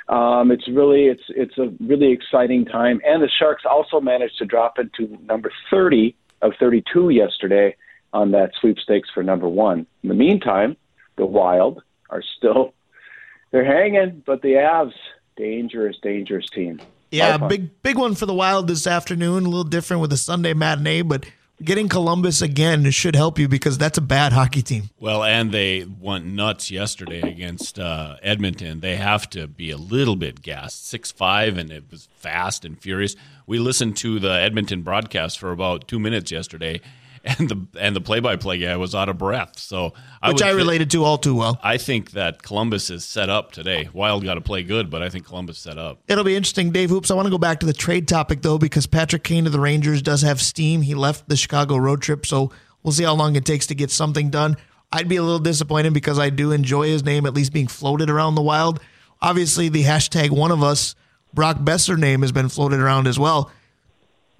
Um, 0.09 0.51
it's 0.51 0.67
really 0.67 1.05
it's 1.05 1.23
it's 1.29 1.57
a 1.57 1.73
really 1.83 2.11
exciting 2.11 2.65
time, 2.65 3.01
and 3.05 3.23
the 3.23 3.29
Sharks 3.39 3.63
also 3.69 3.99
managed 3.99 4.37
to 4.37 4.45
drop 4.45 4.77
into 4.77 5.17
number 5.25 5.51
30 5.71 6.15
of 6.41 6.53
32 6.59 7.09
yesterday 7.09 7.75
on 8.13 8.31
that 8.31 8.51
sweepstakes 8.61 9.09
for 9.13 9.23
number 9.23 9.47
one. 9.47 9.87
In 10.03 10.09
the 10.09 10.15
meantime, 10.15 10.77
the 11.17 11.25
Wild 11.25 11.81
are 12.09 12.23
still 12.37 12.73
they're 13.51 13.65
hanging, 13.65 14.23
but 14.25 14.41
the 14.41 14.53
Avs 14.53 14.93
dangerous, 15.37 15.97
dangerous 16.01 16.45
team. 16.53 16.81
Yeah, 17.11 17.37
big 17.37 17.81
big 17.81 17.97
one 17.97 18.15
for 18.15 18.25
the 18.25 18.33
Wild 18.33 18.67
this 18.67 18.87
afternoon. 18.87 19.45
A 19.45 19.49
little 19.49 19.63
different 19.63 20.01
with 20.01 20.09
the 20.09 20.17
Sunday 20.17 20.53
matinee, 20.53 21.01
but 21.01 21.25
getting 21.63 21.87
Columbus 21.87 22.41
again 22.41 22.89
should 22.91 23.15
help 23.15 23.39
you 23.39 23.47
because 23.47 23.77
that's 23.77 23.97
a 23.97 24.01
bad 24.01 24.33
hockey 24.33 24.61
team. 24.61 24.89
Well, 24.99 25.23
and 25.23 25.51
they 25.51 25.85
went 25.85 26.25
nuts 26.25 26.69
yesterday 26.71 27.21
against 27.21 27.79
uh, 27.79 28.17
Edmonton. 28.21 28.81
They 28.81 28.97
have 28.97 29.29
to 29.31 29.47
be 29.47 29.71
a 29.71 29.77
little 29.77 30.15
bit 30.15 30.41
gassed. 30.41 30.87
Six 30.87 31.11
five, 31.11 31.57
and 31.57 31.71
it 31.71 31.85
was 31.89 32.09
fast 32.15 32.65
and 32.65 32.79
furious. 32.79 33.15
We 33.47 33.59
listened 33.59 33.97
to 33.97 34.19
the 34.19 34.31
Edmonton 34.31 34.81
broadcast 34.81 35.39
for 35.39 35.51
about 35.51 35.87
two 35.87 35.99
minutes 35.99 36.31
yesterday, 36.31 36.81
and 37.39 37.49
the 37.49 37.67
and 37.79 37.95
the 37.95 38.01
play 38.01 38.19
by 38.19 38.35
play 38.35 38.59
guy 38.59 38.77
was 38.77 38.93
out 38.93 39.09
of 39.09 39.17
breath. 39.17 39.57
So 39.57 39.93
I 40.21 40.29
Which 40.29 40.43
I 40.43 40.51
related 40.51 40.91
to 40.91 41.03
all 41.03 41.17
too 41.17 41.33
well. 41.33 41.59
I 41.63 41.77
think 41.77 42.11
that 42.11 42.43
Columbus 42.43 42.91
is 42.91 43.03
set 43.03 43.29
up 43.29 43.51
today. 43.51 43.89
Wild 43.93 44.23
got 44.23 44.35
to 44.35 44.41
play 44.41 44.61
good, 44.61 44.91
but 44.91 45.01
I 45.01 45.09
think 45.09 45.25
Columbus 45.25 45.57
set 45.57 45.79
up. 45.79 45.99
It'll 46.07 46.23
be 46.23 46.35
interesting, 46.35 46.71
Dave 46.71 46.91
Hoops. 46.91 47.09
I 47.09 47.15
want 47.15 47.25
to 47.25 47.31
go 47.31 47.39
back 47.39 47.59
to 47.61 47.65
the 47.65 47.73
trade 47.73 48.07
topic 48.07 48.43
though, 48.43 48.59
because 48.59 48.85
Patrick 48.85 49.23
Kane 49.23 49.45
to 49.45 49.49
the 49.49 49.59
Rangers 49.59 50.03
does 50.03 50.21
have 50.21 50.39
steam. 50.39 50.83
He 50.83 50.93
left 50.93 51.27
the 51.27 51.35
Chicago 51.35 51.77
road 51.77 52.01
trip, 52.01 52.27
so 52.27 52.51
we'll 52.83 52.91
see 52.91 53.03
how 53.03 53.15
long 53.15 53.35
it 53.35 53.45
takes 53.45 53.65
to 53.67 53.75
get 53.75 53.89
something 53.89 54.29
done. 54.29 54.55
I'd 54.91 55.09
be 55.09 55.15
a 55.15 55.23
little 55.23 55.39
disappointed 55.39 55.93
because 55.93 56.19
I 56.19 56.29
do 56.29 56.51
enjoy 56.51 56.87
his 56.87 57.03
name 57.03 57.25
at 57.25 57.33
least 57.33 57.53
being 57.53 57.67
floated 57.67 58.09
around 58.09 58.35
the 58.35 58.43
wild. 58.43 58.79
Obviously, 59.19 59.67
the 59.67 59.83
hashtag 59.83 60.29
one 60.29 60.51
of 60.51 60.61
us, 60.61 60.95
Brock 61.33 61.57
Boeser 61.57 61.97
name 61.97 62.21
has 62.21 62.31
been 62.31 62.49
floated 62.49 62.79
around 62.79 63.07
as 63.07 63.17
well. 63.17 63.51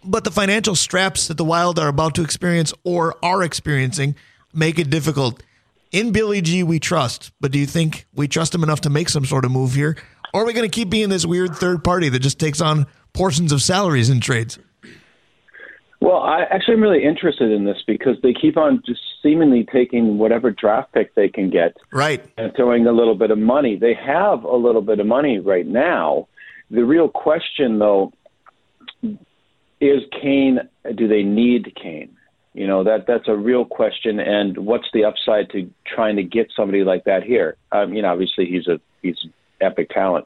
But 0.05 0.23
the 0.23 0.31
financial 0.31 0.75
straps 0.75 1.27
that 1.27 1.37
the 1.37 1.45
Wild 1.45 1.79
are 1.79 1.87
about 1.87 2.15
to 2.15 2.21
experience 2.23 2.73
or 2.83 3.15
are 3.23 3.41
experiencing 3.43 4.15
make 4.53 4.77
it 4.79 4.89
difficult. 4.89 5.41
In 5.91 6.11
Billy 6.11 6.41
G, 6.41 6.63
we 6.63 6.79
trust, 6.79 7.31
but 7.39 7.51
do 7.51 7.59
you 7.59 7.65
think 7.65 8.05
we 8.13 8.27
trust 8.27 8.53
him 8.53 8.63
enough 8.63 8.81
to 8.81 8.89
make 8.89 9.09
some 9.09 9.25
sort 9.25 9.45
of 9.45 9.51
move 9.51 9.73
here? 9.73 9.97
Or 10.33 10.43
are 10.43 10.45
we 10.45 10.53
going 10.53 10.69
to 10.69 10.73
keep 10.73 10.89
being 10.89 11.09
this 11.09 11.25
weird 11.25 11.55
third 11.55 11.83
party 11.83 12.09
that 12.09 12.19
just 12.19 12.39
takes 12.39 12.59
on 12.61 12.85
portions 13.13 13.51
of 13.51 13.61
salaries 13.61 14.09
in 14.09 14.19
trades? 14.19 14.59
Well, 16.01 16.17
I 16.17 16.41
actually 16.51 16.75
am 16.75 16.81
really 16.81 17.03
interested 17.03 17.51
in 17.51 17.63
this 17.63 17.77
because 17.87 18.17
they 18.21 18.33
keep 18.33 18.57
on 18.57 18.83
just 18.85 18.99
seemingly 19.23 19.65
taking 19.71 20.17
whatever 20.17 20.51
draft 20.51 20.91
pick 20.93 21.15
they 21.15 21.29
can 21.29 21.49
get 21.49 21.77
Right. 21.91 22.23
and 22.37 22.53
throwing 22.55 22.85
a 22.85 22.91
little 22.91 23.15
bit 23.15 23.31
of 23.31 23.37
money. 23.39 23.75
They 23.77 23.93
have 23.93 24.43
a 24.43 24.55
little 24.55 24.81
bit 24.81 24.99
of 24.99 25.07
money 25.07 25.39
right 25.39 25.65
now. 25.65 26.27
The 26.69 26.83
real 26.83 27.07
question, 27.07 27.79
though, 27.79 28.11
is 29.79 30.01
Kane. 30.21 30.59
Do 30.95 31.07
they 31.07 31.23
need 31.23 31.73
Kane? 31.81 32.15
You 32.53 32.67
know 32.67 32.85
that 32.85 33.05
that's 33.05 33.27
a 33.27 33.35
real 33.35 33.65
question. 33.65 34.19
And 34.19 34.57
what's 34.59 34.88
the 34.93 35.03
upside 35.03 35.49
to 35.51 35.69
trying 35.85 36.15
to 36.15 36.23
get 36.23 36.47
somebody 36.55 36.83
like 36.83 37.03
that 37.03 37.23
here? 37.23 37.57
I 37.71 37.85
mean, 37.85 38.05
obviously 38.05 38.45
he's 38.45 38.67
a 38.67 38.79
he's 39.01 39.17
epic 39.59 39.89
talent. 39.89 40.25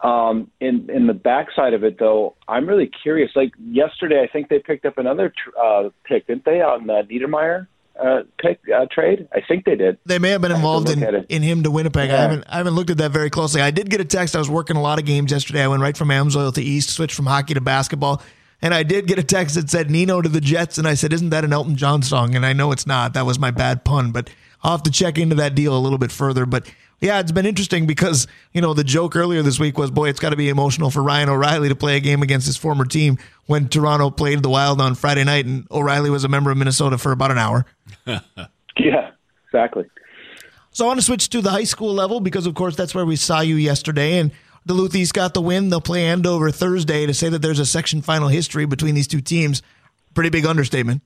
Um, 0.00 0.50
in 0.60 0.88
in 0.90 1.06
the 1.06 1.14
backside 1.14 1.74
of 1.74 1.84
it, 1.84 1.98
though, 1.98 2.34
I'm 2.48 2.66
really 2.66 2.90
curious. 3.02 3.30
Like 3.36 3.52
yesterday, 3.62 4.22
I 4.22 4.32
think 4.32 4.48
they 4.48 4.58
picked 4.58 4.84
up 4.84 4.98
another 4.98 5.28
tr- 5.28 5.58
uh, 5.62 5.90
pick, 6.04 6.26
didn't 6.26 6.44
they, 6.44 6.60
on 6.60 6.86
the 6.86 7.02
Niedermeyer 7.08 7.66
uh, 8.02 8.22
pick 8.38 8.60
uh, 8.74 8.86
trade? 8.90 9.28
I 9.32 9.40
think 9.46 9.64
they 9.64 9.76
did. 9.76 9.98
They 10.06 10.18
may 10.18 10.30
have 10.30 10.40
been 10.40 10.52
involved 10.52 10.88
in, 10.88 11.02
in 11.28 11.42
him 11.42 11.62
to 11.62 11.70
Winnipeg. 11.70 12.10
I 12.10 12.16
haven't 12.16 12.44
I 12.48 12.56
haven't 12.56 12.74
looked 12.74 12.90
at 12.90 12.98
that 12.98 13.12
very 13.12 13.30
closely. 13.30 13.60
I 13.60 13.70
did 13.70 13.90
get 13.90 14.00
a 14.00 14.04
text. 14.04 14.34
I 14.34 14.38
was 14.38 14.50
working 14.50 14.76
a 14.76 14.82
lot 14.82 14.98
of 14.98 15.04
games 15.04 15.30
yesterday. 15.30 15.62
I 15.62 15.68
went 15.68 15.82
right 15.82 15.96
from 15.96 16.08
Amsoil 16.08 16.52
to 16.54 16.62
East, 16.62 16.90
switched 16.90 17.14
from 17.14 17.26
hockey 17.26 17.54
to 17.54 17.60
basketball. 17.60 18.22
And 18.62 18.74
I 18.74 18.82
did 18.82 19.06
get 19.06 19.18
a 19.18 19.22
text 19.22 19.54
that 19.54 19.70
said 19.70 19.90
Nino 19.90 20.20
to 20.20 20.28
the 20.28 20.40
Jets, 20.40 20.76
and 20.78 20.86
I 20.86 20.94
said, 20.94 21.12
"Isn't 21.12 21.30
that 21.30 21.44
an 21.44 21.52
Elton 21.52 21.76
John 21.76 22.02
song?" 22.02 22.34
And 22.34 22.44
I 22.44 22.52
know 22.52 22.72
it's 22.72 22.86
not. 22.86 23.14
That 23.14 23.26
was 23.26 23.38
my 23.38 23.50
bad 23.50 23.84
pun, 23.84 24.12
but 24.12 24.28
I'll 24.62 24.72
have 24.72 24.82
to 24.84 24.90
check 24.90 25.18
into 25.18 25.34
that 25.36 25.54
deal 25.54 25.76
a 25.76 25.80
little 25.80 25.98
bit 25.98 26.12
further. 26.12 26.44
But 26.44 26.70
yeah, 27.00 27.20
it's 27.20 27.32
been 27.32 27.46
interesting 27.46 27.86
because 27.86 28.26
you 28.52 28.60
know 28.60 28.74
the 28.74 28.84
joke 28.84 29.16
earlier 29.16 29.42
this 29.42 29.58
week 29.58 29.78
was, 29.78 29.90
"Boy, 29.90 30.10
it's 30.10 30.20
got 30.20 30.30
to 30.30 30.36
be 30.36 30.50
emotional 30.50 30.90
for 30.90 31.02
Ryan 31.02 31.30
O'Reilly 31.30 31.70
to 31.70 31.74
play 31.74 31.96
a 31.96 32.00
game 32.00 32.22
against 32.22 32.46
his 32.46 32.58
former 32.58 32.84
team 32.84 33.18
when 33.46 33.68
Toronto 33.68 34.10
played 34.10 34.42
the 34.42 34.50
Wild 34.50 34.80
on 34.80 34.94
Friday 34.94 35.24
night, 35.24 35.46
and 35.46 35.66
O'Reilly 35.70 36.10
was 36.10 36.24
a 36.24 36.28
member 36.28 36.50
of 36.50 36.58
Minnesota 36.58 36.98
for 36.98 37.12
about 37.12 37.30
an 37.30 37.38
hour." 37.38 37.66
Yeah, 38.78 39.10
exactly. 39.46 39.84
So 40.72 40.84
I 40.84 40.88
want 40.88 41.00
to 41.00 41.04
switch 41.04 41.28
to 41.30 41.40
the 41.40 41.50
high 41.50 41.64
school 41.64 41.92
level 41.92 42.20
because, 42.20 42.46
of 42.46 42.54
course, 42.54 42.76
that's 42.76 42.94
where 42.94 43.04
we 43.04 43.16
saw 43.16 43.40
you 43.40 43.56
yesterday. 43.56 44.18
And 44.18 44.30
Duluth 44.66 44.94
East 44.94 45.14
got 45.14 45.34
the 45.34 45.40
win. 45.40 45.70
They'll 45.70 45.80
play 45.80 46.04
Andover 46.04 46.50
Thursday. 46.50 47.06
To 47.06 47.14
say 47.14 47.28
that 47.28 47.42
there's 47.42 47.58
a 47.58 47.66
section 47.66 48.02
final 48.02 48.28
history 48.28 48.66
between 48.66 48.94
these 48.94 49.08
two 49.08 49.20
teams, 49.20 49.62
pretty 50.14 50.30
big 50.30 50.46
understatement. 50.46 51.02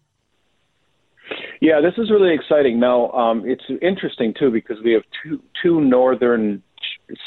Yeah, 1.60 1.80
this 1.80 1.94
is 1.96 2.10
really 2.10 2.34
exciting. 2.34 2.78
Now, 2.78 3.10
um, 3.12 3.44
it's 3.46 3.64
interesting 3.80 4.34
too 4.38 4.50
because 4.50 4.76
we 4.84 4.92
have 4.92 5.02
two 5.22 5.40
two 5.62 5.80
northern 5.80 6.62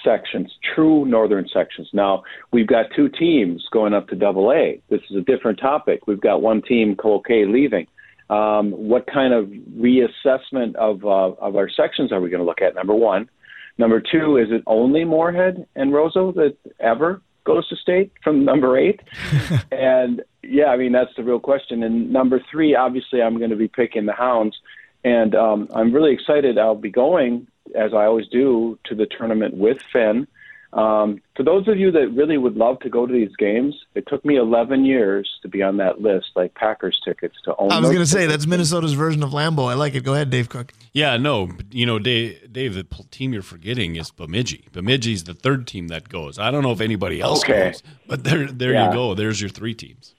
sections, 0.04 0.52
true 0.76 1.06
northern 1.06 1.48
sections. 1.52 1.90
Now 1.94 2.24
we've 2.52 2.68
got 2.68 2.88
two 2.96 3.10
teams 3.10 3.66
going 3.72 3.94
up 3.94 4.08
to 4.10 4.16
Double 4.16 4.52
A. 4.52 4.82
This 4.90 5.02
is 5.10 5.18
a 5.18 5.22
different 5.22 5.60
topic. 5.60 6.08
We've 6.08 6.22
got 6.22 6.42
one 6.42 6.62
team, 6.62 6.96
Cloquet, 6.96 7.46
leaving. 7.46 7.88
Um, 8.30 8.72
what 8.72 9.08
kind 9.08 9.34
of 9.34 9.48
reassessment 9.48 10.76
of 10.76 11.06
uh, 11.06 11.34
of 11.42 11.56
our 11.56 11.70
sections 11.70 12.12
are 12.12 12.20
we 12.20 12.30
going 12.30 12.42
to 12.42 12.46
look 12.46 12.62
at? 12.62 12.76
Number 12.76 12.94
one. 12.94 13.30
Number 13.78 14.02
two, 14.02 14.38
is 14.38 14.48
it 14.52 14.64
only 14.66 15.04
Moorhead 15.04 15.68
and 15.76 15.92
Roseau 15.92 16.34
that 16.36 16.58
ever 16.80 17.22
goes 17.44 17.68
to 17.70 17.76
state 17.76 18.12
from 18.24 18.44
number 18.44 18.78
eight? 18.78 19.02
and 19.72 20.24
yeah, 20.44 20.68
I 20.68 20.78
mean 20.78 20.92
that's 20.92 21.16
the 21.16 21.24
real 21.24 21.40
question. 21.40 21.84
And 21.84 22.12
number 22.12 22.42
three, 22.52 22.76
obviously, 22.76 23.22
I'm 23.22 23.38
going 23.38 23.52
to 23.52 23.56
be 23.56 23.68
picking 23.68 24.06
the 24.06 24.14
Hounds, 24.14 24.58
and 25.04 25.36
um, 25.36 25.68
I'm 25.74 25.94
really 25.94 26.14
excited. 26.14 26.58
I'll 26.58 26.76
be 26.76 26.92
going, 26.92 27.48
as 27.76 27.94
I 27.94 28.06
always 28.06 28.28
do, 28.28 28.80
to 28.86 28.96
the 28.96 29.06
tournament 29.06 29.56
with 29.56 29.78
Fenn. 29.94 30.28
Um, 30.74 31.22
for 31.36 31.44
those 31.44 31.68
of 31.70 31.78
you 31.80 31.92
that 31.92 32.10
really 32.14 32.38
would 32.38 32.56
love 32.56 32.80
to 32.82 32.90
go 32.90 33.06
to 33.08 33.12
these 33.14 33.34
games, 33.38 33.74
it 33.96 34.04
took 34.08 34.24
me 34.26 34.36
11 34.36 34.84
years 34.84 35.30
to 35.42 35.48
be 35.48 35.64
on 35.64 35.78
that 35.78 36.02
list, 36.02 36.28
like 36.36 36.54
Packers 36.56 37.00
tickets 37.06 37.36
to 37.46 37.56
own. 37.58 37.72
I 37.72 37.80
was 37.80 37.88
going 37.90 38.02
to 38.02 38.06
say 38.06 38.26
that's 38.26 38.46
Minnesota's 38.46 38.92
version 38.94 39.24
of 39.24 39.30
Lambeau. 39.32 39.70
I 39.70 39.76
like 39.76 39.96
it. 39.96 40.04
Go 40.04 40.14
ahead, 40.14 40.30
Dave 40.30 40.50
Cook. 40.50 40.74
Yeah, 40.92 41.16
no, 41.18 41.50
you 41.72 41.86
know, 41.86 42.00
Dave, 42.00 42.52
Dave, 42.52 42.74
the 42.76 42.84
team 43.12 43.32
you're 43.32 43.42
forgetting 43.42 43.96
is 43.96 44.12
Bemidji. 44.12 44.68
Bemidji's 44.74 45.24
the 45.24 45.34
third 45.34 45.68
team 45.68 45.88
that 45.88 46.10
goes. 46.10 46.38
I 46.38 46.52
don't 46.52 46.64
know 46.64 46.74
if 46.74 46.82
anybody 46.82 47.22
else 47.22 47.44
Okay. 47.44 47.70
goes, 47.72 47.84
but 48.08 48.24
there, 48.26 48.48
there 48.48 48.74
Yeah. 48.74 48.88
you 48.88 48.94
go. 48.94 49.14
There's 49.14 49.40
your 49.40 49.50
three 49.50 49.74
teams. 49.74 50.16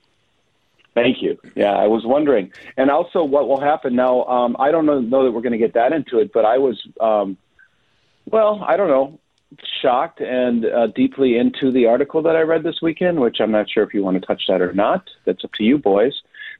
Thank 0.95 1.23
you. 1.23 1.39
Yeah, 1.55 1.73
I 1.75 1.87
was 1.87 2.05
wondering, 2.05 2.51
and 2.77 2.91
also 2.91 3.23
what 3.23 3.47
will 3.49 3.61
happen 3.61 3.95
now. 3.95 4.25
Um, 4.25 4.57
I 4.59 4.73
don't 4.73 4.87
know, 4.87 4.99
know 5.01 5.25
that 5.25 5.31
we're 5.31 5.43
going 5.43 5.53
to 5.53 5.59
get 5.59 5.75
that 5.75 5.93
into 5.93 6.19
it, 6.19 6.33
but 6.33 6.45
I 6.45 6.59
was, 6.59 6.77
um, 7.01 7.37
well, 8.31 8.65
I 8.67 8.77
don't 8.77 8.89
know, 8.89 9.21
shocked 9.83 10.21
and 10.21 10.67
uh, 10.67 10.89
deeply 10.89 11.39
into 11.39 11.73
the 11.73 11.87
article 11.87 12.23
that 12.23 12.37
I 12.37 12.41
read 12.41 12.63
this 12.63 12.83
weekend, 12.83 13.21
which 13.21 13.39
I'm 13.41 13.51
not 13.51 13.71
sure 13.71 13.83
if 13.83 13.95
you 13.95 14.03
want 14.03 14.21
to 14.21 14.27
touch 14.27 14.43
that 14.49 14.61
or 14.61 14.73
not. 14.73 15.09
That's 15.25 15.45
up 15.45 15.53
to 15.55 15.65
you, 15.65 15.79
boys. 15.79 16.15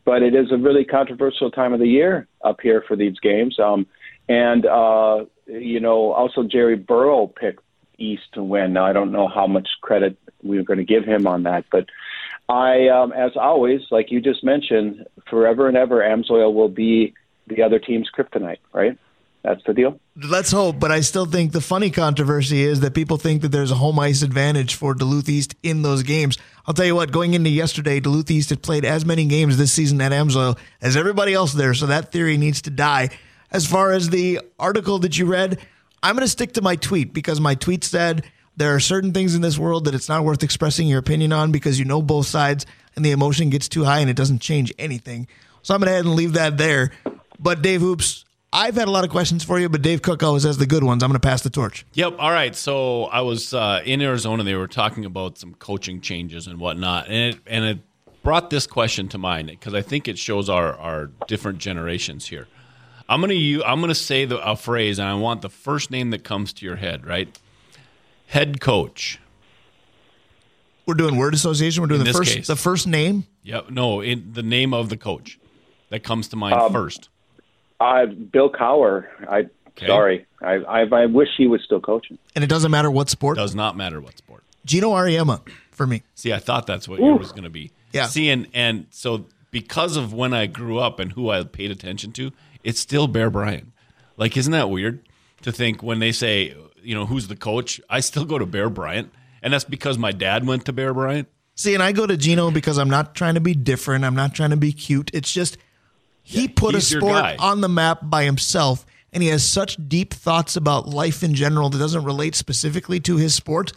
But 0.05 0.23
it 0.23 0.35
is 0.35 0.51
a 0.53 0.57
really 0.57 0.85
controversial 0.85 1.51
time 1.51 1.73
of 1.73 1.81
the 1.81 1.89
year 1.89 2.27
up 2.43 2.61
here 2.63 2.83
for 2.87 2.97
these 2.97 3.19
games. 3.21 3.59
Um, 3.59 3.87
and 4.29 4.65
uh, 4.65 5.25
you 5.47 5.81
know, 5.81 6.13
also 6.13 6.43
Jerry 6.43 6.77
Burrow 6.77 7.27
picked 7.27 7.63
East 7.99 8.33
to 8.35 8.43
win. 8.43 8.73
Now 8.73 8.87
I 8.87 8.93
don't 8.93 9.13
know 9.13 9.29
how 9.29 9.47
much 9.47 9.69
credit 9.83 10.17
we're 10.43 10.63
going 10.63 10.79
to 10.79 10.85
give 10.85 11.05
him 11.05 11.27
on 11.27 11.43
that, 11.43 11.65
but 11.71 11.87
I, 12.49 12.89
um, 12.89 13.13
as 13.13 13.33
always, 13.37 13.81
like 13.91 14.11
you 14.11 14.21
just 14.21 14.43
mentioned, 14.43 15.07
forever 15.29 15.69
and 15.69 15.77
ever, 15.77 16.01
Amsoil 16.01 16.55
will 16.55 16.71
be 16.71 17.15
the 17.47 17.63
other 17.63 17.79
team's 17.79 18.09
kryptonite, 18.17 18.59
right? 18.73 18.97
That's 19.49 19.65
the 19.65 19.73
deal. 19.73 19.99
Let's 20.15 20.51
hope, 20.51 20.79
but 20.79 20.93
I 20.93 21.01
still 21.01 21.25
think 21.25 21.53
the 21.53 21.63
funny 21.63 21.89
controversy 21.89 22.63
is 22.63 22.81
that 22.81 22.93
people 22.93 23.17
think 23.17 23.41
that 23.41 23.49
there's 23.49 23.71
a 23.71 23.77
home 23.77 23.99
ice 23.99 24.21
advantage 24.21 24.75
for 24.75 24.93
Duluth 24.93 25.27
East 25.27 25.55
in 25.63 25.81
those 25.81 26.03
games. 26.03 26.37
I'll 26.67 26.75
tell 26.75 26.85
you 26.85 26.95
what, 26.95 27.13
going 27.13 27.33
into 27.33 27.49
yesterday, 27.49 27.99
Duluth 27.99 28.31
East 28.31 28.51
had 28.51 28.61
played 28.61 28.85
as 28.85 29.07
many 29.07 29.25
games 29.25 29.57
this 29.57 29.73
season 29.73 30.03
at 30.03 30.13
Amsoil 30.13 30.59
as 30.83 30.99
everybody 30.99 31.33
else 31.33 31.55
there, 31.55 31.73
so 31.73 31.87
that 31.87 32.13
theory 32.13 32.37
needs 32.37 32.61
to 32.63 32.71
die. 32.71 33.09
As 33.51 33.67
far 33.67 33.93
as 33.93 34.11
the 34.11 34.41
article 34.59 34.99
that 34.99 35.17
you 35.17 35.25
read, 35.25 35.59
I'm 36.03 36.15
going 36.15 36.27
to 36.27 36.31
stick 36.31 36.53
to 36.53 36.63
my 36.63 36.77
tweet 36.77 37.15
because 37.15 37.41
my 37.41 37.55
tweet 37.55 37.85
said 37.85 38.25
there 38.55 38.75
are 38.75 38.81
certain 38.81 39.15
things 39.15 39.35
in 39.35 39.41
this 39.41 39.57
world 39.57 39.87
that 39.87 39.95
it's 39.95 40.11
not 40.11 40.25
worth 40.25 40.43
expressing 40.43 40.89
your 40.89 40.99
opinion 40.99 41.33
on 41.33 41.53
because 41.53 41.79
you 41.79 41.87
know 41.87 42.03
both 42.03 42.27
sides 42.27 42.67
and 42.97 43.05
the 43.05 43.13
emotion 43.13 43.49
gets 43.49 43.67
too 43.67 43.85
high 43.85 44.01
and 44.01 44.11
it 44.11 44.17
doesn't 44.17 44.43
change 44.43 44.75
anything. 44.79 45.27
So 45.63 45.75
I'm 45.75 45.81
going 45.81 45.89
to 45.89 45.95
head 45.95 46.05
and 46.05 46.15
leave 46.15 46.35
that 46.35 46.59
there. 46.59 46.93
But 47.41 47.63
Dave 47.63 47.81
Hoops, 47.81 48.27
I've 48.53 48.77
had 48.77 48.89
a 48.89 48.91
lot 48.91 49.05
of 49.05 49.11
questions 49.11 49.45
for 49.45 49.59
you, 49.59 49.69
but 49.69 49.83
Dave 49.83 50.01
Cook 50.01 50.23
always 50.23 50.45
has 50.45 50.57
the 50.57 50.67
good 50.67 50.83
ones. 50.83 51.03
I'm 51.03 51.11
going 51.11 51.21
to 51.21 51.27
pass 51.27 51.43
the 51.43 51.51
torch. 51.51 51.85
Yep. 51.93 52.17
All 52.19 52.31
right. 52.31 52.57
So 52.57 53.05
I 53.05 53.21
was 53.21 53.53
uh, 53.53 53.83
in 53.85 54.01
Arizona. 54.01 54.43
They 54.43 54.55
were 54.55 54.69
talking 54.69 55.05
about 55.05 55.37
some 55.37 55.55
coaching 55.55 56.01
changes 56.01 56.47
and 56.47 56.59
whatnot, 56.59 57.09
and 57.09 57.35
it, 57.35 57.41
and 57.47 57.65
it 57.65 57.79
brought 58.23 58.49
this 58.51 58.67
question 58.67 59.09
to 59.09 59.19
mind 59.19 59.49
because 59.49 59.75
I 59.75 59.83
think 59.83 60.09
it 60.09 60.19
shows 60.19 60.49
our 60.49 60.75
our 60.75 61.11
different 61.27 61.59
generations 61.59 62.27
here. 62.27 62.49
I'm 63.09 63.21
gonna 63.21 63.35
I'm 63.65 63.81
gonna 63.81 63.95
say 63.95 64.25
the, 64.25 64.39
a 64.39 64.57
phrase, 64.57 64.99
and 64.99 65.09
I 65.09 65.15
want 65.15 65.43
the 65.43 65.51
first 65.51 65.91
name 65.91 66.11
that 66.11 66.25
comes 66.25 66.53
to 66.55 66.65
your 66.67 66.77
head. 66.77 67.07
Right. 67.07 67.39
Head 68.29 68.61
coach. 68.61 69.19
We're 70.87 70.95
doing 70.95 71.17
word 71.17 71.35
association. 71.35 71.83
We're 71.83 71.89
doing 71.89 72.01
In 72.01 72.07
the 72.07 72.13
first 72.15 72.35
case. 72.35 72.47
the 72.47 72.57
first 72.57 72.87
name. 72.87 73.27
Yep. 73.43 73.71
No. 73.71 74.01
In 74.01 74.33
the 74.33 74.43
name 74.43 74.73
of 74.73 74.89
the 74.89 74.97
coach 74.97 75.39
that 75.91 76.03
comes 76.03 76.29
to 76.29 76.37
mind 76.37 76.73
first. 76.73 77.11
Uh, 77.81 78.07
Bill 78.07 78.51
Cowher. 78.51 79.07
I 79.29 79.47
Okay. 79.71 79.87
sorry. 79.87 80.27
I, 80.43 80.55
I 80.55 80.81
I 80.83 81.07
wish 81.07 81.29
he 81.37 81.47
was 81.47 81.63
still 81.63 81.81
coaching. 81.81 82.19
And 82.35 82.43
it 82.43 82.49
doesn't 82.49 82.71
matter 82.73 82.91
what 82.91 83.09
sport. 83.09 83.37
Does 83.37 83.55
not 83.55 83.77
matter 83.77 84.01
what 84.01 84.19
sport. 84.19 84.43
Geno 84.65 84.91
Auriemma 84.91 85.41
for 85.71 85.87
me. 85.87 86.03
See, 86.17 86.33
I 86.33 86.39
thought 86.41 86.67
that's 86.67 86.89
what 86.89 86.99
yours 86.99 87.21
was 87.21 87.31
going 87.33 87.45
to 87.45 87.51
be. 87.51 87.71
Yeah. 87.93 88.07
See, 88.07 88.29
and, 88.29 88.49
and 88.53 88.87
so 88.91 89.27
because 89.53 89.97
of 89.97 90.13
when 90.13 90.35
I 90.35 90.47
grew 90.47 90.79
up 90.79 90.99
and 90.99 91.13
who 91.13 91.31
I 91.31 91.45
paid 91.45 91.71
attention 91.71 92.11
to, 92.15 92.33
it's 92.65 92.81
still 92.81 93.07
Bear 93.07 93.31
Bryant. 93.31 93.71
Like, 94.17 94.37
isn't 94.37 94.53
that 94.53 94.69
weird 94.69 95.09
to 95.43 95.53
think 95.53 95.81
when 95.83 96.01
they 96.01 96.11
say, 96.11 96.57
you 96.83 96.95
know, 96.97 97.07
who's 97.07 97.29
the 97.29 97.37
coach? 97.37 97.81
I 97.89 98.01
still 98.01 98.25
go 98.25 98.37
to 98.39 98.47
Bear 98.47 98.69
Bryant. 98.69 99.13
And 99.43 99.53
that's 99.53 99.65
because 99.65 99.97
my 99.97 100.11
dad 100.11 100.45
went 100.45 100.65
to 100.65 100.73
Bear 100.73 100.93
Bryant. 100.93 101.29
See, 101.55 101.75
and 101.75 101.83
I 101.83 101.93
go 101.93 102.05
to 102.07 102.17
Geno 102.17 102.51
because 102.51 102.79
I'm 102.79 102.91
not 102.91 103.15
trying 103.15 103.35
to 103.35 103.41
be 103.41 103.55
different. 103.55 104.05
I'm 104.05 104.17
not 104.17 104.35
trying 104.35 104.51
to 104.51 104.57
be 104.57 104.73
cute. 104.73 105.13
It's 105.15 105.33
just 105.33 105.57
he 106.29 106.47
put 106.47 106.75
a 106.75 106.81
sport 106.83 107.37
on 107.39 107.63
the 107.63 107.71
map 107.71 108.01
by 108.03 108.25
himself, 108.25 108.85
and 109.15 109.23
he 109.23 109.31
has 109.31 109.49
such 109.49 109.79
deep 109.89 110.13
thoughts 110.13 110.57
about 110.57 110.87
life 110.87 111.23
in 111.23 111.33
general 111.35 111.71
that 111.71 111.79
doesn't 111.79 112.05
relate 112.05 112.35
specifically 112.35 113.01
to 113.01 113.17
his 113.17 113.35
sport. 113.35 113.73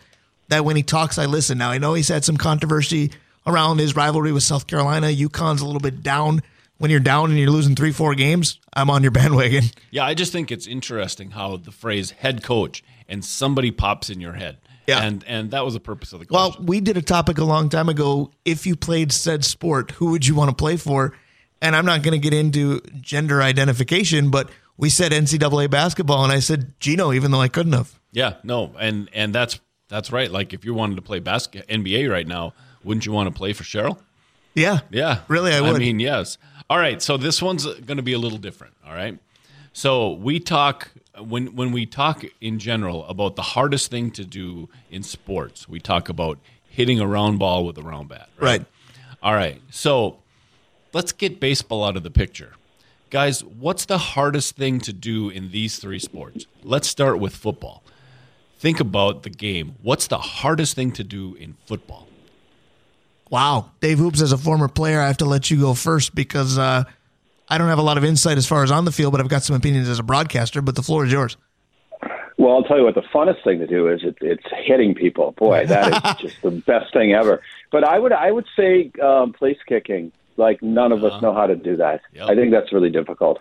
That 0.49 0.65
when 0.65 0.75
he 0.75 0.83
talks, 0.83 1.17
I 1.17 1.27
listen. 1.27 1.57
Now 1.57 1.71
I 1.71 1.77
know 1.77 1.93
he's 1.93 2.09
had 2.09 2.25
some 2.25 2.35
controversy 2.35 3.11
around 3.47 3.79
his 3.79 3.95
rivalry 3.95 4.33
with 4.33 4.43
South 4.43 4.67
Carolina. 4.67 5.07
UConn's 5.07 5.61
a 5.61 5.65
little 5.65 5.79
bit 5.79 6.03
down. 6.03 6.41
When 6.77 6.91
you're 6.91 6.99
down 6.99 7.29
and 7.29 7.39
you're 7.39 7.51
losing 7.51 7.75
three, 7.75 7.93
four 7.93 8.15
games, 8.15 8.59
I'm 8.73 8.89
on 8.89 9.01
your 9.01 9.11
bandwagon. 9.13 9.63
Yeah, 9.89 10.03
I 10.03 10.13
just 10.13 10.33
think 10.33 10.51
it's 10.51 10.67
interesting 10.67 11.31
how 11.31 11.55
the 11.55 11.71
phrase 11.71 12.11
head 12.11 12.43
coach 12.43 12.83
and 13.07 13.23
somebody 13.23 13.71
pops 13.71 14.09
in 14.09 14.19
your 14.19 14.33
head. 14.33 14.57
Yeah. 14.87 15.03
And 15.03 15.23
and 15.25 15.51
that 15.51 15.63
was 15.63 15.73
the 15.73 15.79
purpose 15.79 16.11
of 16.11 16.19
the 16.19 16.27
Well, 16.29 16.57
we 16.59 16.81
did 16.81 16.97
a 16.97 17.01
topic 17.01 17.37
a 17.37 17.45
long 17.45 17.69
time 17.69 17.87
ago. 17.87 18.31
If 18.43 18.65
you 18.65 18.75
played 18.75 19.13
said 19.13 19.45
sport, 19.45 19.91
who 19.91 20.11
would 20.11 20.27
you 20.27 20.35
want 20.35 20.49
to 20.49 20.55
play 20.55 20.75
for? 20.75 21.13
And 21.61 21.75
I'm 21.75 21.85
not 21.85 22.01
going 22.01 22.13
to 22.13 22.19
get 22.19 22.33
into 22.33 22.81
gender 23.01 23.41
identification, 23.41 24.31
but 24.31 24.49
we 24.77 24.89
said 24.89 25.11
NCAA 25.11 25.69
basketball, 25.69 26.23
and 26.23 26.33
I 26.33 26.39
said 26.39 26.73
Geno, 26.79 27.13
even 27.13 27.31
though 27.31 27.41
I 27.41 27.47
couldn't 27.47 27.73
have. 27.73 27.99
yeah, 28.11 28.35
no, 28.43 28.73
and 28.79 29.09
and 29.13 29.33
that's 29.33 29.59
that's 29.87 30.11
right. 30.11 30.31
Like 30.31 30.53
if 30.53 30.65
you 30.65 30.73
wanted 30.73 30.95
to 30.95 31.01
play 31.01 31.19
basket 31.19 31.67
NBA 31.67 32.09
right 32.11 32.25
now, 32.27 32.53
wouldn't 32.83 33.05
you 33.05 33.11
want 33.11 33.27
to 33.27 33.37
play 33.37 33.53
for 33.53 33.63
Cheryl? 33.63 33.99
Yeah. 34.55 34.79
Yeah. 34.89 35.19
Really, 35.27 35.53
I 35.53 35.61
would. 35.61 35.75
I 35.75 35.79
mean, 35.79 35.99
yes. 35.99 36.37
All 36.69 36.77
right. 36.77 37.01
So 37.01 37.17
this 37.17 37.41
one's 37.41 37.65
going 37.65 37.97
to 37.97 38.03
be 38.03 38.13
a 38.13 38.19
little 38.19 38.37
different. 38.37 38.73
All 38.85 38.93
right. 38.93 39.19
So 39.73 40.13
we 40.13 40.39
talk 40.39 40.91
when 41.19 41.55
when 41.55 41.71
we 41.71 41.85
talk 41.85 42.23
in 42.41 42.57
general 42.59 43.05
about 43.05 43.35
the 43.35 43.41
hardest 43.41 43.91
thing 43.91 44.11
to 44.11 44.25
do 44.25 44.67
in 44.89 45.03
sports. 45.03 45.69
We 45.69 45.79
talk 45.79 46.09
about 46.09 46.39
hitting 46.67 46.99
a 46.99 47.07
round 47.07 47.37
ball 47.39 47.65
with 47.65 47.77
a 47.77 47.83
round 47.83 48.09
bat. 48.09 48.29
Right. 48.39 48.65
All 49.21 49.33
right. 49.33 49.61
So 49.69 50.20
let's 50.93 51.11
get 51.11 51.39
baseball 51.39 51.83
out 51.83 51.97
of 51.97 52.03
the 52.03 52.11
picture. 52.11 52.53
Guys, 53.09 53.43
what's 53.43 53.85
the 53.85 53.97
hardest 53.97 54.55
thing 54.55 54.79
to 54.79 54.93
do 54.93 55.29
in 55.29 55.51
these 55.51 55.79
three 55.79 55.99
sports? 55.99 56.45
Let's 56.63 56.87
start 56.87 57.19
with 57.19 57.35
football. 57.35 57.83
Think 58.57 58.79
about 58.79 59.23
the 59.23 59.29
game. 59.29 59.75
What's 59.81 60.07
the 60.07 60.17
hardest 60.17 60.75
thing 60.75 60.91
to 60.93 61.03
do 61.03 61.35
in 61.35 61.57
football? 61.65 62.07
Wow. 63.29 63.71
Dave 63.79 63.97
Hoops, 63.97 64.21
as 64.21 64.31
a 64.31 64.37
former 64.37 64.67
player, 64.67 65.01
I 65.01 65.07
have 65.07 65.17
to 65.17 65.25
let 65.25 65.49
you 65.49 65.59
go 65.59 65.73
first 65.73 66.13
because 66.13 66.57
uh, 66.57 66.83
I 67.49 67.57
don't 67.57 67.67
have 67.67 67.79
a 67.79 67.83
lot 67.83 67.97
of 67.97 68.05
insight 68.05 68.37
as 68.37 68.45
far 68.45 68.63
as 68.63 68.71
on 68.71 68.85
the 68.85 68.91
field, 68.91 69.11
but 69.11 69.19
I've 69.19 69.29
got 69.29 69.43
some 69.43 69.55
opinions 69.55 69.89
as 69.89 69.99
a 69.99 70.03
broadcaster. 70.03 70.61
But 70.61 70.75
the 70.75 70.83
floor 70.83 71.05
is 71.05 71.11
yours. 71.11 71.37
Well, 72.37 72.53
I'll 72.53 72.63
tell 72.63 72.77
you 72.77 72.85
what 72.85 72.95
the 72.95 73.03
funnest 73.13 73.43
thing 73.43 73.59
to 73.59 73.67
do 73.67 73.87
is 73.87 74.03
it, 74.03 74.17
it's 74.21 74.43
hitting 74.65 74.95
people. 74.95 75.33
Boy, 75.33 75.65
that 75.65 76.05
is 76.05 76.21
just 76.29 76.41
the 76.41 76.51
best 76.51 76.93
thing 76.93 77.13
ever. 77.13 77.41
But 77.71 77.83
I 77.83 77.99
would 77.99 78.13
I 78.13 78.31
would 78.31 78.45
say 78.55 78.91
um, 79.01 79.33
place 79.33 79.57
kicking. 79.67 80.11
Like 80.37 80.61
none 80.61 80.91
of 80.91 81.03
us 81.03 81.13
uh-huh. 81.13 81.21
know 81.21 81.33
how 81.33 81.47
to 81.47 81.55
do 81.55 81.77
that. 81.77 82.01
Yep. 82.13 82.29
I 82.29 82.35
think 82.35 82.51
that's 82.51 82.71
really 82.73 82.89
difficult. 82.89 83.39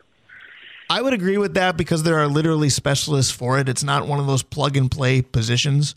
I 0.88 1.02
would 1.02 1.12
agree 1.12 1.38
with 1.38 1.54
that 1.54 1.76
because 1.76 2.02
there 2.02 2.18
are 2.18 2.26
literally 2.26 2.68
specialists 2.68 3.30
for 3.30 3.58
it. 3.58 3.68
It's 3.68 3.84
not 3.84 4.08
one 4.08 4.18
of 4.18 4.26
those 4.26 4.42
plug 4.42 4.76
and 4.76 4.90
play 4.90 5.22
positions. 5.22 5.94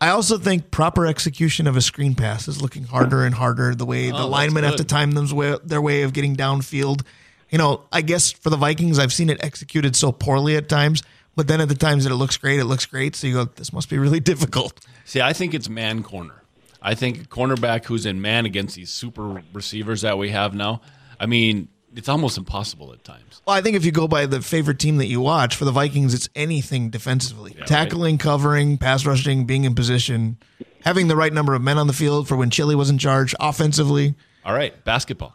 I 0.00 0.10
also 0.10 0.38
think 0.38 0.70
proper 0.70 1.06
execution 1.06 1.66
of 1.66 1.76
a 1.76 1.80
screen 1.80 2.14
pass 2.14 2.48
is 2.48 2.60
looking 2.60 2.84
harder 2.84 3.24
and 3.24 3.34
harder. 3.34 3.74
The 3.74 3.86
way 3.86 4.10
the 4.10 4.16
oh, 4.16 4.18
that's 4.18 4.28
linemen 4.28 4.64
have 4.64 4.76
to 4.76 4.84
time 4.84 5.12
them 5.12 5.26
their 5.64 5.80
way 5.80 6.02
of 6.02 6.12
getting 6.12 6.36
downfield. 6.36 7.02
You 7.50 7.58
know, 7.58 7.82
I 7.90 8.02
guess 8.02 8.30
for 8.30 8.50
the 8.50 8.56
Vikings, 8.56 8.98
I've 8.98 9.12
seen 9.12 9.30
it 9.30 9.42
executed 9.42 9.96
so 9.96 10.12
poorly 10.12 10.56
at 10.56 10.68
times, 10.68 11.02
but 11.34 11.48
then 11.48 11.60
at 11.60 11.68
the 11.68 11.74
times 11.74 12.04
that 12.04 12.12
it 12.12 12.16
looks 12.16 12.36
great, 12.36 12.60
it 12.60 12.66
looks 12.66 12.84
great. 12.84 13.16
So 13.16 13.26
you 13.26 13.34
go, 13.34 13.44
this 13.44 13.72
must 13.72 13.88
be 13.88 13.98
really 13.98 14.20
difficult. 14.32 14.86
See, 15.04 15.20
I 15.20 15.32
think 15.32 15.54
it's 15.54 15.68
man 15.68 16.02
corner. 16.02 16.42
I 16.82 16.94
think 16.94 17.22
a 17.22 17.24
cornerback 17.24 17.84
who's 17.84 18.06
in 18.06 18.20
man 18.20 18.46
against 18.46 18.76
these 18.76 18.90
super 18.90 19.42
receivers 19.52 20.02
that 20.02 20.18
we 20.18 20.30
have 20.30 20.54
now. 20.54 20.80
I 21.18 21.26
mean, 21.26 21.68
it's 21.94 22.08
almost 22.08 22.36
impossible 22.36 22.92
at 22.92 23.02
times. 23.04 23.40
Well, 23.46 23.56
I 23.56 23.62
think 23.62 23.76
if 23.76 23.84
you 23.84 23.92
go 23.92 24.06
by 24.06 24.26
the 24.26 24.42
favorite 24.42 24.78
team 24.78 24.98
that 24.98 25.06
you 25.06 25.20
watch 25.20 25.56
for 25.56 25.64
the 25.64 25.72
Vikings, 25.72 26.12
it's 26.12 26.28
anything 26.34 26.90
defensively 26.90 27.56
tackling, 27.66 28.18
covering, 28.18 28.76
pass 28.78 29.06
rushing, 29.06 29.46
being 29.46 29.64
in 29.64 29.74
position, 29.74 30.36
having 30.84 31.08
the 31.08 31.16
right 31.16 31.32
number 31.32 31.54
of 31.54 31.62
men 31.62 31.78
on 31.78 31.86
the 31.86 31.92
field 31.92 32.28
for 32.28 32.36
when 32.36 32.50
Chili 32.50 32.74
was 32.74 32.90
in 32.90 32.98
charge, 32.98 33.34
offensively. 33.40 34.14
All 34.44 34.54
right, 34.54 34.84
basketball. 34.84 35.34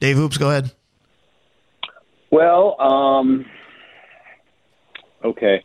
Dave 0.00 0.16
Hoops, 0.16 0.36
go 0.36 0.50
ahead. 0.50 0.72
Well, 2.30 2.80
um, 2.80 3.46
okay, 5.24 5.62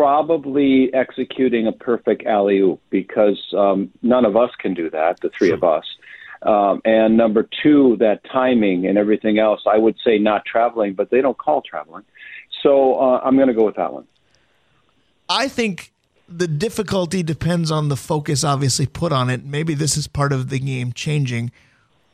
probably 0.00 0.88
executing 0.94 1.66
a 1.66 1.72
perfect 1.72 2.24
alley 2.24 2.58
oop 2.60 2.80
because 2.88 3.38
um, 3.54 3.90
none 4.00 4.24
of 4.24 4.34
us 4.34 4.48
can 4.58 4.72
do 4.72 4.88
that. 4.88 5.20
The 5.20 5.28
three 5.36 5.50
of 5.50 5.62
us. 5.62 5.84
Um, 6.40 6.80
and 6.86 7.18
number 7.18 7.46
two, 7.62 7.98
that 8.00 8.22
timing 8.32 8.86
and 8.86 8.96
everything 8.96 9.38
else. 9.38 9.60
I 9.70 9.76
would 9.76 9.96
say 10.02 10.16
not 10.16 10.46
traveling, 10.46 10.94
but 10.94 11.10
they 11.10 11.20
don't 11.20 11.36
call 11.36 11.60
traveling. 11.60 12.04
So 12.62 12.94
uh, 12.94 13.20
I'm 13.22 13.36
going 13.36 13.48
to 13.48 13.54
go 13.54 13.66
with 13.66 13.76
that 13.76 13.92
one. 13.92 14.06
I 15.28 15.48
think 15.48 15.92
the 16.26 16.48
difficulty 16.48 17.22
depends 17.22 17.70
on 17.70 17.90
the 17.90 17.96
focus 17.96 18.42
obviously 18.42 18.86
put 18.86 19.12
on 19.12 19.28
it. 19.28 19.44
Maybe 19.44 19.74
this 19.74 19.98
is 19.98 20.06
part 20.06 20.32
of 20.32 20.48
the 20.48 20.58
game 20.58 20.94
changing, 20.94 21.52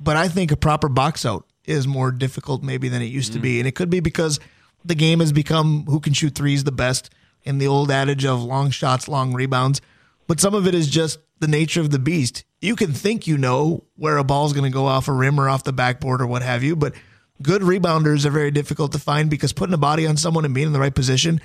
but 0.01 0.16
I 0.16 0.26
think 0.26 0.51
a 0.51 0.57
proper 0.57 0.89
box 0.89 1.24
out 1.24 1.47
is 1.66 1.87
more 1.87 2.11
difficult 2.11 2.64
maybe 2.64 2.89
than 2.89 3.01
it 3.01 3.12
used 3.12 3.32
to 3.34 3.39
be. 3.39 3.61
And 3.61 3.68
it 3.68 3.76
could 3.76 3.91
be 3.91 4.01
because 4.01 4.41
the 4.84 4.97
game 4.97 5.20
has 5.20 5.30
become 5.30 5.84
who 5.87 6.01
can 6.01 6.14
shoot 6.14 6.34
threes 6.34 6.64
the 6.64 6.72
best 6.72 7.11
and 7.47 7.61
the 7.61 7.66
old 7.66 7.90
adage 7.90 8.24
of 8.24 8.42
long 8.42 8.70
shots, 8.70 9.09
long 9.09 9.32
rebounds. 9.32 9.80
But 10.26 10.40
some 10.40 10.55
of 10.55 10.66
it 10.66 10.74
is 10.74 10.88
just 10.88 11.18
the 11.38 11.49
nature 11.49 11.80
of 11.80 11.90
the 11.90 11.99
beast. 11.99 12.44
You 12.61 12.76
can 12.76 12.92
think 12.92 13.26
you 13.26 13.38
know 13.38 13.84
where 13.97 14.16
a 14.16 14.24
ball's 14.24 14.53
going 14.53 14.64
to 14.64 14.74
go 14.74 14.86
off 14.86 15.09
a 15.09 15.12
rim 15.12 15.38
or 15.38 15.49
off 15.49 15.64
the 15.64 15.72
backboard 15.72 16.20
or 16.20 16.26
what 16.26 16.42
have 16.42 16.62
you, 16.62 16.74
but 16.74 16.94
good 17.42 17.62
rebounders 17.62 18.24
are 18.24 18.30
very 18.30 18.51
difficult 18.51 18.92
to 18.92 18.99
find 18.99 19.30
because 19.30 19.53
putting 19.53 19.74
a 19.74 19.78
body 19.78 20.07
on 20.07 20.16
someone 20.16 20.44
and 20.44 20.55
being 20.55 20.66
in 20.68 20.72
the 20.72 20.80
right 20.80 20.94
position, 20.94 21.40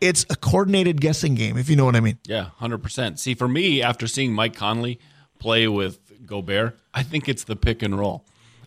it's 0.00 0.24
a 0.30 0.36
coordinated 0.36 1.00
guessing 1.00 1.34
game, 1.34 1.56
if 1.56 1.68
you 1.68 1.76
know 1.76 1.84
what 1.84 1.96
I 1.96 2.00
mean. 2.00 2.18
Yeah, 2.24 2.50
hundred 2.56 2.82
percent. 2.82 3.18
See, 3.18 3.34
for 3.34 3.48
me, 3.48 3.82
after 3.82 4.06
seeing 4.06 4.32
Mike 4.32 4.54
Conley 4.56 4.98
play 5.38 5.68
with 5.68 6.26
Gobert, 6.26 6.78
I 6.92 7.02
think 7.02 7.28
it's 7.28 7.44
the 7.44 7.56
pick 7.56 7.82
and 7.82 7.98
roll. 7.98 8.24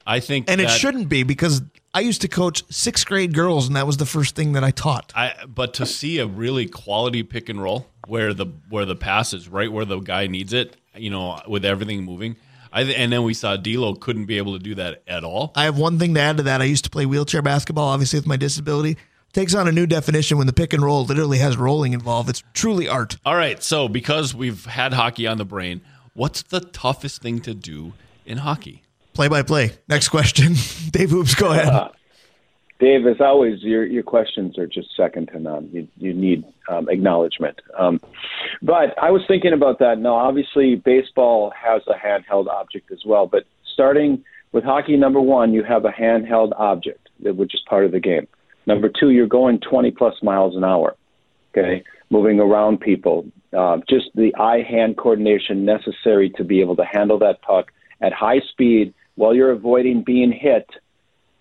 I 0.08 0.20
think, 0.22 0.50
And 0.50 0.60
it 0.60 0.72
shouldn't 0.72 1.08
be 1.08 1.22
because 1.22 1.62
I 1.94 2.02
used 2.02 2.22
to 2.22 2.28
coach 2.28 2.64
sixth 2.70 3.06
grade 3.06 3.34
girls, 3.34 3.68
and 3.68 3.76
that 3.76 3.88
was 3.88 3.98
the 3.98 4.06
first 4.06 4.36
thing 4.36 4.54
that 4.54 4.64
I 4.64 4.72
taught. 4.72 5.12
I 5.16 5.34
but 5.48 5.74
to 5.76 5.86
see 5.86 6.20
a 6.20 6.28
really 6.28 6.68
quality 6.68 7.24
pick 7.24 7.50
and 7.50 7.62
roll 7.62 7.88
where 8.08 8.34
the 8.34 8.46
where 8.70 8.86
the 8.86 8.96
pass 8.96 9.34
is 9.34 9.50
right 9.50 9.72
where 9.72 9.86
the 9.86 10.00
guy 10.00 10.28
needs 10.28 10.54
it, 10.54 10.78
you 10.96 11.10
know, 11.10 11.42
with 11.48 11.66
everything 11.66 12.04
moving. 12.04 12.36
I 12.72 12.84
and 12.84 13.12
then 13.12 13.24
we 13.24 13.34
saw 13.34 13.58
D'Lo 13.58 13.96
couldn't 13.96 14.26
be 14.26 14.38
able 14.38 14.54
to 14.54 14.64
do 14.64 14.76
that 14.76 15.02
at 15.08 15.24
all. 15.24 15.52
I 15.56 15.64
have 15.64 15.78
one 15.78 15.98
thing 15.98 16.14
to 16.14 16.20
add 16.20 16.38
to 16.38 16.44
that. 16.44 16.62
I 16.62 16.66
used 16.66 16.84
to 16.84 16.90
play 16.90 17.06
wheelchair 17.06 17.42
basketball, 17.42 17.88
obviously 17.88 18.20
with 18.20 18.28
my 18.28 18.38
disability. 18.38 18.98
Takes 19.32 19.54
on 19.54 19.68
a 19.68 19.72
new 19.72 19.86
definition 19.86 20.40
when 20.40 20.48
the 20.48 20.54
pick 20.54 20.74
and 20.74 20.84
roll 20.84 21.06
literally 21.06 21.38
has 21.38 21.56
rolling 21.56 21.94
involved. 21.94 22.30
It's 22.30 22.44
truly 22.54 22.88
art. 22.88 23.18
All 23.26 23.36
right, 23.36 23.62
so 23.62 23.88
because 23.88 24.34
we've 24.34 24.66
had 24.66 24.94
hockey 24.94 25.28
on 25.28 25.38
the 25.38 25.46
brain, 25.46 25.82
what's 26.16 26.42
the 26.42 26.60
toughest 26.60 27.22
thing 27.22 27.40
to 27.42 27.54
do 27.54 27.94
in 28.26 28.40
hockey? 28.40 28.82
Play 29.20 29.28
by 29.28 29.42
play. 29.42 29.72
Next 29.90 30.08
question. 30.08 30.54
Dave 30.92 31.10
Hoops, 31.10 31.36
go 31.36 31.52
ahead. 31.52 31.90
Dave, 32.80 33.06
as 33.06 33.20
always, 33.20 33.62
your 33.62 33.86
your 33.86 34.02
questions 34.02 34.58
are 34.58 34.66
just 34.66 34.96
second 34.96 35.28
to 35.34 35.40
none. 35.42 35.70
You 35.74 35.90
you 35.98 36.14
need 36.14 36.46
um, 36.70 36.88
acknowledgement. 36.88 37.60
Um, 37.78 38.00
but 38.62 38.98
I 38.98 39.12
was 39.12 39.22
thinking 39.28 39.52
about 39.52 39.80
that. 39.80 40.00
Now, 40.00 40.14
obviously, 40.14 40.76
baseball 40.76 41.52
has 41.52 41.82
a 41.88 41.96
handheld 41.96 42.48
object 42.48 42.94
as 42.94 43.00
well. 43.06 43.28
But 43.28 43.44
starting 43.74 44.24
with 44.54 44.64
hockey, 44.64 44.96
number 44.96 45.20
one, 45.20 45.52
you 45.52 45.64
have 45.66 45.84
a 45.84 45.92
handheld 45.92 46.58
object, 46.58 47.10
which 47.20 47.54
is 47.54 47.62
part 47.68 47.84
of 47.84 47.92
the 47.92 48.00
game. 48.00 48.26
Number 48.68 48.88
two, 48.88 49.10
you're 49.10 49.28
going 49.28 49.60
20 49.60 49.92
plus 49.92 50.16
miles 50.24 50.56
an 50.56 50.64
hour. 50.64 50.96
Okay, 51.52 51.84
moving 52.10 52.40
around 52.40 52.80
people. 52.80 53.26
Uh, 53.52 53.80
just 53.90 54.06
the 54.16 54.34
eye-hand 54.40 54.96
coordination 54.96 55.66
necessary 55.66 56.30
to 56.38 56.46
be 56.46 56.62
able 56.62 56.78
to 56.78 56.86
handle 56.86 57.20
that 57.20 57.42
puck 57.42 57.74
at 58.00 58.14
high 58.14 58.40
speed 58.50 58.94
while 59.20 59.36
you're 59.36 59.52
avoiding 59.52 60.02
being 60.02 60.32
hit 60.32 60.66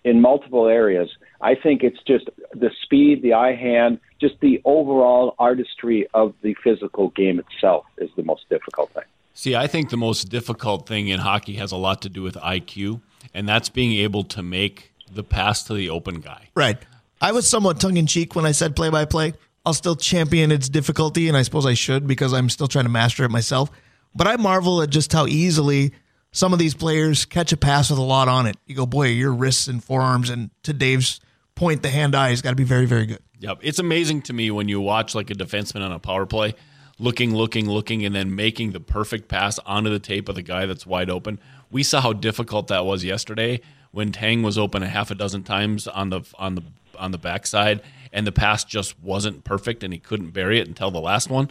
in 0.03 0.19
multiple 0.19 0.67
areas. 0.67 1.09
I 1.39 1.55
think 1.55 1.81
it's 1.81 2.03
just 2.05 2.29
the 2.53 2.71
speed, 2.83 3.21
the 3.21 3.33
eye 3.33 3.55
hand, 3.55 4.01
just 4.19 4.35
the 4.41 4.61
overall 4.65 5.33
artistry 5.39 6.05
of 6.13 6.33
the 6.41 6.55
physical 6.61 7.09
game 7.11 7.39
itself 7.39 7.85
is 7.97 8.09
the 8.17 8.23
most 8.23 8.49
difficult 8.49 8.91
thing. 8.91 9.05
See, 9.33 9.55
I 9.55 9.67
think 9.67 9.91
the 9.91 9.97
most 9.97 10.25
difficult 10.25 10.87
thing 10.87 11.07
in 11.07 11.21
hockey 11.21 11.53
has 11.53 11.71
a 11.71 11.77
lot 11.77 12.01
to 12.01 12.09
do 12.09 12.21
with 12.21 12.35
IQ, 12.35 12.99
and 13.33 13.47
that's 13.47 13.69
being 13.69 13.93
able 13.93 14.25
to 14.25 14.43
make 14.43 14.91
the 15.09 15.23
pass 15.23 15.63
to 15.63 15.73
the 15.73 15.89
open 15.89 16.19
guy. 16.19 16.49
Right. 16.55 16.77
I 17.21 17.31
was 17.31 17.47
somewhat 17.47 17.79
tongue 17.79 17.95
in 17.95 18.07
cheek 18.07 18.35
when 18.35 18.45
I 18.45 18.51
said 18.51 18.75
play 18.75 18.89
by 18.89 19.05
play. 19.05 19.33
I'll 19.65 19.73
still 19.73 19.95
champion 19.95 20.51
its 20.51 20.67
difficulty, 20.67 21.29
and 21.29 21.37
I 21.37 21.43
suppose 21.43 21.65
I 21.65 21.75
should 21.75 22.07
because 22.07 22.33
I'm 22.33 22.49
still 22.49 22.67
trying 22.67 22.85
to 22.85 22.91
master 22.91 23.23
it 23.23 23.29
myself. 23.31 23.71
But 24.13 24.27
I 24.27 24.35
marvel 24.35 24.81
at 24.81 24.89
just 24.89 25.13
how 25.13 25.27
easily 25.27 25.93
some 26.31 26.53
of 26.53 26.59
these 26.59 26.73
players 26.73 27.25
catch 27.25 27.51
a 27.51 27.57
pass 27.57 27.89
with 27.89 27.99
a 27.99 28.03
lot 28.03 28.27
on 28.27 28.45
it. 28.45 28.57
You 28.65 28.75
go, 28.75 28.85
boy, 28.85 29.07
your 29.07 29.33
wrists 29.33 29.67
and 29.67 29.83
forearms, 29.83 30.29
and 30.29 30.51
to 30.63 30.73
Dave's 30.73 31.19
point, 31.55 31.81
the 31.81 31.89
hand 31.89 32.15
eye 32.15 32.29
has 32.29 32.41
got 32.41 32.51
to 32.51 32.55
be 32.55 32.63
very, 32.63 32.85
very 32.85 33.05
good. 33.05 33.19
Yep. 33.39 33.59
It's 33.61 33.79
amazing 33.79 34.23
to 34.23 34.33
me 34.33 34.51
when 34.51 34.67
you 34.67 34.81
watch 34.81 35.15
like 35.15 35.29
a 35.29 35.33
defenseman 35.33 35.83
on 35.83 35.91
a 35.91 35.99
power 35.99 36.25
play, 36.25 36.55
looking, 36.97 37.33
looking, 37.33 37.69
looking, 37.69 38.05
and 38.05 38.13
then 38.13 38.35
making 38.35 38.71
the 38.71 38.79
perfect 38.79 39.27
pass 39.27 39.59
onto 39.59 39.89
the 39.89 39.99
tape 39.99 40.29
of 40.29 40.35
the 40.35 40.41
guy 40.41 40.65
that's 40.65 40.85
wide 40.85 41.09
open. 41.09 41.39
We 41.71 41.83
saw 41.83 42.01
how 42.01 42.13
difficult 42.13 42.67
that 42.67 42.85
was 42.85 43.03
yesterday 43.03 43.61
when 43.91 44.11
Tang 44.11 44.43
was 44.43 44.57
open 44.57 44.83
a 44.83 44.87
half 44.87 45.09
a 45.09 45.15
dozen 45.15 45.43
times 45.43 45.87
on 45.87 46.09
the 46.09 46.21
on 46.37 46.55
the 46.55 46.63
on 46.97 47.11
the 47.11 47.17
backside, 47.17 47.81
and 48.11 48.27
the 48.27 48.31
pass 48.31 48.65
just 48.65 48.99
wasn't 49.01 49.45
perfect, 49.45 49.83
and 49.83 49.93
he 49.93 49.99
couldn't 49.99 50.31
bury 50.31 50.59
it 50.59 50.67
until 50.67 50.91
the 50.91 50.99
last 50.99 51.29
one. 51.29 51.49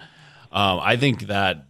Um, 0.53 0.81
I 0.83 0.97
think 0.97 1.23
that 1.23 1.68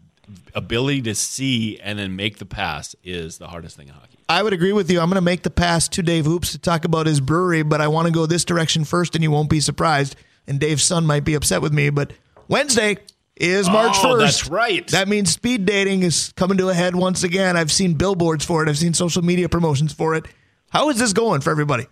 ability 0.54 1.02
to 1.02 1.14
see 1.14 1.78
and 1.80 1.98
then 1.98 2.16
make 2.16 2.38
the 2.38 2.46
pass 2.46 2.94
is 3.04 3.38
the 3.38 3.48
hardest 3.48 3.76
thing 3.76 3.88
in 3.88 3.94
hockey. 3.94 4.18
I 4.28 4.42
would 4.42 4.52
agree 4.52 4.72
with 4.72 4.90
you. 4.90 5.00
I'm 5.00 5.08
going 5.08 5.14
to 5.16 5.20
make 5.22 5.42
the 5.42 5.50
pass 5.50 5.88
to 5.88 6.02
Dave 6.02 6.26
Hoops 6.26 6.52
to 6.52 6.58
talk 6.58 6.84
about 6.84 7.06
his 7.06 7.20
brewery, 7.20 7.62
but 7.62 7.80
I 7.80 7.88
want 7.88 8.06
to 8.06 8.12
go 8.12 8.26
this 8.26 8.44
direction 8.44 8.84
first, 8.84 9.14
and 9.14 9.22
you 9.24 9.30
won't 9.30 9.48
be 9.50 9.60
surprised. 9.60 10.16
And 10.46 10.60
Dave's 10.60 10.84
son 10.84 11.06
might 11.06 11.24
be 11.24 11.34
upset 11.34 11.62
with 11.62 11.72
me, 11.72 11.90
but 11.90 12.12
Wednesday 12.48 12.98
is 13.36 13.68
March 13.70 13.96
Oh, 14.00 14.14
1st. 14.16 14.18
that's 14.18 14.48
right. 14.48 14.86
That 14.88 15.08
means 15.08 15.30
speed 15.30 15.64
dating 15.64 16.02
is 16.02 16.32
coming 16.36 16.58
to 16.58 16.68
a 16.68 16.74
head 16.74 16.94
once 16.96 17.22
again. 17.22 17.56
I've 17.56 17.70
seen 17.72 17.94
billboards 17.94 18.44
for 18.44 18.62
it, 18.62 18.68
I've 18.68 18.78
seen 18.78 18.94
social 18.94 19.22
media 19.22 19.48
promotions 19.48 19.92
for 19.92 20.14
it. 20.14 20.26
How 20.70 20.90
is 20.90 20.98
this 20.98 21.12
going 21.12 21.40
for 21.40 21.50
everybody? 21.50 21.86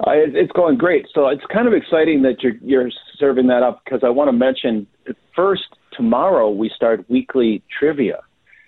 Uh, 0.00 0.12
it's 0.16 0.52
going 0.52 0.76
great. 0.78 1.06
So 1.14 1.28
it's 1.28 1.44
kind 1.52 1.68
of 1.68 1.74
exciting 1.74 2.22
that 2.22 2.42
you're, 2.42 2.54
you're 2.62 2.90
serving 3.18 3.46
that 3.48 3.62
up 3.62 3.82
because 3.84 4.00
I 4.02 4.08
want 4.08 4.28
to 4.28 4.32
mention 4.32 4.86
first 5.36 5.64
tomorrow 5.92 6.50
we 6.50 6.70
start 6.74 7.08
weekly 7.08 7.62
trivia. 7.78 8.20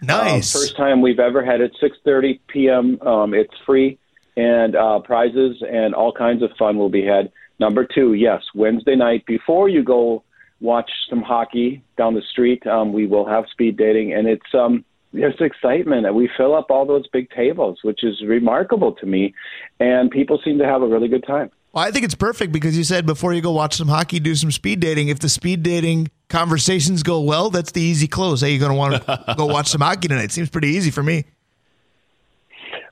Nice. 0.03 0.55
Um, 0.55 0.61
first 0.61 0.77
time 0.77 1.01
we've 1.01 1.21
ever 1.21 1.45
had 1.45 1.61
it. 1.61 1.73
6:30 1.81 2.41
p.m. 2.49 3.01
Um, 3.03 3.35
it's 3.35 3.55
free 3.65 3.99
and 4.37 4.75
uh, 4.75 4.99
prizes 5.01 5.63
and 5.69 5.95
all 5.95 6.13
kinds 6.13 6.43
of 6.43 6.51
fun 6.59 6.79
will 6.79 6.89
be 6.89 7.05
had. 7.05 7.31
Number 7.59 7.87
two, 7.87 8.15
yes, 8.15 8.43
Wednesday 8.55 8.97
night 8.97 9.25
before 9.27 9.69
you 9.69 9.85
go 9.85 10.25
watch 10.61 10.91
some 11.11 11.23
hockey 11.23 11.83
down 11.99 12.15
the 12.15 12.23
street, 12.23 12.67
um, 12.67 12.93
we 12.93 13.07
will 13.07 13.27
have 13.27 13.45
speed 13.51 13.77
dating, 13.77 14.13
and 14.13 14.27
it's 14.27 14.55
um, 14.55 14.85
there's 15.13 15.35
excitement. 15.41 16.05
That 16.05 16.15
we 16.15 16.31
fill 16.37 16.55
up 16.55 16.71
all 16.71 16.87
those 16.87 17.07
big 17.09 17.31
tables, 17.31 17.81
which 17.83 18.03
is 18.03 18.23
remarkable 18.27 18.93
to 18.93 19.07
me, 19.07 19.35
and 19.79 20.11
people 20.11 20.41
seem 20.45 20.59
to 20.59 20.65
have 20.65 20.83
a 20.83 20.87
really 20.87 21.09
good 21.09 21.25
time. 21.27 21.51
Well, 21.73 21.85
I 21.85 21.91
think 21.91 22.05
it's 22.05 22.15
perfect 22.15 22.53
because 22.53 22.77
you 22.77 22.85
said 22.85 23.07
before 23.07 23.33
you 23.33 23.41
go 23.41 23.53
watch 23.53 23.77
some 23.77 23.89
hockey, 23.89 24.21
do 24.21 24.35
some 24.35 24.51
speed 24.51 24.81
dating. 24.81 25.09
If 25.09 25.21
the 25.21 25.29
speed 25.29 25.63
dating 25.63 26.11
conversations 26.33 27.03
go 27.05 27.21
well, 27.21 27.51
that's 27.51 27.71
the 27.73 27.81
easy 27.83 28.09
close. 28.09 28.41
Hey, 28.41 28.51
you're 28.51 28.59
going 28.59 28.73
to 28.73 28.77
want 28.77 29.07
to 29.07 29.35
go 29.39 29.47
watch 29.47 29.69
some 29.69 29.81
hockey 29.83 30.09
tonight. 30.09 30.33
Seems 30.33 30.51
pretty 30.51 30.69
easy 30.69 30.91
for 30.91 31.03
me. 31.03 31.25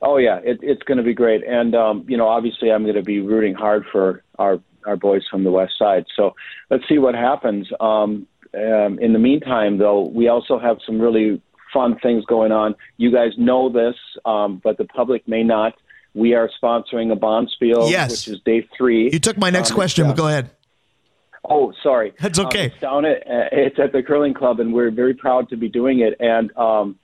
Oh 0.03 0.17
yeah, 0.17 0.39
it, 0.43 0.61
it's 0.63 0.83
going 0.85 0.99
to 0.99 1.05
be 1.05 1.13
great, 1.15 1.43
and 1.47 1.75
um, 1.75 2.05
you 2.09 2.17
know, 2.17 2.27
obviously, 2.29 2.71
I'm 2.71 2.85
going 2.85 2.95
to 2.95 3.03
be 3.03 3.21
rooting 3.21 3.55
hard 3.55 3.85
for 3.91 4.23
our 4.39 4.59
our 4.87 4.97
boys 4.97 5.23
from 5.31 5.45
the 5.45 5.51
West 5.51 5.73
Side. 5.79 6.07
So 6.17 6.35
let's 6.71 6.85
see 6.89 6.99
what 6.99 7.15
happens. 7.15 7.69
Um, 7.81 8.27
um, 8.55 8.99
in 8.99 9.13
the 9.13 9.19
meantime, 9.19 9.77
though, 9.79 10.03
we 10.09 10.29
also 10.29 10.59
have 10.59 10.79
some 10.87 10.99
really 11.01 11.41
fun 11.73 11.99
things 12.03 12.25
going 12.25 12.51
on. 12.51 12.75
You 12.97 13.13
guys 13.13 13.33
know 13.37 13.69
this, 13.69 13.95
um, 14.25 14.61
but 14.65 14.79
the 14.79 14.87
public 14.87 15.27
may 15.29 15.43
not. 15.43 15.75
We 16.15 16.35
are 16.35 16.51
sponsoring 16.61 17.13
a 17.13 17.17
Bonspiel, 17.17 17.89
Yes. 17.91 18.11
which 18.11 18.29
is 18.37 18.41
day 18.45 18.67
three. 18.77 19.11
You 19.13 19.21
took 19.21 19.39
my 19.39 19.51
next 19.51 19.71
Um, 19.71 19.75
question, 19.77 20.07
but 20.09 20.17
go 20.17 20.27
ahead. 20.27 20.51
Oh, 21.49 21.73
sorry. 21.83 22.13
That's 22.21 22.39
okay. 22.39 22.67
Um, 22.67 22.71
it's 22.73 22.81
down 22.81 23.05
at 23.05 23.17
uh, 23.27 23.49
it's 23.53 23.79
at 23.79 23.93
the 23.93 24.03
curling 24.03 24.35
club, 24.35 24.61
and 24.61 24.73
we're 24.73 24.91
very 24.91 25.15
proud 25.15 25.49
to 25.51 25.57
be 25.57 25.69
doing 25.69 26.01
it. 26.01 26.15
And 26.21 26.55
um, 26.57 26.99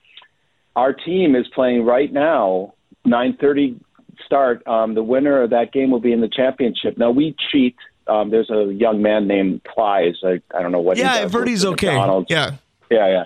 our 0.75 0.93
team 0.93 1.35
is 1.35 1.47
playing 1.53 1.85
right 1.85 2.11
now. 2.11 2.73
Nine 3.03 3.37
thirty 3.39 3.79
start. 4.25 4.65
Um, 4.67 4.93
the 4.93 5.03
winner 5.03 5.41
of 5.41 5.49
that 5.51 5.71
game 5.71 5.91
will 5.91 5.99
be 5.99 6.11
in 6.11 6.21
the 6.21 6.29
championship. 6.29 6.97
Now 6.97 7.11
we 7.11 7.35
cheat. 7.51 7.75
Um, 8.07 8.29
there's 8.29 8.49
a 8.49 8.71
young 8.73 9.01
man 9.01 9.27
named 9.27 9.61
Plies. 9.63 10.15
I, 10.23 10.41
I 10.55 10.61
don't 10.61 10.71
know 10.71 10.79
what. 10.79 10.97
Yeah, 10.97 11.25
he 11.25 11.29
does 11.29 11.47
he's 11.47 11.65
okay. 11.65 11.87
McDonald's. 11.87 12.27
Yeah. 12.29 12.51
Yeah, 12.89 13.09
yeah. 13.09 13.23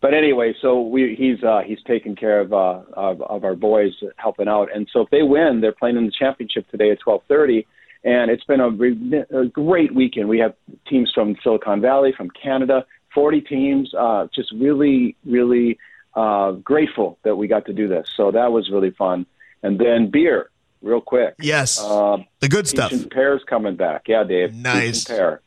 But 0.00 0.12
anyway, 0.12 0.54
so 0.60 0.80
we 0.80 1.14
he's 1.16 1.42
uh 1.44 1.60
he's 1.64 1.78
taking 1.86 2.16
care 2.16 2.40
of 2.40 2.52
uh 2.52 2.80
of, 2.94 3.22
of 3.22 3.44
our 3.44 3.54
boys 3.54 3.92
helping 4.16 4.48
out. 4.48 4.74
And 4.74 4.88
so 4.92 5.02
if 5.02 5.10
they 5.10 5.22
win, 5.22 5.60
they're 5.60 5.72
playing 5.72 5.96
in 5.96 6.06
the 6.06 6.12
championship 6.18 6.68
today 6.70 6.90
at 6.90 6.98
12:30 7.06 7.64
and 8.04 8.30
it's 8.30 8.44
been 8.44 8.60
a, 8.60 8.70
re- 8.70 9.24
a 9.30 9.46
great 9.46 9.94
weekend. 9.94 10.28
We 10.28 10.38
have 10.38 10.54
teams 10.86 11.10
from 11.14 11.36
Silicon 11.42 11.80
Valley, 11.80 12.12
from 12.16 12.30
Canada, 12.30 12.84
40 13.14 13.40
teams 13.42 13.94
uh 13.94 14.26
just 14.34 14.52
really 14.52 15.16
really 15.24 15.78
uh 16.14 16.52
grateful 16.52 17.18
that 17.22 17.36
we 17.36 17.46
got 17.48 17.66
to 17.66 17.72
do 17.72 17.88
this. 17.88 18.08
So 18.16 18.30
that 18.30 18.52
was 18.52 18.70
really 18.70 18.90
fun. 18.90 19.26
And 19.62 19.78
then 19.78 20.10
beer, 20.10 20.50
real 20.82 21.00
quick. 21.00 21.34
Yes. 21.40 21.80
Uh, 21.80 22.18
the 22.40 22.48
good 22.48 22.68
stuff. 22.68 22.92
Pears 23.10 23.42
coming 23.48 23.76
back. 23.76 24.02
Yeah, 24.06 24.24
Dave. 24.24 24.54
Nice. 24.54 25.04
pear. 25.04 25.40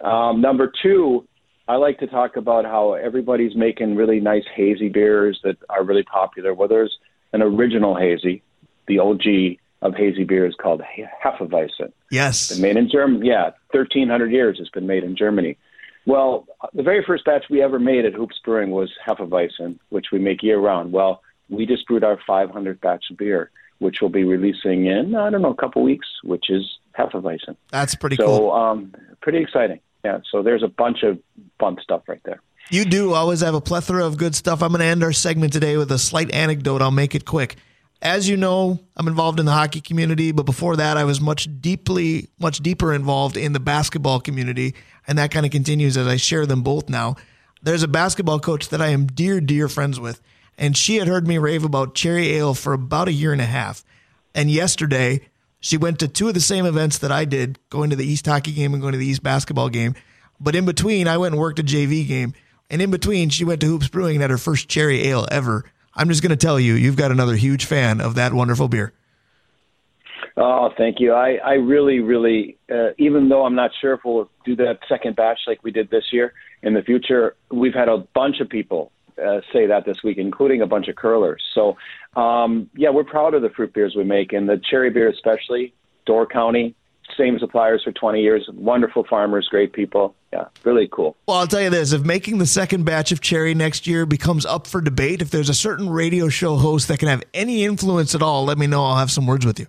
Um, 0.00 0.40
number 0.40 0.72
two, 0.82 1.26
I 1.68 1.76
like 1.76 1.98
to 1.98 2.06
talk 2.06 2.36
about 2.36 2.64
how 2.64 2.94
everybody's 2.94 3.54
making 3.54 3.94
really 3.94 4.18
nice 4.18 4.44
hazy 4.56 4.88
beers 4.88 5.38
that 5.44 5.56
are 5.68 5.84
really 5.84 6.02
popular. 6.02 6.54
Well, 6.54 6.68
there's 6.68 6.96
an 7.32 7.42
original 7.42 7.94
hazy, 7.94 8.42
the 8.88 8.98
OG 8.98 9.58
of 9.82 9.94
hazy 9.94 10.24
beer 10.24 10.46
is 10.46 10.54
called 10.60 10.82
Hefeweizen. 11.24 11.92
Yes. 12.10 12.52
Been 12.52 12.62
made 12.62 12.76
in 12.76 12.90
Germany. 12.90 13.28
Yeah, 13.28 13.50
1,300 13.70 14.30
years 14.30 14.58
it's 14.60 14.70
been 14.70 14.86
made 14.86 15.04
in 15.04 15.16
Germany. 15.16 15.56
Well, 16.06 16.46
the 16.72 16.82
very 16.82 17.04
first 17.06 17.24
batch 17.24 17.44
we 17.50 17.62
ever 17.62 17.78
made 17.78 18.04
at 18.04 18.14
Hoops 18.14 18.40
Brewing 18.44 18.70
was 18.70 18.90
Hefeweizen, 19.06 19.78
which 19.90 20.06
we 20.12 20.18
make 20.18 20.42
year 20.42 20.58
round. 20.58 20.92
Well, 20.92 21.22
we 21.48 21.66
just 21.66 21.86
brewed 21.86 22.04
our 22.04 22.18
500th 22.28 22.80
batch 22.80 23.04
of 23.10 23.16
beer, 23.16 23.50
which 23.78 24.00
we'll 24.00 24.10
be 24.10 24.24
releasing 24.24 24.86
in, 24.86 25.14
I 25.14 25.30
don't 25.30 25.42
know, 25.42 25.50
a 25.50 25.56
couple 25.56 25.82
weeks, 25.82 26.08
which 26.22 26.48
is 26.48 26.64
Hefeweizen. 26.98 27.56
That's 27.70 27.94
pretty 27.94 28.16
so, 28.16 28.26
cool. 28.26 28.52
um, 28.52 28.94
pretty 29.20 29.38
exciting. 29.38 29.80
Yeah, 30.04 30.20
so 30.30 30.42
there's 30.42 30.62
a 30.62 30.68
bunch 30.68 31.02
of 31.02 31.18
fun 31.58 31.76
stuff 31.82 32.02
right 32.08 32.20
there. 32.24 32.40
You 32.70 32.84
do 32.84 33.12
always 33.12 33.40
have 33.40 33.54
a 33.54 33.60
plethora 33.60 34.06
of 34.06 34.16
good 34.16 34.34
stuff. 34.34 34.62
I'm 34.62 34.68
going 34.70 34.80
to 34.80 34.86
end 34.86 35.02
our 35.02 35.12
segment 35.12 35.52
today 35.52 35.76
with 35.76 35.90
a 35.90 35.98
slight 35.98 36.30
anecdote. 36.32 36.80
I'll 36.80 36.90
make 36.90 37.14
it 37.14 37.24
quick. 37.24 37.56
As 38.02 38.28
you 38.28 38.38
know, 38.38 38.80
I'm 38.96 39.08
involved 39.08 39.40
in 39.40 39.46
the 39.46 39.52
hockey 39.52 39.82
community, 39.82 40.32
but 40.32 40.46
before 40.46 40.76
that, 40.76 40.96
I 40.96 41.04
was 41.04 41.20
much 41.20 41.48
deeply, 41.60 42.30
much 42.38 42.60
deeper 42.60 42.94
involved 42.94 43.36
in 43.36 43.52
the 43.52 43.60
basketball 43.60 44.20
community, 44.20 44.74
and 45.06 45.18
that 45.18 45.30
kind 45.30 45.44
of 45.44 45.52
continues 45.52 45.98
as 45.98 46.06
I 46.06 46.16
share 46.16 46.46
them 46.46 46.62
both 46.62 46.88
now. 46.88 47.16
There's 47.62 47.82
a 47.82 47.88
basketball 47.88 48.40
coach 48.40 48.70
that 48.70 48.80
I 48.80 48.88
am 48.88 49.06
dear, 49.06 49.38
dear 49.38 49.68
friends 49.68 50.00
with, 50.00 50.22
and 50.56 50.76
she 50.76 50.96
had 50.96 51.08
heard 51.08 51.28
me 51.28 51.36
rave 51.36 51.62
about 51.62 51.94
cherry 51.94 52.28
ale 52.28 52.54
for 52.54 52.72
about 52.72 53.08
a 53.08 53.12
year 53.12 53.32
and 53.32 53.40
a 53.40 53.46
half. 53.46 53.84
And 54.34 54.50
yesterday, 54.50 55.28
she 55.60 55.76
went 55.76 55.98
to 55.98 56.08
two 56.08 56.28
of 56.28 56.34
the 56.34 56.40
same 56.40 56.64
events 56.64 56.98
that 56.98 57.12
I 57.12 57.26
did, 57.26 57.58
going 57.68 57.90
to 57.90 57.96
the 57.96 58.06
East 58.06 58.24
hockey 58.24 58.52
game 58.52 58.72
and 58.72 58.80
going 58.80 58.92
to 58.92 58.98
the 58.98 59.06
East 59.06 59.22
basketball 59.22 59.68
game. 59.68 59.94
But 60.40 60.54
in 60.54 60.64
between, 60.64 61.06
I 61.06 61.18
went 61.18 61.34
and 61.34 61.40
worked 61.40 61.58
a 61.58 61.62
JV 61.62 62.08
game. 62.08 62.32
And 62.70 62.80
in 62.80 62.90
between, 62.90 63.28
she 63.28 63.44
went 63.44 63.60
to 63.60 63.66
Hoops 63.66 63.88
Brewing 63.88 64.16
and 64.16 64.22
had 64.22 64.30
her 64.30 64.38
first 64.38 64.68
cherry 64.68 65.06
ale 65.08 65.26
ever. 65.30 65.66
I'm 66.00 66.08
just 66.08 66.22
going 66.22 66.30
to 66.30 66.36
tell 66.36 66.58
you, 66.58 66.76
you've 66.76 66.96
got 66.96 67.10
another 67.10 67.36
huge 67.36 67.66
fan 67.66 68.00
of 68.00 68.14
that 68.14 68.32
wonderful 68.32 68.68
beer. 68.68 68.94
Oh, 70.34 70.70
thank 70.78 70.98
you. 70.98 71.12
I, 71.12 71.34
I 71.44 71.52
really, 71.54 72.00
really, 72.00 72.56
uh, 72.72 72.92
even 72.96 73.28
though 73.28 73.44
I'm 73.44 73.54
not 73.54 73.70
sure 73.82 73.92
if 73.92 74.00
we'll 74.02 74.30
do 74.46 74.56
that 74.56 74.78
second 74.88 75.14
batch 75.14 75.40
like 75.46 75.62
we 75.62 75.70
did 75.70 75.90
this 75.90 76.04
year 76.10 76.32
in 76.62 76.72
the 76.72 76.80
future, 76.80 77.36
we've 77.50 77.74
had 77.74 77.90
a 77.90 77.98
bunch 78.14 78.40
of 78.40 78.48
people 78.48 78.92
uh, 79.22 79.40
say 79.52 79.66
that 79.66 79.84
this 79.84 79.98
week, 80.02 80.16
including 80.16 80.62
a 80.62 80.66
bunch 80.66 80.88
of 80.88 80.96
curlers. 80.96 81.42
So, 81.54 81.76
um, 82.18 82.70
yeah, 82.74 82.88
we're 82.88 83.04
proud 83.04 83.34
of 83.34 83.42
the 83.42 83.50
fruit 83.50 83.74
beers 83.74 83.94
we 83.94 84.04
make, 84.04 84.32
and 84.32 84.48
the 84.48 84.58
cherry 84.70 84.88
beer 84.88 85.10
especially. 85.10 85.74
Door 86.06 86.28
County, 86.28 86.74
same 87.16 87.38
suppliers 87.38 87.82
for 87.84 87.92
20 87.92 88.20
years. 88.20 88.48
Wonderful 88.52 89.04
farmers, 89.04 89.48
great 89.48 89.72
people. 89.72 90.14
Yeah, 90.32 90.44
really 90.64 90.88
cool. 90.92 91.16
Well, 91.26 91.38
I'll 91.38 91.46
tell 91.46 91.60
you 91.60 91.70
this 91.70 91.92
if 91.92 92.02
making 92.02 92.38
the 92.38 92.46
second 92.46 92.84
batch 92.84 93.12
of 93.12 93.20
cherry 93.20 93.54
next 93.54 93.86
year 93.86 94.06
becomes 94.06 94.46
up 94.46 94.66
for 94.66 94.80
debate, 94.80 95.22
if 95.22 95.30
there's 95.30 95.48
a 95.48 95.54
certain 95.54 95.90
radio 95.90 96.28
show 96.28 96.56
host 96.56 96.88
that 96.88 96.98
can 96.98 97.08
have 97.08 97.22
any 97.34 97.64
influence 97.64 98.14
at 98.14 98.22
all, 98.22 98.44
let 98.44 98.58
me 98.58 98.66
know. 98.66 98.84
I'll 98.84 98.96
have 98.96 99.10
some 99.10 99.26
words 99.26 99.44
with 99.44 99.58
you. 99.58 99.66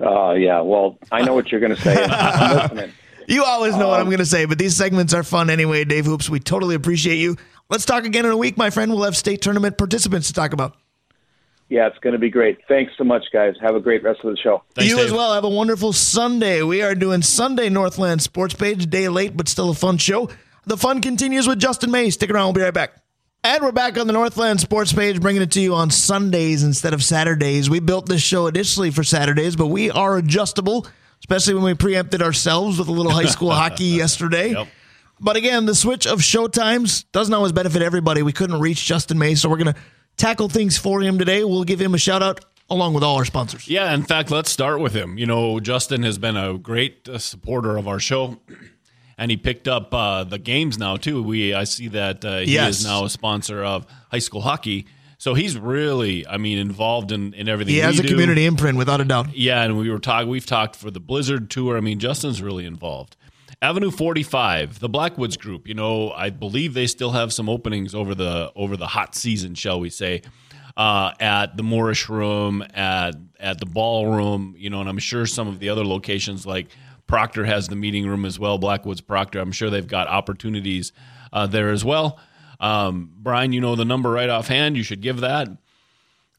Uh, 0.00 0.32
yeah, 0.32 0.60
well, 0.60 0.98
I 1.12 1.22
know 1.22 1.34
what 1.34 1.50
you're 1.52 1.60
going 1.60 1.74
to 1.76 1.80
say. 1.80 2.90
You 3.28 3.44
always 3.44 3.76
know 3.76 3.86
what 3.86 4.00
Um, 4.00 4.06
I'm 4.06 4.06
going 4.10 4.18
to 4.18 4.26
say, 4.26 4.46
but 4.46 4.58
these 4.58 4.76
segments 4.76 5.14
are 5.14 5.22
fun 5.22 5.48
anyway, 5.48 5.84
Dave 5.84 6.06
Hoops. 6.06 6.28
We 6.28 6.40
totally 6.40 6.74
appreciate 6.74 7.16
you. 7.16 7.36
Let's 7.70 7.84
talk 7.84 8.04
again 8.04 8.26
in 8.26 8.32
a 8.32 8.36
week, 8.36 8.56
my 8.56 8.68
friend. 8.68 8.92
We'll 8.92 9.04
have 9.04 9.16
state 9.16 9.40
tournament 9.40 9.78
participants 9.78 10.26
to 10.26 10.34
talk 10.34 10.52
about. 10.52 10.76
Yeah, 11.72 11.86
it's 11.86 11.96
going 12.00 12.12
to 12.12 12.18
be 12.18 12.28
great. 12.28 12.58
Thanks 12.68 12.92
so 12.98 13.04
much, 13.04 13.24
guys. 13.32 13.54
Have 13.62 13.74
a 13.74 13.80
great 13.80 14.02
rest 14.02 14.20
of 14.22 14.30
the 14.30 14.36
show. 14.36 14.62
Thanks, 14.74 14.90
you 14.90 14.98
Dave. 14.98 15.06
as 15.06 15.12
well. 15.12 15.32
Have 15.32 15.44
a 15.44 15.48
wonderful 15.48 15.94
Sunday. 15.94 16.60
We 16.60 16.82
are 16.82 16.94
doing 16.94 17.22
Sunday 17.22 17.70
Northland 17.70 18.20
Sports 18.20 18.52
Page, 18.52 18.90
day 18.90 19.08
late, 19.08 19.38
but 19.38 19.48
still 19.48 19.70
a 19.70 19.74
fun 19.74 19.96
show. 19.96 20.28
The 20.66 20.76
fun 20.76 21.00
continues 21.00 21.48
with 21.48 21.58
Justin 21.58 21.90
May. 21.90 22.10
Stick 22.10 22.28
around. 22.28 22.48
We'll 22.48 22.52
be 22.52 22.60
right 22.60 22.74
back. 22.74 23.02
And 23.42 23.62
we're 23.62 23.72
back 23.72 23.96
on 23.96 24.06
the 24.06 24.12
Northland 24.12 24.60
Sports 24.60 24.92
Page, 24.92 25.22
bringing 25.22 25.40
it 25.40 25.50
to 25.52 25.62
you 25.62 25.72
on 25.74 25.90
Sundays 25.90 26.62
instead 26.62 26.92
of 26.92 27.02
Saturdays. 27.02 27.70
We 27.70 27.80
built 27.80 28.04
this 28.06 28.20
show 28.20 28.48
initially 28.48 28.90
for 28.90 29.02
Saturdays, 29.02 29.56
but 29.56 29.68
we 29.68 29.90
are 29.90 30.18
adjustable, 30.18 30.86
especially 31.20 31.54
when 31.54 31.62
we 31.62 31.72
preempted 31.72 32.20
ourselves 32.20 32.78
with 32.78 32.88
a 32.88 32.92
little 32.92 33.12
high 33.12 33.24
school 33.24 33.50
hockey 33.62 33.84
yesterday. 33.84 34.50
Yep. 34.50 34.68
But 35.20 35.36
again, 35.36 35.64
the 35.64 35.74
switch 35.74 36.06
of 36.06 36.22
show 36.22 36.48
times 36.48 37.04
doesn't 37.04 37.32
always 37.32 37.52
benefit 37.52 37.80
everybody. 37.80 38.22
We 38.22 38.34
couldn't 38.34 38.60
reach 38.60 38.84
Justin 38.84 39.18
May, 39.18 39.36
so 39.36 39.48
we're 39.48 39.56
going 39.56 39.72
to 39.72 39.80
tackle 40.22 40.48
things 40.48 40.78
for 40.78 41.00
him 41.02 41.18
today. 41.18 41.42
We'll 41.44 41.64
give 41.64 41.80
him 41.80 41.94
a 41.94 41.98
shout 41.98 42.22
out 42.22 42.44
along 42.70 42.94
with 42.94 43.02
all 43.02 43.16
our 43.16 43.24
sponsors. 43.24 43.66
Yeah, 43.68 43.92
in 43.92 44.04
fact, 44.04 44.30
let's 44.30 44.50
start 44.50 44.80
with 44.80 44.94
him. 44.94 45.18
You 45.18 45.26
know, 45.26 45.58
Justin 45.60 46.04
has 46.04 46.16
been 46.16 46.36
a 46.36 46.56
great 46.56 47.08
uh, 47.08 47.18
supporter 47.18 47.76
of 47.76 47.88
our 47.88 47.98
show, 47.98 48.38
and 49.18 49.30
he 49.32 49.36
picked 49.36 49.66
up 49.66 49.92
uh, 49.92 50.22
the 50.24 50.38
games 50.38 50.78
now 50.78 50.96
too. 50.96 51.22
We 51.22 51.52
I 51.54 51.64
see 51.64 51.88
that 51.88 52.24
uh, 52.24 52.38
he 52.38 52.54
Yes. 52.54 52.78
is 52.80 52.84
now 52.86 53.04
a 53.04 53.10
sponsor 53.10 53.64
of 53.64 53.84
high 54.12 54.20
school 54.20 54.40
hockey, 54.42 54.86
so 55.18 55.34
he's 55.34 55.58
really, 55.58 56.26
I 56.26 56.36
mean, 56.38 56.58
involved 56.58 57.10
in, 57.12 57.34
in 57.34 57.48
everything. 57.48 57.74
He 57.74 57.80
has 57.80 57.98
a 57.98 58.02
do. 58.02 58.08
community 58.08 58.46
imprint 58.46 58.78
without 58.78 59.00
a 59.00 59.04
doubt. 59.04 59.36
Yeah, 59.36 59.62
and 59.62 59.76
we 59.76 59.90
were 59.90 59.98
talking. 59.98 60.28
We've 60.30 60.46
talked 60.46 60.76
for 60.76 60.90
the 60.90 61.00
Blizzard 61.00 61.50
tour. 61.50 61.76
I 61.76 61.80
mean, 61.80 61.98
Justin's 61.98 62.40
really 62.40 62.64
involved. 62.64 63.16
Avenue 63.62 63.92
45, 63.92 64.80
the 64.80 64.88
Blackwoods 64.88 65.36
Group. 65.36 65.68
You 65.68 65.74
know, 65.74 66.10
I 66.10 66.30
believe 66.30 66.74
they 66.74 66.88
still 66.88 67.12
have 67.12 67.32
some 67.32 67.48
openings 67.48 67.94
over 67.94 68.12
the 68.12 68.50
over 68.56 68.76
the 68.76 68.88
hot 68.88 69.14
season, 69.14 69.54
shall 69.54 69.78
we 69.78 69.88
say, 69.88 70.22
uh, 70.76 71.12
at 71.20 71.56
the 71.56 71.62
Moorish 71.62 72.08
Room, 72.08 72.64
at 72.74 73.14
at 73.38 73.60
the 73.60 73.66
Ballroom. 73.66 74.56
You 74.58 74.68
know, 74.68 74.80
and 74.80 74.88
I'm 74.88 74.98
sure 74.98 75.26
some 75.26 75.46
of 75.46 75.60
the 75.60 75.68
other 75.68 75.84
locations 75.84 76.44
like 76.44 76.70
Proctor 77.06 77.44
has 77.44 77.68
the 77.68 77.76
meeting 77.76 78.04
room 78.04 78.24
as 78.24 78.36
well. 78.36 78.58
Blackwoods 78.58 79.00
Proctor. 79.00 79.38
I'm 79.38 79.52
sure 79.52 79.70
they've 79.70 79.86
got 79.86 80.08
opportunities 80.08 80.90
uh, 81.32 81.46
there 81.46 81.70
as 81.70 81.84
well. 81.84 82.18
Um, 82.58 83.12
Brian, 83.16 83.52
you 83.52 83.60
know 83.60 83.76
the 83.76 83.84
number 83.84 84.10
right 84.10 84.28
offhand. 84.28 84.76
You 84.76 84.82
should 84.82 85.02
give 85.02 85.20
that. 85.20 85.46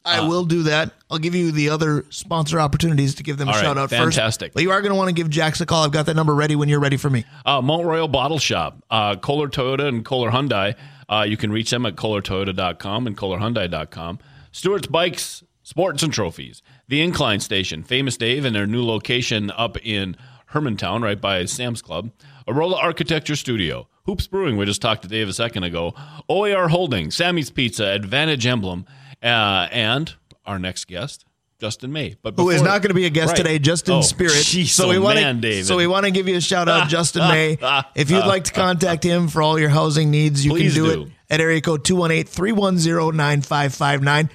I 0.06 0.28
will 0.28 0.44
do 0.44 0.64
that. 0.64 0.92
I'll 1.10 1.18
give 1.18 1.34
you 1.34 1.52
the 1.52 1.70
other 1.70 2.06
sponsor 2.10 2.60
opportunities 2.60 3.16
to 3.16 3.24
give 3.24 3.38
them 3.38 3.48
a 3.48 3.52
right, 3.52 3.62
shout 3.62 3.78
out 3.78 3.90
fantastic. 3.90 4.48
first. 4.48 4.54
But 4.56 4.64
you 4.64 4.72
are 4.72 4.82
going 4.82 4.92
to 4.92 4.98
want 4.98 5.10
to 5.10 5.14
give 5.14 5.30
Jax 5.30 5.62
a 5.62 5.66
call. 5.66 5.84
I've 5.86 5.92
got 5.92 6.08
that 6.08 6.16
number 6.16 6.36
ready 6.36 6.56
when 6.56 6.68
you're 6.68 6.80
ready 6.80 6.98
for 6.98 7.10
me. 7.10 7.26
Uh, 7.46 7.62
Mount 7.62 7.86
Royal 7.86 8.08
Bottle 8.08 8.40
Shop, 8.40 8.84
uh, 8.90 9.16
Kolar 9.16 9.48
Toyota 9.48 9.88
and 9.88 10.04
Kolar 10.04 10.32
Hyundai. 10.32 10.76
Uh, 11.08 11.24
you 11.28 11.38
can 11.38 11.52
reach 11.52 11.70
them 11.70 11.86
at 11.86 11.96
kolartoyota.com 11.96 13.08
and 13.08 13.18
kolarhyundai.com. 13.18 14.20
Stewart's 14.52 14.88
Bikes, 14.88 15.44
Sports 15.64 16.04
and 16.04 16.14
Trophies, 16.14 16.62
The 16.88 17.02
Incline 17.02 17.40
Station, 17.40 17.84
Famous 17.84 18.18
Dave, 18.18 18.46
and 18.46 18.56
their 18.56 18.68
new 18.68 18.84
location 18.84 19.52
up 19.52 19.78
in 19.86 20.16
Hermantown, 20.52 21.02
right 21.02 21.20
by 21.20 21.46
Sam's 21.46 21.82
Club. 21.82 22.12
Arola 22.48 22.76
Architecture 22.76 23.36
Studio, 23.36 23.88
Hoops 24.06 24.28
Brewing, 24.28 24.58
we 24.58 24.66
just 24.66 24.82
talked 24.82 25.02
to 25.04 25.08
Dave 25.08 25.30
a 25.30 25.34
second 25.34 25.64
ago. 25.64 25.94
OAR 26.30 26.68
Holding, 26.68 27.10
Sammy's 27.10 27.50
Pizza, 27.50 27.86
Advantage 27.86 28.46
Emblem, 28.46 28.86
uh, 29.24 29.68
and 29.72 30.14
our 30.46 30.60
next 30.60 30.86
guest, 30.88 31.26
Justin 31.60 31.94
May. 31.94 32.16
But 32.22 32.34
Who 32.36 32.50
is 32.50 32.62
not 32.62 32.82
going 32.82 32.90
to 32.90 32.94
be 32.94 33.06
a 33.06 33.10
guest 33.10 33.30
Right. 33.30 33.38
today, 33.38 33.60
just 33.60 33.88
in 33.88 33.96
Oh, 33.96 34.02
spirit. 34.02 34.34
jeez, 34.34 34.68
so 34.68 34.86
oh, 34.86 34.90
we 34.90 35.00
want 35.00 35.16
man, 35.16 35.36
to, 35.36 35.42
David. 35.42 35.66
so 35.66 35.78
we 35.78 35.88
want 35.88 36.06
to 36.06 36.12
give 36.12 36.28
you 36.28 36.36
a 36.36 36.42
shout 36.42 36.68
out, 36.68 36.90
Justin 36.90 37.28
May. 37.30 37.58
If 37.96 38.12
you'd 38.12 38.26
like 38.26 38.44
to 38.46 38.52
contact 38.52 39.04
him 39.04 39.30
for 39.30 39.42
all 39.42 39.58
your 39.58 39.70
housing 39.70 40.12
needs, 40.12 40.44
you 40.46 40.52
Please 40.52 40.74
can 40.74 40.84
do, 40.84 40.94
do. 40.94 41.02
it 41.04 41.10
at 41.30 41.40
area 41.42 41.62
code 41.62 41.84
218-310-9559. 41.86 44.30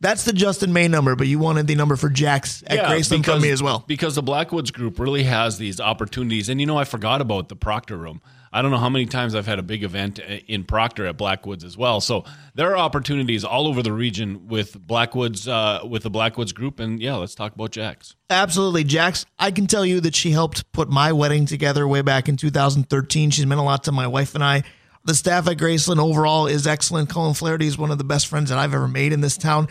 That's 0.00 0.24
the 0.24 0.32
Justin 0.34 0.72
May 0.72 0.88
number, 0.88 1.16
but 1.16 1.26
you 1.28 1.38
wanted 1.38 1.66
the 1.66 1.76
number 1.76 1.96
for 1.96 2.10
Jax 2.10 2.62
at 2.66 2.78
Greysolon 2.80 3.24
from 3.24 3.40
me 3.40 3.48
as 3.50 3.62
well. 3.62 3.84
Because 3.86 4.16
the 4.16 4.22
Blackwoods 4.22 4.70
group 4.70 4.98
really 4.98 5.22
has 5.22 5.56
these 5.56 5.80
opportunities. 5.80 6.50
And 6.50 6.60
you 6.60 6.66
know, 6.66 6.76
I 6.76 6.84
forgot 6.84 7.22
about 7.22 7.48
the 7.48 7.56
Proctor 7.56 7.96
room. 7.96 8.20
I 8.54 8.62
don't 8.62 8.70
know 8.70 8.78
how 8.78 8.88
many 8.88 9.06
times 9.06 9.34
I've 9.34 9.48
had 9.48 9.58
a 9.58 9.64
big 9.64 9.82
event 9.82 10.20
in 10.20 10.62
Proctor 10.62 11.06
at 11.06 11.16
Blackwoods 11.16 11.64
as 11.64 11.76
well. 11.76 12.00
So 12.00 12.24
there 12.54 12.70
are 12.70 12.76
opportunities 12.76 13.44
all 13.44 13.66
over 13.66 13.82
the 13.82 13.92
region 13.92 14.46
with 14.46 14.80
Blackwoods, 14.80 15.48
uh, 15.48 15.80
with 15.90 16.04
the 16.04 16.10
Blackwoods 16.10 16.52
group. 16.52 16.78
And 16.78 17.02
yeah, 17.02 17.16
let's 17.16 17.34
talk 17.34 17.52
about 17.52 17.72
Jax. 17.72 18.14
Absolutely, 18.30 18.84
Jax. 18.84 19.26
I 19.40 19.50
can 19.50 19.66
tell 19.66 19.84
you 19.84 20.00
that 20.02 20.14
she 20.14 20.30
helped 20.30 20.70
put 20.70 20.88
my 20.88 21.10
wedding 21.12 21.46
together 21.46 21.86
way 21.88 22.02
back 22.02 22.28
in 22.28 22.36
2013. 22.36 23.30
She's 23.30 23.44
meant 23.44 23.60
a 23.60 23.64
lot 23.64 23.82
to 23.84 23.92
my 23.92 24.06
wife 24.06 24.36
and 24.36 24.44
I. 24.44 24.62
The 25.04 25.14
staff 25.16 25.48
at 25.48 25.56
Greysolon 25.56 25.98
overall 25.98 26.46
is 26.46 26.68
excellent. 26.68 27.10
Colin 27.10 27.34
Flaherty 27.34 27.66
is 27.66 27.76
one 27.76 27.90
of 27.90 27.98
the 27.98 28.04
best 28.04 28.28
friends 28.28 28.50
that 28.50 28.58
I've 28.58 28.72
ever 28.72 28.86
made 28.86 29.12
in 29.12 29.20
this 29.20 29.36
town, 29.36 29.66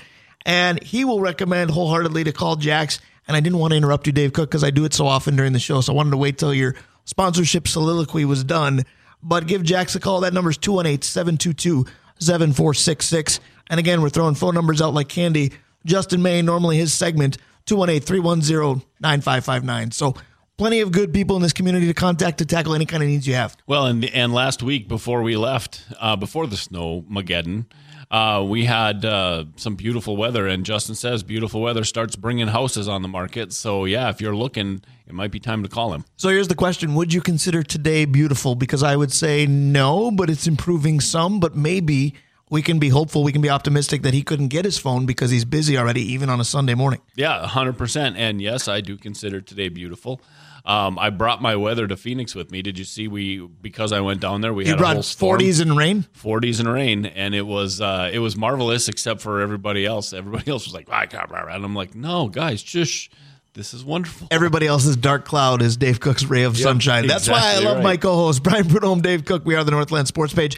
and 0.45 0.83
he 0.83 1.05
will 1.05 1.21
recommend 1.21 1.71
wholeheartedly 1.71 2.25
to 2.25 2.33
call 2.33 2.57
Jax. 2.57 2.99
And 3.29 3.37
I 3.37 3.39
didn't 3.39 3.59
want 3.59 3.71
to 3.71 3.77
interrupt 3.77 4.07
you, 4.07 4.11
Dave 4.11 4.33
Cook, 4.33 4.49
because 4.49 4.65
I 4.65 4.71
do 4.71 4.83
it 4.83 4.93
so 4.93 5.07
often 5.07 5.37
during 5.37 5.53
the 5.53 5.59
show. 5.59 5.79
So 5.79 5.93
I 5.93 5.95
wanted 5.95 6.11
to 6.11 6.17
wait 6.17 6.37
till 6.37 6.53
your 6.53 6.75
sponsorship 7.05 7.67
soliloquy 7.67 8.25
was 8.25 8.43
done. 8.43 8.83
But 9.21 9.47
give 9.47 9.63
Jax 9.63 9.95
a 9.95 9.99
call. 9.99 10.21
That 10.21 10.33
number 10.33 10.49
is 10.49 10.57
218 10.57 11.01
722 11.01 11.85
7466. 12.19 13.39
And 13.69 13.79
again, 13.79 14.01
we're 14.01 14.09
throwing 14.09 14.35
phone 14.35 14.53
numbers 14.53 14.81
out 14.81 14.93
like 14.93 15.07
candy. 15.07 15.53
Justin 15.85 16.21
May, 16.21 16.41
normally 16.41 16.77
his 16.77 16.93
segment, 16.93 17.37
218 17.65 18.05
310 18.05 18.85
9559. 18.99 19.91
So 19.91 20.15
plenty 20.57 20.81
of 20.81 20.91
good 20.91 21.13
people 21.13 21.35
in 21.35 21.41
this 21.41 21.53
community 21.53 21.87
to 21.87 21.93
contact 21.93 22.39
to 22.39 22.45
tackle 22.45 22.73
any 22.73 22.85
kind 22.85 23.03
of 23.03 23.09
needs 23.09 23.27
you 23.27 23.35
have. 23.35 23.55
Well, 23.67 23.85
and 23.85 24.03
and 24.05 24.33
last 24.33 24.63
week 24.63 24.87
before 24.87 25.21
we 25.21 25.35
left, 25.35 25.83
uh, 25.99 26.15
before 26.15 26.47
the 26.47 26.57
snow 26.57 27.03
Mageddon, 27.09 27.65
uh, 28.13 28.43
we 28.47 28.63
had 28.63 29.03
uh, 29.03 29.43
some 29.55 29.75
beautiful 29.75 30.15
weather, 30.15 30.45
and 30.45 30.63
Justin 30.63 30.93
says 30.93 31.23
beautiful 31.23 31.61
weather 31.61 31.83
starts 31.83 32.15
bringing 32.15 32.47
houses 32.47 32.87
on 32.87 33.01
the 33.01 33.07
market. 33.07 33.51
So 33.51 33.85
yeah, 33.85 34.09
if 34.09 34.21
you're 34.21 34.35
looking, 34.35 34.83
it 35.07 35.13
might 35.13 35.31
be 35.31 35.39
time 35.39 35.63
to 35.63 35.69
call 35.69 35.95
him. 35.95 36.05
So 36.15 36.29
here's 36.29 36.47
the 36.47 36.55
question 36.55 36.93
Would 36.93 37.11
you 37.11 37.21
consider 37.21 37.63
today 37.63 38.05
beautiful? 38.05 38.53
Because 38.53 38.83
I 38.83 38.95
would 38.95 39.11
say 39.11 39.47
no, 39.47 40.11
but 40.11 40.29
it's 40.29 40.45
improving 40.45 41.01
some, 41.01 41.39
but 41.39 41.57
maybe. 41.57 42.13
We 42.49 42.61
can 42.61 42.77
be 42.77 42.89
hopeful. 42.89 43.23
We 43.23 43.31
can 43.31 43.41
be 43.41 43.49
optimistic 43.49 44.03
that 44.03 44.13
he 44.13 44.21
couldn't 44.21 44.49
get 44.49 44.63
his 44.63 44.77
phone 44.77 45.07
because 45.07 45.31
he's 45.31 45.45
busy 45.45 45.75
already, 45.75 46.01
even 46.13 46.29
on 46.29 46.39
a 46.39 46.43
Sunday 46.43 46.75
morning. 46.75 47.01
Yeah, 47.15 47.47
hundred 47.47 47.79
percent. 47.79 48.15
And 48.15 48.39
yes, 48.39 48.67
I 48.67 48.79
do 48.79 48.95
consider 48.95 49.41
today 49.41 49.69
beautiful. 49.69 50.21
Um, 50.65 50.97
I 50.97 51.09
brought 51.09 51.41
my 51.41 51.57
weather 51.57 51.87
to 51.87 51.97
Phoenix 51.97 52.33
with 52.35 52.49
me. 52.49 52.61
Did 52.61 52.79
you 52.79 52.85
see? 52.85 53.09
We 53.09 53.39
because 53.39 53.91
I 53.91 53.99
went 53.99 54.21
down 54.21 54.39
there, 54.39 54.53
we 54.53 54.63
You 54.63 54.69
had 54.71 54.79
a 54.79 54.81
brought. 54.81 54.95
40s 54.97 55.61
and 55.61 55.75
rain. 55.75 56.05
40s 56.17 56.59
and 56.61 56.71
rain, 56.71 57.05
and 57.05 57.35
it 57.35 57.41
was 57.41 57.81
uh, 57.81 58.09
it 58.13 58.19
was 58.19 58.37
marvelous, 58.37 58.87
except 58.87 59.19
for 59.21 59.41
everybody 59.41 59.85
else. 59.85 60.13
Everybody 60.13 60.49
else 60.51 60.65
was 60.65 60.73
like, 60.73 60.89
I 60.89 61.05
can't, 61.05 61.29
and 61.29 61.65
I'm 61.65 61.75
like, 61.75 61.95
no, 61.95 62.29
guys, 62.29 62.63
just 62.63 63.09
this 63.53 63.73
is 63.73 63.83
wonderful. 63.83 64.27
Everybody 64.31 64.65
else's 64.65 64.95
dark 64.95 65.25
cloud 65.25 65.61
is 65.61 65.75
Dave 65.75 65.99
Cook's 65.99 66.23
ray 66.23 66.43
of 66.43 66.57
sunshine. 66.57 67.07
That's 67.07 67.27
why 67.27 67.55
I 67.55 67.59
love 67.59 67.75
right. 67.77 67.83
my 67.83 67.97
co-host 67.97 68.41
Brian 68.41 68.67
Prudhomme, 68.67 69.01
Dave 69.01 69.25
Cook. 69.25 69.45
We 69.45 69.55
are 69.55 69.63
the 69.65 69.71
Northland 69.71 70.07
Sports 70.07 70.33
Page. 70.33 70.57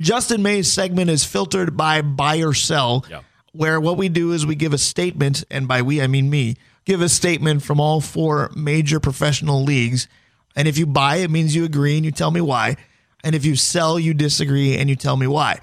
Justin 0.00 0.42
May's 0.42 0.70
segment 0.72 1.10
is 1.10 1.24
filtered 1.24 1.76
by 1.76 2.02
buy 2.02 2.38
or 2.38 2.54
sell, 2.54 3.04
Yeah. 3.08 3.20
where 3.52 3.80
what 3.80 3.96
we 3.96 4.08
do 4.08 4.32
is 4.32 4.44
we 4.44 4.56
give 4.56 4.72
a 4.72 4.78
statement, 4.78 5.44
and 5.48 5.68
by 5.68 5.82
we 5.82 6.02
I 6.02 6.08
mean 6.08 6.28
me, 6.28 6.56
give 6.84 7.00
a 7.00 7.08
statement 7.08 7.62
from 7.62 7.80
all 7.80 8.00
four 8.00 8.50
major 8.54 9.00
professional 9.00 9.62
leagues. 9.62 10.08
And 10.56 10.68
if 10.68 10.78
you 10.78 10.86
buy, 10.86 11.16
it 11.16 11.30
means 11.30 11.54
you 11.54 11.64
agree 11.64 11.96
and 11.96 12.04
you 12.04 12.12
tell 12.12 12.30
me 12.30 12.40
why. 12.40 12.76
And 13.22 13.34
if 13.34 13.44
you 13.44 13.56
sell, 13.56 13.98
you 13.98 14.14
disagree 14.14 14.76
and 14.76 14.88
you 14.90 14.96
tell 14.96 15.16
me 15.16 15.26
why. 15.26 15.60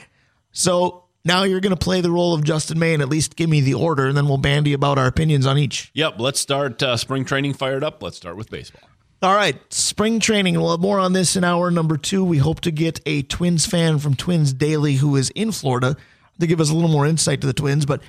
So 0.51 1.05
now 1.23 1.43
you're 1.43 1.61
going 1.61 1.75
to 1.75 1.79
play 1.79 2.01
the 2.01 2.11
role 2.11 2.33
of 2.33 2.43
Justin 2.43 2.79
May 2.79 2.93
and 2.93 3.01
at 3.01 3.09
least 3.09 3.35
give 3.35 3.49
me 3.49 3.61
the 3.61 3.75
order, 3.75 4.07
and 4.07 4.17
then 4.17 4.27
we'll 4.27 4.37
bandy 4.37 4.73
about 4.73 4.97
our 4.97 5.07
opinions 5.07 5.45
on 5.45 5.57
each. 5.57 5.91
Yep, 5.93 6.19
let's 6.19 6.39
start 6.39 6.81
uh, 6.81 6.97
spring 6.97 7.25
training 7.25 7.53
fired 7.53 7.83
up. 7.83 8.01
Let's 8.01 8.17
start 8.17 8.35
with 8.35 8.49
baseball. 8.49 8.81
All 9.21 9.35
right, 9.35 9.55
spring 9.71 10.19
training. 10.19 10.59
We'll 10.59 10.71
have 10.71 10.79
more 10.79 10.99
on 10.99 11.13
this 11.13 11.35
in 11.35 11.43
hour 11.43 11.69
number 11.69 11.95
two. 11.95 12.23
We 12.23 12.39
hope 12.39 12.59
to 12.61 12.71
get 12.71 12.99
a 13.05 13.21
Twins 13.21 13.67
fan 13.67 13.99
from 13.99 14.15
Twins 14.15 14.51
Daily 14.51 14.95
who 14.95 15.15
is 15.15 15.29
in 15.35 15.51
Florida 15.51 15.95
to 16.39 16.47
give 16.47 16.59
us 16.59 16.71
a 16.71 16.73
little 16.73 16.89
more 16.89 17.05
insight 17.05 17.39
to 17.41 17.47
the 17.47 17.53
Twins. 17.53 17.85
But 17.85 18.01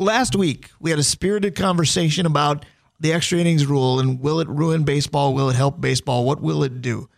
last 0.00 0.34
week, 0.34 0.70
we 0.80 0.90
had 0.90 0.98
a 0.98 1.04
spirited 1.04 1.54
conversation 1.54 2.26
about 2.26 2.64
the 2.98 3.12
extra 3.12 3.38
innings 3.38 3.66
rule 3.66 4.00
and 4.00 4.20
will 4.20 4.40
it 4.40 4.48
ruin 4.48 4.82
baseball? 4.82 5.32
Will 5.34 5.50
it 5.50 5.56
help 5.56 5.80
baseball? 5.80 6.24
What 6.24 6.40
will 6.40 6.64
it 6.64 6.82
do? 6.82 7.08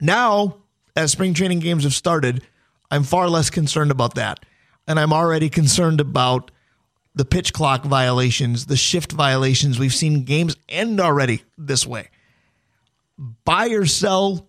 Now, 0.00 0.56
as 0.96 1.12
spring 1.12 1.34
training 1.34 1.60
games 1.60 1.84
have 1.84 1.94
started, 1.94 2.42
I'm 2.90 3.04
far 3.04 3.28
less 3.28 3.50
concerned 3.50 3.90
about 3.90 4.14
that. 4.16 4.40
And 4.86 4.98
I'm 4.98 5.12
already 5.12 5.48
concerned 5.48 6.00
about 6.00 6.50
the 7.14 7.24
pitch 7.24 7.52
clock 7.52 7.84
violations, 7.84 8.66
the 8.66 8.76
shift 8.76 9.12
violations. 9.12 9.78
We've 9.78 9.94
seen 9.94 10.24
games 10.24 10.56
end 10.68 11.00
already 11.00 11.42
this 11.56 11.86
way 11.86 12.08
buy 13.44 13.68
or 13.68 13.86
sell 13.86 14.48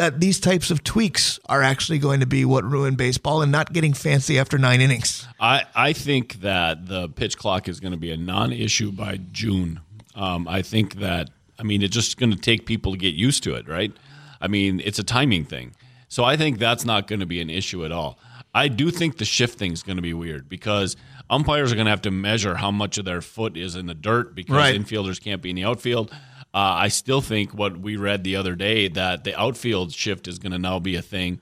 that 0.00 0.18
these 0.18 0.40
types 0.40 0.70
of 0.70 0.82
tweaks 0.82 1.38
are 1.46 1.62
actually 1.62 1.98
going 1.98 2.20
to 2.20 2.26
be 2.26 2.44
what 2.46 2.64
ruin 2.64 2.94
baseball 2.94 3.42
and 3.42 3.52
not 3.52 3.72
getting 3.72 3.92
fancy 3.92 4.38
after 4.38 4.56
nine 4.56 4.80
innings. 4.80 5.26
I, 5.38 5.64
I 5.74 5.92
think 5.92 6.40
that 6.40 6.86
the 6.86 7.08
pitch 7.10 7.36
clock 7.36 7.68
is 7.68 7.80
going 7.80 7.92
to 7.92 7.98
be 7.98 8.10
a 8.10 8.16
non-issue 8.16 8.92
by 8.92 9.18
June. 9.30 9.80
Um, 10.14 10.48
I 10.48 10.62
think 10.62 10.94
that 10.96 11.28
I 11.58 11.62
mean 11.64 11.82
it's 11.82 11.94
just 11.94 12.18
going 12.18 12.30
to 12.32 12.38
take 12.38 12.64
people 12.64 12.92
to 12.92 12.98
get 12.98 13.14
used 13.14 13.42
to 13.44 13.54
it, 13.54 13.68
right? 13.68 13.92
I 14.40 14.48
mean 14.48 14.80
it's 14.84 14.98
a 14.98 15.04
timing 15.04 15.44
thing, 15.44 15.74
so 16.08 16.24
I 16.24 16.36
think 16.36 16.58
that's 16.58 16.84
not 16.84 17.06
going 17.06 17.20
to 17.20 17.26
be 17.26 17.40
an 17.42 17.50
issue 17.50 17.84
at 17.84 17.92
all. 17.92 18.18
I 18.54 18.68
do 18.68 18.90
think 18.90 19.18
the 19.18 19.24
shift 19.24 19.58
thing 19.58 19.72
is 19.72 19.82
going 19.82 19.96
to 19.96 20.02
be 20.02 20.14
weird 20.14 20.48
because 20.48 20.96
umpires 21.28 21.70
are 21.70 21.76
going 21.76 21.84
to 21.84 21.90
have 21.90 22.02
to 22.02 22.10
measure 22.10 22.54
how 22.56 22.70
much 22.72 22.98
of 22.98 23.04
their 23.04 23.20
foot 23.20 23.56
is 23.56 23.76
in 23.76 23.86
the 23.86 23.94
dirt 23.94 24.34
because 24.34 24.56
Right. 24.56 24.74
infielders 24.80 25.20
can't 25.22 25.40
be 25.42 25.50
in 25.50 25.56
the 25.56 25.64
outfield. 25.64 26.10
Uh, 26.52 26.58
I 26.58 26.88
still 26.88 27.20
think 27.20 27.54
what 27.54 27.78
we 27.78 27.96
read 27.96 28.24
the 28.24 28.36
other 28.36 28.56
day 28.56 28.88
that 28.88 29.24
the 29.24 29.38
outfield 29.38 29.92
shift 29.92 30.26
is 30.26 30.38
going 30.38 30.52
to 30.52 30.58
now 30.58 30.78
be 30.80 30.96
a 30.96 31.02
thing. 31.02 31.40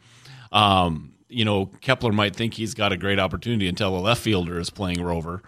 Um, 0.53 1.15
you 1.29 1.45
know, 1.45 1.67
Kepler 1.81 2.13
might 2.13 2.37
think 2.37 2.55
he's 2.55 2.75
got 2.75 2.93
a 2.93 2.97
great 2.97 3.19
opportunity 3.19 3.69
until 3.69 3.93
the 3.93 4.01
left 4.01 4.21
fielder 4.21 4.59
is 4.59 4.71
playing 4.71 5.03
rover. 5.03 5.43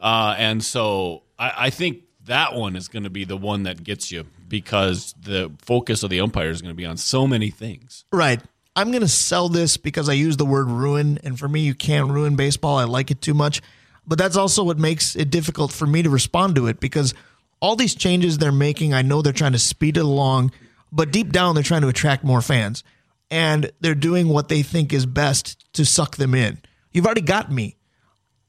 Uh, 0.00 0.34
and 0.38 0.62
so 0.64 1.22
I, 1.38 1.52
I 1.56 1.70
think 1.70 2.02
that 2.26 2.54
one 2.54 2.76
is 2.76 2.88
going 2.88 3.02
to 3.04 3.10
be 3.10 3.24
the 3.24 3.36
one 3.36 3.64
that 3.64 3.82
gets 3.82 4.10
you 4.12 4.26
because 4.48 5.14
the 5.20 5.52
focus 5.60 6.02
of 6.02 6.10
the 6.10 6.20
umpire 6.20 6.50
is 6.50 6.62
going 6.62 6.72
to 6.72 6.76
be 6.76 6.86
on 6.86 6.96
so 6.96 7.26
many 7.26 7.50
things. 7.50 8.04
Right. 8.12 8.40
I'm 8.76 8.90
going 8.90 9.02
to 9.02 9.08
sell 9.08 9.48
this 9.48 9.76
because 9.76 10.08
I 10.08 10.12
use 10.12 10.36
the 10.36 10.46
word 10.46 10.68
ruin. 10.68 11.18
And 11.24 11.38
for 11.38 11.48
me, 11.48 11.60
you 11.60 11.74
can't 11.74 12.10
ruin 12.10 12.36
baseball. 12.36 12.78
I 12.78 12.84
like 12.84 13.10
it 13.10 13.20
too 13.20 13.34
much. 13.34 13.60
But 14.06 14.18
that's 14.18 14.36
also 14.36 14.64
what 14.64 14.78
makes 14.78 15.14
it 15.16 15.30
difficult 15.30 15.72
for 15.72 15.86
me 15.86 16.02
to 16.02 16.10
respond 16.10 16.56
to 16.56 16.66
it 16.66 16.80
because 16.80 17.14
all 17.60 17.76
these 17.76 17.94
changes 17.94 18.38
they're 18.38 18.52
making, 18.52 18.94
I 18.94 19.02
know 19.02 19.22
they're 19.22 19.32
trying 19.32 19.52
to 19.52 19.58
speed 19.58 19.96
it 19.96 20.04
along, 20.04 20.52
but 20.90 21.12
deep 21.12 21.30
down, 21.30 21.54
they're 21.54 21.64
trying 21.64 21.82
to 21.82 21.88
attract 21.88 22.24
more 22.24 22.42
fans. 22.42 22.82
And 23.30 23.70
they're 23.80 23.94
doing 23.94 24.28
what 24.28 24.48
they 24.48 24.62
think 24.62 24.92
is 24.92 25.06
best 25.06 25.72
to 25.74 25.84
suck 25.84 26.16
them 26.16 26.34
in. 26.34 26.60
You've 26.92 27.06
already 27.06 27.20
got 27.20 27.52
me. 27.52 27.76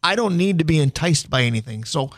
I 0.02 0.16
don't 0.16 0.38
need 0.38 0.60
to 0.60 0.66
be 0.66 0.80
enticed 0.80 1.30
by 1.30 1.44
anything. 1.44 1.84
So 1.84 2.10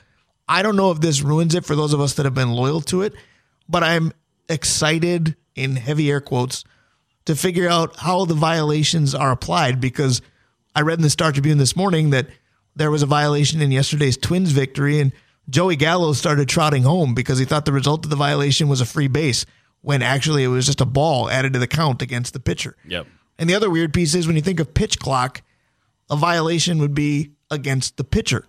I 0.47 0.61
don't 0.61 0.77
know 0.77 0.91
if 0.91 1.01
this 1.01 1.21
ruins 1.21 1.55
it 1.55 1.65
for 1.65 1.75
those 1.75 1.93
of 1.93 1.99
us 1.99 2.13
that 2.13 2.25
have 2.25 2.33
been 2.33 2.51
loyal 2.51 2.81
to 2.81 3.01
it, 3.01 3.13
but 3.67 3.83
I'm 3.83 4.13
excited 4.47 5.35
in 5.55 5.75
heavy 5.75 6.09
air 6.09 6.21
quotes 6.21 6.63
to 7.25 7.35
figure 7.35 7.69
out 7.69 7.97
how 7.97 8.25
the 8.25 8.33
violations 8.33 9.15
are 9.15 9.31
applied 9.31 9.79
because 9.79 10.21
I 10.75 10.81
read 10.81 10.99
in 10.99 11.03
the 11.03 11.09
Star 11.09 11.31
Tribune 11.31 11.57
this 11.57 11.75
morning 11.75 12.09
that 12.09 12.27
there 12.75 12.91
was 12.91 13.03
a 13.03 13.07
violation 13.07 13.61
in 13.61 13.71
yesterday's 13.71 14.17
Twins 14.17 14.51
victory 14.51 14.99
and 14.99 15.11
Joey 15.49 15.75
Gallo 15.75 16.13
started 16.13 16.47
trotting 16.47 16.83
home 16.83 17.13
because 17.13 17.37
he 17.39 17.45
thought 17.45 17.65
the 17.65 17.73
result 17.73 18.05
of 18.05 18.09
the 18.09 18.15
violation 18.15 18.67
was 18.67 18.81
a 18.81 18.85
free 18.85 19.07
base 19.07 19.45
when 19.81 20.01
actually 20.01 20.43
it 20.43 20.47
was 20.47 20.65
just 20.65 20.81
a 20.81 20.85
ball 20.85 21.29
added 21.29 21.53
to 21.53 21.59
the 21.59 21.67
count 21.67 22.01
against 22.01 22.33
the 22.33 22.39
pitcher. 22.39 22.75
Yep. 22.87 23.07
And 23.37 23.49
the 23.49 23.55
other 23.55 23.69
weird 23.69 23.93
piece 23.93 24.15
is 24.15 24.27
when 24.27 24.35
you 24.35 24.41
think 24.41 24.59
of 24.59 24.73
pitch 24.73 24.99
clock, 24.99 25.41
a 26.09 26.15
violation 26.15 26.77
would 26.79 26.93
be 26.93 27.31
against 27.51 27.97
the 27.97 28.03
pitcher. 28.03 28.45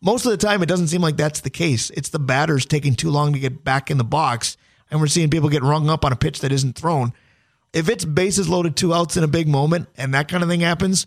Most 0.00 0.24
of 0.24 0.30
the 0.30 0.38
time, 0.38 0.62
it 0.62 0.66
doesn't 0.66 0.88
seem 0.88 1.02
like 1.02 1.16
that's 1.16 1.40
the 1.40 1.50
case. 1.50 1.90
It's 1.90 2.08
the 2.08 2.18
batters 2.18 2.64
taking 2.64 2.94
too 2.94 3.10
long 3.10 3.32
to 3.34 3.38
get 3.38 3.62
back 3.62 3.90
in 3.90 3.98
the 3.98 4.04
box, 4.04 4.56
and 4.90 5.00
we're 5.00 5.06
seeing 5.08 5.30
people 5.30 5.50
get 5.50 5.62
rung 5.62 5.90
up 5.90 6.04
on 6.04 6.12
a 6.12 6.16
pitch 6.16 6.40
that 6.40 6.52
isn't 6.52 6.76
thrown. 6.76 7.12
if 7.72 7.88
it's 7.88 8.04
bases 8.04 8.48
loaded, 8.48 8.76
two 8.76 8.92
outs 8.92 9.16
in 9.16 9.22
a 9.22 9.28
big 9.28 9.46
moment, 9.46 9.88
and 9.96 10.12
that 10.14 10.26
kind 10.26 10.42
of 10.42 10.48
thing 10.48 10.60
happens, 10.60 11.06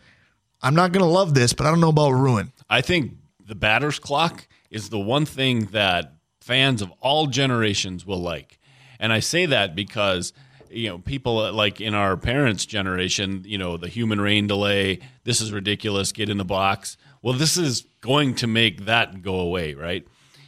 I'm 0.61 0.75
not 0.75 0.91
going 0.91 1.03
to 1.03 1.09
love 1.11 1.33
this, 1.33 1.53
but 1.53 1.65
I 1.65 1.71
don't 1.71 1.81
know 1.81 1.89
about 1.89 2.11
ruin. 2.11 2.53
I 2.69 2.81
think 2.81 3.15
the 3.45 3.55
batter's 3.55 3.99
clock 3.99 4.47
is 4.73 4.89
the 4.89 4.99
one 4.99 5.25
thing 5.25 5.65
that 5.67 6.15
fans 6.41 6.81
of 6.81 6.91
all 6.99 7.27
generations 7.27 8.05
will 8.05 8.19
like. 8.19 8.59
And 8.99 9.13
I 9.13 9.19
say 9.19 9.45
that 9.45 9.75
because 9.75 10.33
you 10.69 10.89
know 10.89 10.97
people 10.97 11.39
uh, 11.39 11.51
like 11.53 11.79
in 11.79 11.93
our 11.93 12.17
parents' 12.17 12.65
generation, 12.65 13.43
you 13.45 13.57
know, 13.57 13.77
the 13.77 13.87
human 13.87 14.19
rain 14.19 14.47
delay, 14.47 14.99
this 15.23 15.39
is 15.39 15.51
ridiculous, 15.51 16.11
get 16.11 16.29
in 16.29 16.37
the 16.37 16.45
box. 16.45 16.97
Well, 17.21 17.33
this 17.33 17.55
is 17.55 17.85
going 18.01 18.35
to 18.35 18.47
make 18.47 18.85
that 18.85 19.21
go 19.21 19.39
away, 19.39 19.75
right? 19.75 20.05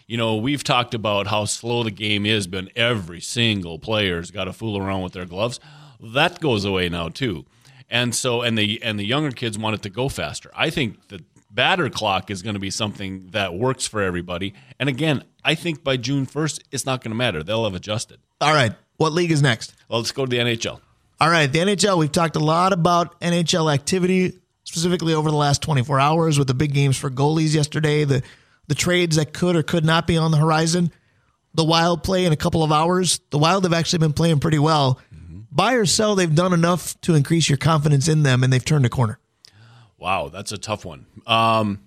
You 0.07 0.17
know, 0.17 0.35
we've 0.35 0.63
talked 0.63 0.93
about 0.93 1.27
how 1.27 1.45
slow 1.45 1.83
the 1.83 1.91
game 1.91 2.25
is, 2.25 2.47
but 2.47 2.69
every 2.75 3.21
single 3.21 3.79
player's 3.79 4.29
got 4.29 4.45
to 4.45 4.53
fool 4.53 4.77
around 4.77 5.01
with 5.01 5.13
their 5.13 5.25
gloves. 5.25 5.59
That 5.99 6.39
goes 6.39 6.65
away 6.65 6.89
now 6.89 7.09
too. 7.09 7.45
And 7.89 8.13
so 8.15 8.41
and 8.41 8.57
the 8.57 8.81
and 8.83 8.99
the 8.99 9.05
younger 9.05 9.31
kids 9.31 9.57
want 9.57 9.75
it 9.75 9.83
to 9.83 9.89
go 9.89 10.09
faster. 10.09 10.51
I 10.55 10.69
think 10.69 11.07
the 11.09 11.23
batter 11.55 11.89
clock 11.89 12.29
is 12.29 12.41
going 12.41 12.53
to 12.53 12.59
be 12.59 12.69
something 12.69 13.29
that 13.31 13.55
works 13.55 13.87
for 13.87 14.01
everybody. 14.01 14.53
And 14.79 14.89
again, 14.89 15.23
I 15.43 15.55
think 15.55 15.83
by 15.83 15.97
June 15.97 16.25
1st, 16.25 16.63
it's 16.71 16.85
not 16.85 17.01
going 17.01 17.11
to 17.11 17.15
matter. 17.17 17.41
They'll 17.41 17.63
have 17.63 17.73
adjusted. 17.73 18.19
All 18.41 18.53
right. 18.53 18.73
What 18.97 19.13
league 19.13 19.31
is 19.31 19.41
next? 19.41 19.73
Well, 19.89 19.99
let's 19.99 20.11
go 20.11 20.25
to 20.25 20.29
the 20.29 20.37
NHL. 20.37 20.79
All 21.19 21.29
right. 21.29 21.51
The 21.51 21.59
NHL, 21.59 21.97
we've 21.97 22.11
talked 22.11 22.35
a 22.35 22.39
lot 22.39 22.73
about 22.73 23.19
NHL 23.21 23.73
activity, 23.73 24.39
specifically 24.65 25.13
over 25.13 25.31
the 25.31 25.37
last 25.37 25.61
24 25.61 25.99
hours 25.99 26.37
with 26.37 26.47
the 26.47 26.53
big 26.53 26.73
games 26.73 26.97
for 26.97 27.09
goalies 27.09 27.55
yesterday, 27.55 28.03
the, 28.03 28.21
the 28.67 28.75
trades 28.75 29.15
that 29.15 29.33
could 29.33 29.55
or 29.55 29.63
could 29.63 29.85
not 29.85 30.07
be 30.07 30.17
on 30.17 30.31
the 30.31 30.37
horizon. 30.37 30.91
The 31.53 31.63
Wild 31.63 32.03
play 32.03 32.25
in 32.25 32.33
a 32.33 32.37
couple 32.37 32.63
of 32.63 32.71
hours. 32.73 33.21
The 33.29 33.37
Wild 33.37 33.63
have 33.63 33.73
actually 33.73 33.99
been 33.99 34.13
playing 34.13 34.39
pretty 34.41 34.59
well. 34.59 34.99
Mm-hmm. 35.13 35.39
Buy 35.51 35.75
or 35.75 35.85
sell, 35.85 36.15
they've 36.15 36.33
done 36.33 36.51
enough 36.51 36.99
to 37.01 37.15
increase 37.15 37.47
your 37.47 37.57
confidence 37.57 38.09
in 38.09 38.23
them, 38.23 38.43
and 38.43 38.51
they've 38.51 38.63
turned 38.63 38.85
a 38.85 38.89
corner. 38.89 39.19
Wow, 40.05 40.29
that's 40.29 40.51
a 40.51 40.59
tough 40.59 40.85
one. 40.85 41.07
Um, 41.25 41.79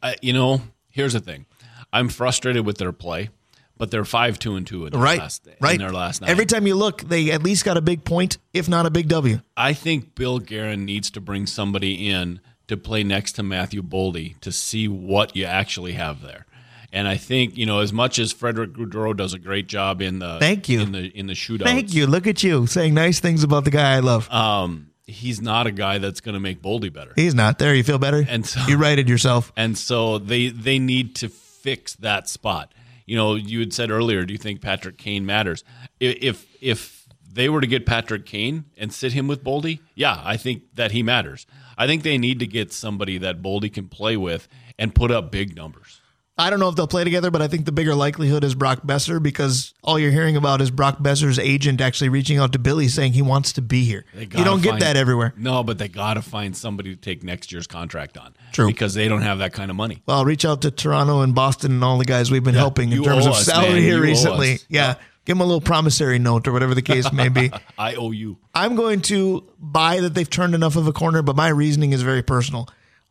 I, 0.00 0.14
you 0.22 0.32
know, 0.32 0.60
here's 0.90 1.14
the 1.14 1.18
thing. 1.18 1.44
I'm 1.92 2.08
frustrated 2.08 2.64
with 2.64 2.78
their 2.78 2.92
play, 2.92 3.30
but 3.76 3.90
they're 3.90 4.04
five 4.04 4.38
two 4.38 4.54
and 4.54 4.64
two 4.64 4.86
in 4.86 4.92
their 4.92 5.02
right, 5.02 5.18
last 5.18 5.48
right. 5.60 5.74
in 5.74 5.80
their 5.80 5.90
last 5.90 6.20
nine. 6.20 6.30
Every 6.30 6.46
time 6.46 6.68
you 6.68 6.76
look, 6.76 7.02
they 7.02 7.32
at 7.32 7.42
least 7.42 7.64
got 7.64 7.76
a 7.76 7.80
big 7.80 8.04
point, 8.04 8.38
if 8.54 8.68
not 8.68 8.86
a 8.86 8.90
big 8.90 9.08
W. 9.08 9.40
I 9.56 9.72
think 9.72 10.14
Bill 10.14 10.38
Guerin 10.38 10.84
needs 10.84 11.10
to 11.10 11.20
bring 11.20 11.46
somebody 11.46 12.08
in 12.08 12.38
to 12.68 12.76
play 12.76 13.02
next 13.02 13.32
to 13.32 13.42
Matthew 13.42 13.82
Boldy 13.82 14.38
to 14.38 14.52
see 14.52 14.86
what 14.86 15.34
you 15.34 15.44
actually 15.44 15.94
have 15.94 16.22
there. 16.22 16.46
And 16.92 17.08
I 17.08 17.16
think 17.16 17.56
you 17.56 17.66
know, 17.66 17.80
as 17.80 17.92
much 17.92 18.20
as 18.20 18.30
Frederick 18.30 18.72
Gaudreau 18.74 19.16
does 19.16 19.34
a 19.34 19.38
great 19.40 19.66
job 19.66 20.00
in 20.00 20.20
the 20.20 20.38
thank 20.38 20.68
you 20.68 20.80
in 20.80 20.92
the 20.92 21.06
in 21.06 21.26
the 21.26 21.32
shootout. 21.32 21.64
Thank 21.64 21.92
you. 21.92 22.06
Look 22.06 22.28
at 22.28 22.44
you 22.44 22.68
saying 22.68 22.94
nice 22.94 23.18
things 23.18 23.42
about 23.42 23.64
the 23.64 23.72
guy 23.72 23.96
I 23.96 23.98
love. 23.98 24.30
Um, 24.30 24.87
he's 25.08 25.40
not 25.40 25.66
a 25.66 25.72
guy 25.72 25.98
that's 25.98 26.20
going 26.20 26.34
to 26.34 26.40
make 26.40 26.62
Boldy 26.62 26.92
better. 26.92 27.12
He's 27.16 27.34
not. 27.34 27.58
There, 27.58 27.74
you 27.74 27.82
feel 27.82 27.98
better. 27.98 28.24
And 28.28 28.46
so 28.46 28.60
you 28.68 28.76
righted 28.76 29.08
yourself. 29.08 29.52
And 29.56 29.76
so 29.76 30.18
they 30.18 30.48
they 30.48 30.78
need 30.78 31.16
to 31.16 31.28
fix 31.28 31.94
that 31.96 32.28
spot. 32.28 32.72
You 33.06 33.16
know, 33.16 33.34
you 33.34 33.60
had 33.60 33.72
said 33.72 33.90
earlier, 33.90 34.24
do 34.24 34.32
you 34.32 34.38
think 34.38 34.60
Patrick 34.60 34.98
Kane 34.98 35.24
matters? 35.24 35.64
If 35.98 36.46
if 36.60 37.06
they 37.30 37.48
were 37.48 37.60
to 37.60 37.66
get 37.66 37.86
Patrick 37.86 38.26
Kane 38.26 38.66
and 38.76 38.92
sit 38.92 39.12
him 39.12 39.28
with 39.28 39.42
Boldy, 39.42 39.80
yeah, 39.94 40.20
I 40.24 40.36
think 40.36 40.74
that 40.74 40.92
he 40.92 41.02
matters. 41.02 41.46
I 41.76 41.86
think 41.86 42.02
they 42.02 42.18
need 42.18 42.38
to 42.40 42.46
get 42.46 42.72
somebody 42.72 43.18
that 43.18 43.40
Boldy 43.40 43.72
can 43.72 43.88
play 43.88 44.16
with 44.16 44.48
and 44.78 44.94
put 44.94 45.10
up 45.10 45.30
big 45.30 45.56
numbers. 45.56 45.97
I 46.40 46.50
don't 46.50 46.60
know 46.60 46.68
if 46.68 46.76
they'll 46.76 46.86
play 46.86 47.02
together, 47.02 47.32
but 47.32 47.42
I 47.42 47.48
think 47.48 47.66
the 47.66 47.72
bigger 47.72 47.96
likelihood 47.96 48.44
is 48.44 48.54
Brock 48.54 48.82
Boeser 48.82 49.20
because 49.20 49.74
all 49.82 49.98
you're 49.98 50.12
hearing 50.12 50.36
about 50.36 50.60
is 50.60 50.70
Brock 50.70 50.98
Boeser's 50.98 51.36
agent 51.36 51.80
actually 51.80 52.10
reaching 52.10 52.38
out 52.38 52.52
to 52.52 52.60
Billy 52.60 52.86
saying 52.86 53.14
he 53.14 53.22
wants 53.22 53.54
to 53.54 53.62
be 53.62 53.82
here. 53.82 54.04
You 54.14 54.44
don't 54.44 54.62
get 54.62 54.78
that 54.78 54.96
everywhere. 54.96 55.34
No, 55.36 55.64
but 55.64 55.78
they 55.78 55.88
got 55.88 56.14
to 56.14 56.22
find 56.22 56.56
somebody 56.56 56.94
to 56.94 57.00
take 57.00 57.24
next 57.24 57.50
year's 57.50 57.66
contract 57.66 58.16
on. 58.16 58.34
True. 58.52 58.68
Because 58.68 58.94
they 58.94 59.08
don't 59.08 59.22
have 59.22 59.38
that 59.38 59.52
kind 59.52 59.68
of 59.68 59.76
money. 59.76 60.00
Well, 60.06 60.24
reach 60.24 60.44
out 60.44 60.62
to 60.62 60.70
Toronto 60.70 61.22
and 61.22 61.34
Boston 61.34 61.72
and 61.72 61.82
all 61.82 61.98
the 61.98 62.04
guys 62.04 62.30
we've 62.30 62.44
been 62.44 62.54
yeah, 62.54 62.60
helping 62.60 62.92
in 62.92 63.02
terms 63.02 63.26
of 63.26 63.32
us, 63.32 63.44
salary 63.44 63.72
man. 63.72 63.82
here 63.82 63.96
you 63.96 64.02
recently. 64.02 64.58
Yeah. 64.68 64.94
Give 65.24 65.36
them 65.36 65.40
a 65.40 65.44
little 65.44 65.60
promissory 65.60 66.20
note 66.20 66.46
or 66.46 66.52
whatever 66.52 66.74
the 66.74 66.82
case 66.82 67.12
may 67.12 67.28
be. 67.28 67.50
I 67.78 67.96
owe 67.96 68.12
you. 68.12 68.38
I'm 68.54 68.76
going 68.76 69.02
to 69.02 69.44
buy 69.58 70.00
that 70.00 70.14
they've 70.14 70.30
turned 70.30 70.54
enough 70.54 70.76
of 70.76 70.86
a 70.86 70.92
corner, 70.92 71.20
but 71.20 71.34
my 71.34 71.48
reasoning 71.48 71.92
is 71.92 72.00
very 72.00 72.22
personal. 72.22 72.68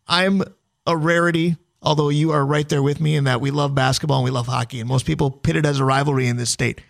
I'm 0.08 0.42
a 0.88 0.96
rarity 0.96 1.58
although 1.82 2.10
you 2.10 2.32
are 2.32 2.46
right 2.46 2.68
there 2.68 2.84
with 2.84 3.00
me 3.00 3.16
in 3.16 3.26
that 3.26 3.42
we 3.42 3.52
love 3.52 3.76
basketball 3.76 4.20
and 4.20 4.26
we 4.26 4.32
love 4.32 4.48
hockey, 4.48 4.80
and 4.80 4.90
most 4.90 5.06
people 5.06 5.32
pit 5.32 5.56
it 5.56 5.66
as 5.66 5.80
a 5.80 5.86
rivalry 5.86 6.28
in 6.28 6.38
this 6.38 6.50
state. 6.50 6.82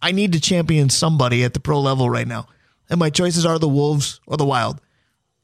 I 0.00 0.12
need 0.12 0.32
to 0.32 0.40
champion 0.40 0.90
somebody 0.90 1.42
at 1.44 1.54
the 1.54 1.60
pro 1.60 1.80
level 1.80 2.08
right 2.08 2.28
now. 2.28 2.46
And 2.88 3.00
my 3.00 3.10
choices 3.10 3.44
are 3.44 3.58
the 3.58 3.68
Wolves 3.68 4.20
or 4.26 4.36
the 4.36 4.46
Wild. 4.46 4.80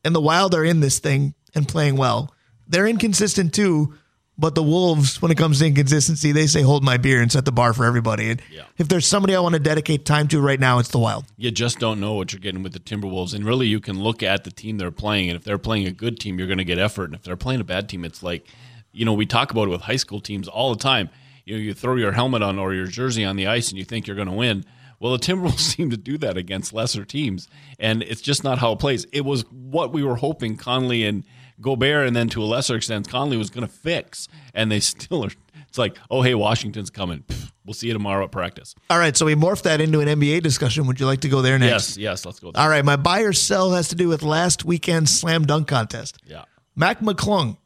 And 0.04 0.14
the 0.14 0.20
Wild 0.20 0.54
are 0.54 0.64
in 0.64 0.80
this 0.80 0.98
thing 0.98 1.34
and 1.54 1.66
playing 1.66 1.96
well. 1.96 2.32
They're 2.68 2.86
inconsistent 2.86 3.52
too, 3.52 3.94
but 4.38 4.54
the 4.54 4.62
Wolves, 4.62 5.20
when 5.20 5.30
it 5.30 5.36
comes 5.36 5.58
to 5.58 5.66
inconsistency, 5.66 6.32
they 6.32 6.46
say 6.46 6.62
hold 6.62 6.84
my 6.84 6.96
beer 6.96 7.20
and 7.20 7.30
set 7.30 7.44
the 7.44 7.52
bar 7.52 7.72
for 7.72 7.84
everybody. 7.84 8.30
And 8.30 8.42
yeah. 8.50 8.62
if 8.78 8.88
there's 8.88 9.06
somebody 9.06 9.34
I 9.34 9.40
want 9.40 9.54
to 9.54 9.60
dedicate 9.60 10.04
time 10.04 10.28
to 10.28 10.40
right 10.40 10.60
now, 10.60 10.78
it's 10.78 10.90
the 10.90 10.98
Wild. 10.98 11.24
You 11.36 11.50
just 11.50 11.78
don't 11.78 12.00
know 12.00 12.14
what 12.14 12.32
you're 12.32 12.40
getting 12.40 12.62
with 12.62 12.72
the 12.72 12.80
Timberwolves. 12.80 13.34
And 13.34 13.44
really, 13.44 13.66
you 13.66 13.80
can 13.80 14.00
look 14.00 14.22
at 14.22 14.44
the 14.44 14.50
team 14.50 14.78
they're 14.78 14.90
playing. 14.90 15.28
And 15.30 15.36
if 15.36 15.44
they're 15.44 15.58
playing 15.58 15.86
a 15.86 15.92
good 15.92 16.20
team, 16.20 16.38
you're 16.38 16.48
going 16.48 16.58
to 16.58 16.64
get 16.64 16.78
effort. 16.78 17.06
And 17.06 17.14
if 17.14 17.22
they're 17.22 17.36
playing 17.36 17.60
a 17.60 17.64
bad 17.64 17.88
team, 17.88 18.04
it's 18.04 18.22
like– 18.22 18.46
you 18.94 19.04
know, 19.04 19.12
we 19.12 19.26
talk 19.26 19.50
about 19.50 19.68
it 19.68 19.70
with 19.70 19.82
high 19.82 19.96
school 19.96 20.20
teams 20.20 20.48
all 20.48 20.74
the 20.74 20.80
time. 20.80 21.10
You 21.44 21.56
know, 21.56 21.60
you 21.60 21.74
throw 21.74 21.96
your 21.96 22.12
helmet 22.12 22.42
on 22.42 22.58
or 22.58 22.72
your 22.72 22.86
jersey 22.86 23.24
on 23.24 23.36
the 23.36 23.48
ice 23.48 23.68
and 23.68 23.78
you 23.78 23.84
think 23.84 24.06
you're 24.06 24.16
going 24.16 24.28
to 24.28 24.34
win. 24.34 24.64
Well, 25.00 25.12
the 25.12 25.18
Timberwolves 25.26 25.58
seem 25.58 25.90
to 25.90 25.96
do 25.96 26.16
that 26.18 26.36
against 26.38 26.72
lesser 26.72 27.04
teams, 27.04 27.48
and 27.78 28.02
it's 28.02 28.20
just 28.22 28.44
not 28.44 28.58
how 28.58 28.72
it 28.72 28.78
plays. 28.78 29.06
It 29.12 29.24
was 29.24 29.44
what 29.50 29.92
we 29.92 30.02
were 30.02 30.16
hoping 30.16 30.56
Conley 30.56 31.04
and 31.04 31.24
Gobert, 31.60 32.06
and 32.06 32.16
then 32.16 32.28
to 32.30 32.42
a 32.42 32.46
lesser 32.46 32.76
extent, 32.76 33.08
Conley 33.08 33.36
was 33.36 33.50
going 33.50 33.66
to 33.66 33.72
fix, 33.72 34.28
and 34.54 34.70
they 34.70 34.80
still 34.80 35.24
are. 35.24 35.30
It's 35.68 35.78
like, 35.78 35.98
oh, 36.08 36.22
hey, 36.22 36.36
Washington's 36.36 36.90
coming. 36.90 37.24
We'll 37.66 37.74
see 37.74 37.88
you 37.88 37.92
tomorrow 37.94 38.24
at 38.24 38.30
practice. 38.30 38.76
All 38.88 38.98
right, 38.98 39.16
so 39.16 39.26
we 39.26 39.34
morphed 39.34 39.62
that 39.62 39.80
into 39.80 40.00
an 40.00 40.06
NBA 40.06 40.42
discussion. 40.42 40.86
Would 40.86 41.00
you 41.00 41.06
like 41.06 41.22
to 41.22 41.28
go 41.28 41.42
there 41.42 41.58
next? 41.58 41.96
Yes, 41.96 41.98
yes, 41.98 42.26
let's 42.26 42.38
go. 42.38 42.52
There. 42.52 42.62
All 42.62 42.68
right, 42.68 42.84
my 42.84 42.96
buy 42.96 43.22
or 43.22 43.32
sell 43.32 43.72
has 43.72 43.88
to 43.88 43.96
do 43.96 44.08
with 44.08 44.22
last 44.22 44.64
weekend's 44.64 45.10
slam 45.18 45.44
dunk 45.46 45.66
contest. 45.66 46.18
Yeah. 46.26 46.44
Mac 46.76 47.00
McClung 47.00 47.56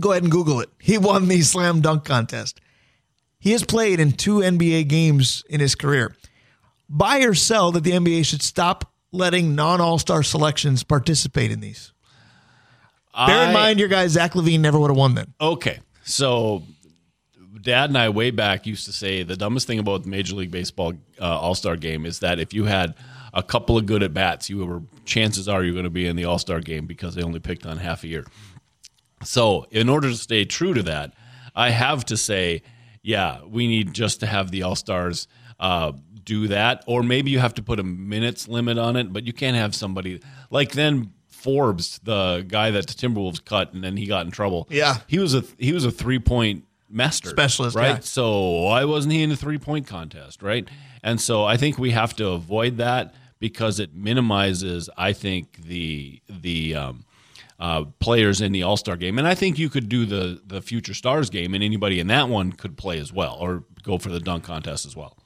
Go 0.00 0.12
ahead 0.12 0.22
and 0.22 0.32
Google 0.32 0.60
it. 0.60 0.68
He 0.78 0.98
won 0.98 1.28
the 1.28 1.42
slam 1.42 1.80
dunk 1.80 2.04
contest. 2.04 2.60
He 3.38 3.52
has 3.52 3.64
played 3.64 4.00
in 4.00 4.12
two 4.12 4.38
NBA 4.38 4.88
games 4.88 5.44
in 5.48 5.60
his 5.60 5.74
career. 5.74 6.16
Buy 6.88 7.20
or 7.20 7.34
sell 7.34 7.70
that 7.72 7.84
the 7.84 7.92
NBA 7.92 8.24
should 8.24 8.42
stop 8.42 8.92
letting 9.12 9.54
non 9.54 9.80
All 9.80 9.98
Star 9.98 10.22
selections 10.22 10.82
participate 10.82 11.50
in 11.50 11.60
these. 11.60 11.92
Bear 13.14 13.48
in 13.48 13.52
mind, 13.52 13.80
your 13.80 13.88
guy 13.88 14.06
Zach 14.06 14.32
LaVine 14.32 14.60
never 14.60 14.78
would 14.78 14.90
have 14.90 14.96
won 14.96 15.14
then. 15.14 15.34
Okay, 15.40 15.80
so 16.04 16.62
Dad 17.62 17.90
and 17.90 17.98
I 17.98 18.08
way 18.10 18.30
back 18.30 18.66
used 18.66 18.86
to 18.86 18.92
say 18.92 19.22
the 19.24 19.36
dumbest 19.36 19.66
thing 19.66 19.78
about 19.78 20.04
the 20.04 20.08
Major 20.08 20.36
League 20.36 20.50
Baseball 20.50 20.94
uh, 21.20 21.38
All 21.38 21.54
Star 21.54 21.76
game 21.76 22.06
is 22.06 22.20
that 22.20 22.38
if 22.38 22.54
you 22.54 22.64
had 22.64 22.94
a 23.34 23.42
couple 23.42 23.76
of 23.76 23.86
good 23.86 24.02
at 24.02 24.14
bats, 24.14 24.48
you 24.48 24.64
were 24.64 24.82
chances 25.04 25.48
are 25.48 25.64
you're 25.64 25.72
going 25.72 25.84
to 25.84 25.90
be 25.90 26.06
in 26.06 26.16
the 26.16 26.24
All 26.24 26.38
Star 26.38 26.60
game 26.60 26.86
because 26.86 27.14
they 27.14 27.22
only 27.22 27.40
picked 27.40 27.66
on 27.66 27.78
half 27.78 28.04
a 28.04 28.08
year. 28.08 28.24
So, 29.24 29.66
in 29.70 29.88
order 29.88 30.08
to 30.08 30.16
stay 30.16 30.44
true 30.44 30.74
to 30.74 30.82
that, 30.84 31.14
I 31.54 31.70
have 31.70 32.04
to 32.06 32.16
say, 32.16 32.62
yeah, 33.02 33.40
we 33.44 33.66
need 33.66 33.92
just 33.92 34.20
to 34.20 34.26
have 34.26 34.50
the 34.50 34.62
All 34.62 34.76
Stars 34.76 35.26
uh, 35.58 35.92
do 36.24 36.48
that, 36.48 36.84
or 36.86 37.02
maybe 37.02 37.30
you 37.30 37.38
have 37.38 37.54
to 37.54 37.62
put 37.62 37.80
a 37.80 37.82
minutes 37.82 38.48
limit 38.48 38.78
on 38.78 38.96
it, 38.96 39.12
but 39.12 39.26
you 39.26 39.32
can't 39.32 39.56
have 39.56 39.74
somebody 39.74 40.20
like 40.50 40.72
then 40.72 41.12
Forbes, 41.26 42.00
the 42.02 42.44
guy 42.46 42.70
that 42.70 42.86
the 42.86 42.94
Timberwolves 42.94 43.44
cut, 43.44 43.72
and 43.72 43.82
then 43.82 43.96
he 43.96 44.06
got 44.06 44.26
in 44.26 44.32
trouble. 44.32 44.66
Yeah, 44.70 44.98
he 45.06 45.18
was 45.18 45.34
a 45.34 45.44
he 45.58 45.72
was 45.72 45.84
a 45.84 45.90
three 45.90 46.18
point 46.18 46.64
master 46.88 47.30
specialist, 47.30 47.76
right? 47.76 47.88
Yeah. 47.88 47.98
So 48.00 48.62
why 48.62 48.84
wasn't 48.84 49.14
he 49.14 49.22
in 49.22 49.30
the 49.30 49.36
three 49.36 49.58
point 49.58 49.86
contest, 49.86 50.42
right? 50.42 50.68
And 51.02 51.20
so 51.20 51.44
I 51.44 51.56
think 51.56 51.78
we 51.78 51.92
have 51.92 52.14
to 52.16 52.28
avoid 52.28 52.78
that 52.78 53.14
because 53.38 53.78
it 53.78 53.94
minimizes, 53.94 54.90
I 54.96 55.12
think, 55.12 55.62
the 55.62 56.20
the 56.28 56.74
um, 56.74 57.04
uh, 57.58 57.84
players 57.98 58.40
in 58.40 58.52
the 58.52 58.62
All 58.62 58.76
Star 58.76 58.96
game, 58.96 59.18
and 59.18 59.26
I 59.26 59.34
think 59.34 59.58
you 59.58 59.68
could 59.68 59.88
do 59.88 60.06
the 60.06 60.40
the 60.46 60.62
Future 60.62 60.94
Stars 60.94 61.30
game, 61.30 61.54
and 61.54 61.64
anybody 61.64 62.00
in 62.00 62.06
that 62.08 62.28
one 62.28 62.52
could 62.52 62.76
play 62.76 62.98
as 62.98 63.12
well, 63.12 63.36
or 63.40 63.64
go 63.82 63.98
for 63.98 64.10
the 64.10 64.20
dunk 64.20 64.44
contest 64.44 64.86
as 64.86 64.94
well. 64.94 65.16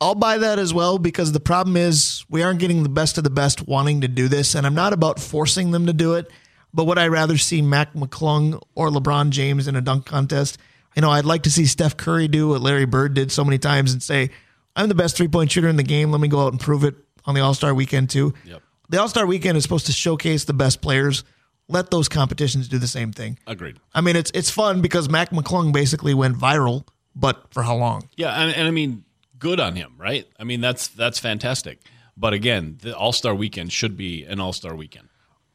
I'll 0.00 0.14
buy 0.14 0.38
that 0.38 0.58
as 0.58 0.72
well 0.72 0.98
because 0.98 1.32
the 1.32 1.40
problem 1.40 1.76
is 1.76 2.24
we 2.30 2.42
aren't 2.42 2.60
getting 2.60 2.84
the 2.84 2.88
best 2.88 3.18
of 3.18 3.24
the 3.24 3.30
best 3.30 3.66
wanting 3.66 4.02
to 4.02 4.08
do 4.08 4.28
this, 4.28 4.54
and 4.54 4.66
I'm 4.66 4.74
not 4.74 4.92
about 4.92 5.18
forcing 5.18 5.70
them 5.70 5.86
to 5.86 5.92
do 5.92 6.14
it. 6.14 6.30
But 6.72 6.84
would 6.84 6.98
I 6.98 7.08
rather 7.08 7.38
see 7.38 7.62
Mac 7.62 7.94
McClung 7.94 8.62
or 8.74 8.90
LeBron 8.90 9.30
James 9.30 9.66
in 9.66 9.74
a 9.74 9.80
dunk 9.80 10.04
contest? 10.04 10.58
You 10.94 11.02
know, 11.02 11.10
I'd 11.10 11.24
like 11.24 11.44
to 11.44 11.50
see 11.50 11.64
Steph 11.64 11.96
Curry 11.96 12.28
do 12.28 12.50
what 12.50 12.60
Larry 12.60 12.84
Bird 12.84 13.14
did 13.14 13.32
so 13.32 13.44
many 13.44 13.58
times 13.58 13.92
and 13.92 14.02
say, 14.02 14.30
"I'm 14.76 14.88
the 14.88 14.94
best 14.94 15.16
three 15.16 15.28
point 15.28 15.50
shooter 15.50 15.68
in 15.68 15.76
the 15.76 15.82
game. 15.82 16.12
Let 16.12 16.20
me 16.20 16.28
go 16.28 16.44
out 16.44 16.52
and 16.52 16.60
prove 16.60 16.84
it 16.84 16.94
on 17.24 17.34
the 17.34 17.40
All 17.40 17.54
Star 17.54 17.72
weekend 17.72 18.10
too." 18.10 18.34
Yep. 18.44 18.62
The 18.90 19.00
All 19.00 19.08
Star 19.08 19.26
weekend 19.26 19.56
is 19.56 19.62
supposed 19.62 19.86
to 19.86 19.92
showcase 19.92 20.44
the 20.44 20.52
best 20.52 20.82
players 20.82 21.24
let 21.68 21.90
those 21.90 22.08
competitions 22.08 22.68
do 22.68 22.78
the 22.78 22.86
same 22.88 23.12
thing. 23.12 23.38
Agreed. 23.46 23.78
I 23.94 24.00
mean, 24.00 24.16
it's 24.16 24.30
it's 24.34 24.50
fun 24.50 24.80
because 24.80 25.08
Mac 25.08 25.30
McClung 25.30 25.72
basically 25.72 26.14
went 26.14 26.36
viral, 26.36 26.86
but 27.14 27.52
for 27.52 27.62
how 27.62 27.76
long? 27.76 28.08
Yeah, 28.16 28.32
and, 28.34 28.54
and 28.54 28.66
I 28.66 28.70
mean, 28.70 29.04
good 29.38 29.60
on 29.60 29.76
him, 29.76 29.94
right? 29.98 30.26
I 30.38 30.44
mean, 30.44 30.60
that's 30.60 30.88
that's 30.88 31.18
fantastic. 31.18 31.80
But 32.16 32.32
again, 32.32 32.78
the 32.82 32.96
All 32.96 33.12
Star 33.12 33.34
weekend 33.34 33.72
should 33.72 33.96
be 33.96 34.24
an 34.24 34.40
All 34.40 34.52
Star 34.52 34.74
weekend. 34.74 35.08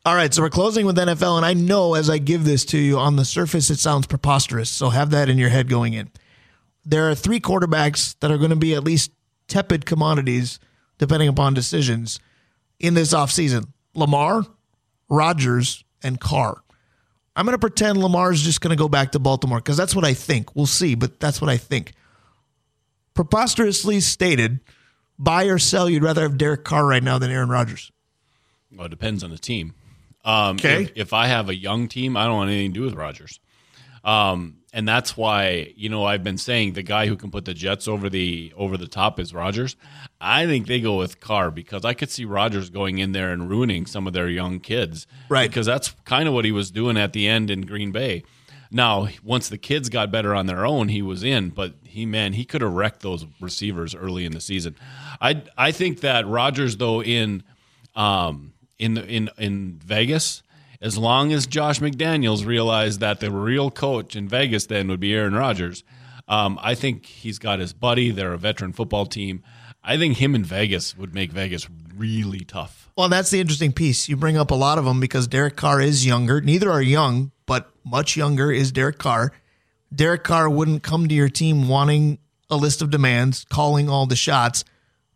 All 0.06 0.16
right, 0.16 0.34
so 0.34 0.42
we're 0.42 0.50
closing 0.50 0.86
with 0.86 0.98
NFL, 0.98 1.38
and 1.38 1.46
I 1.46 1.54
know 1.54 1.94
as 1.94 2.10
I 2.10 2.18
give 2.18 2.44
this 2.44 2.66
to 2.66 2.78
you 2.78 3.00
on 3.00 3.16
the 3.16 3.24
surface, 3.24 3.70
it 3.70 3.80
sounds 3.80 4.06
preposterous. 4.06 4.70
So 4.70 4.90
have 4.90 5.12
that 5.12 5.30
in 5.30 5.38
your 5.38 5.50
head 5.50 5.70
going 5.70 5.94
in. 5.94 6.12
There 6.86 7.10
are 7.10 7.16
three 7.16 7.40
quarterbacks 7.40 8.18
that 8.20 8.30
are 8.30 8.38
going 8.38 8.50
to 8.50 8.58
be 8.58 8.76
at 8.76 8.84
least 8.84 9.12
tepid 9.48 9.86
commodities, 9.86 10.60
depending 10.98 11.30
upon 11.30 11.54
decisions, 11.54 12.20
in 12.80 12.96
this 12.96 13.14
offseason 13.14 13.70
Lamar, 13.94 14.46
Rodgers, 15.10 15.83
and 16.04 16.20
Carr. 16.20 16.62
I'm 17.36 17.46
going 17.46 17.54
to 17.56 17.60
pretend 17.60 17.98
Lamar's 17.98 18.42
just 18.44 18.62
going 18.62 18.70
to 18.70 18.76
go 18.76 18.88
back 18.88 19.14
to 19.14 19.20
Baltimore 19.20 19.58
because 19.58 19.78
that's 19.78 19.96
what 19.96 20.06
I 20.06 20.14
think. 20.14 20.56
We'll 20.56 20.66
see, 20.68 20.94
but 20.96 21.20
that's 21.20 21.42
what 21.42 21.50
I 21.50 21.58
think. 21.58 21.94
Preposterously 23.14 24.00
stated, 24.00 24.60
buy 25.20 25.46
or 25.46 25.60
sell, 25.60 25.90
you'd 25.90 26.04
rather 26.04 26.22
have 26.24 26.38
Derek 26.38 26.64
Carr 26.64 26.86
right 26.86 27.04
now 27.04 27.18
than 27.18 27.32
Aaron 27.32 27.50
Rodgers. 27.50 27.92
Well, 28.76 28.88
it 28.88 28.90
depends 28.90 29.24
on 29.24 29.30
the 29.32 29.38
team. 29.38 29.74
Um, 30.26 30.56
Okay. 30.56 30.84
If, 30.84 30.92
if 30.96 31.14
I 31.14 31.28
have 31.28 31.50
a 31.50 31.56
young 31.56 31.88
team, 31.88 32.18
I 32.18 32.26
don't 32.26 32.36
want 32.36 32.50
anything 32.50 32.74
to 32.74 32.80
do 32.80 32.86
with 32.86 32.96
Rodgers. 32.96 33.40
Um, 34.04 34.58
and 34.74 34.88
that's 34.88 35.16
why 35.16 35.72
you 35.76 35.88
know 35.88 36.04
I've 36.04 36.24
been 36.24 36.40
saying 36.40 36.74
the 36.74 36.84
guy 36.84 37.06
who 37.06 37.16
can 37.16 37.32
put 37.32 37.46
the 37.46 37.54
Jets 37.54 37.88
over 37.88 38.10
the 38.10 38.52
over 38.58 38.76
the 38.76 38.88
top 38.88 39.20
is 39.20 39.34
Rodgers. 39.34 39.76
I 40.20 40.48
think 40.48 40.68
they 40.68 40.82
go 40.82 40.98
with 40.98 41.20
Carr 41.20 41.52
because 41.52 41.86
I 41.86 41.94
could 41.94 42.10
see 42.10 42.26
Rodgers 42.26 42.70
going 42.70 42.98
in 42.98 43.12
there 43.12 43.32
and 43.32 43.50
ruining 43.50 43.86
some 43.86 44.08
of 44.08 44.14
their 44.14 44.28
young 44.28 44.60
kids. 44.60 45.06
Right. 45.30 45.50
Because 45.50 45.68
that's 45.68 45.96
kind 46.06 46.28
of 46.28 46.34
what 46.34 46.44
he 46.44 46.52
was 46.52 46.72
doing 46.72 46.98
at 46.98 47.14
the 47.14 47.28
end 47.28 47.52
in 47.52 47.62
Green 47.62 47.92
Bay. 47.92 48.24
Now, 48.72 49.08
once 49.24 49.50
the 49.50 49.60
kids 49.60 49.90
got 49.90 50.12
better 50.12 50.34
on 50.34 50.48
their 50.48 50.66
own, 50.66 50.88
he 50.88 51.04
was 51.04 51.24
in, 51.24 51.50
but 51.50 51.76
he 51.84 52.08
man, 52.08 52.34
he 52.34 52.44
could 52.44 52.62
have 52.62 52.74
wrecked 52.74 53.02
those 53.02 53.26
receivers 53.40 53.94
early 53.94 54.26
in 54.26 54.32
the 54.32 54.42
season. 54.42 54.76
I 55.22 55.44
I 55.56 55.72
think 55.72 56.02
that 56.02 56.26
Rodgers 56.28 56.78
though 56.78 57.04
in 57.04 57.44
um 57.96 58.54
in 58.80 58.98
in 58.98 59.30
in 59.38 59.80
Vegas, 59.86 60.42
as 60.84 60.98
long 60.98 61.32
as 61.32 61.48
Josh 61.48 61.80
McDaniels 61.80 62.46
realized 62.46 63.00
that 63.00 63.22
the 63.22 63.32
real 63.32 63.72
coach 63.72 64.18
in 64.18 64.28
Vegas 64.28 64.66
then 64.66 64.90
would 64.90 65.00
be 65.00 65.14
Aaron 65.14 65.34
Rodgers, 65.34 65.86
um, 66.28 66.60
I 66.62 66.76
think 66.76 67.06
he's 67.06 67.40
got 67.40 67.60
his 67.60 67.72
buddy. 67.72 68.12
They're 68.12 68.34
a 68.34 68.38
veteran 68.38 68.74
football 68.74 69.06
team. 69.06 69.44
I 69.82 69.98
think 69.98 70.18
him 70.18 70.36
in 70.36 70.44
Vegas 70.44 70.98
would 70.98 71.14
make 71.14 71.32
Vegas 71.32 71.70
really 71.96 72.42
tough. 72.42 72.92
Well, 72.98 73.08
that's 73.08 73.32
the 73.32 73.40
interesting 73.40 73.72
piece. 73.72 74.10
You 74.10 74.18
bring 74.18 74.38
up 74.38 74.52
a 74.52 74.56
lot 74.56 74.78
of 74.78 74.84
them 74.84 75.00
because 75.00 75.26
Derek 75.26 75.56
Carr 75.56 75.80
is 75.80 76.06
younger. 76.06 76.42
Neither 76.42 76.70
are 76.70 76.82
young, 76.82 77.32
but 77.46 77.72
much 77.86 78.18
younger 78.18 78.52
is 78.52 78.74
Derek 78.74 78.98
Carr. 78.98 79.32
Derek 79.94 80.26
Carr 80.26 80.50
wouldn't 80.50 80.84
come 80.84 81.08
to 81.08 81.16
your 81.16 81.30
team 81.30 81.70
wanting 81.70 82.20
a 82.50 82.58
list 82.58 82.82
of 82.82 82.90
demands, 82.90 83.46
calling 83.50 83.90
all 83.90 84.06
the 84.06 84.16
shots, 84.18 84.66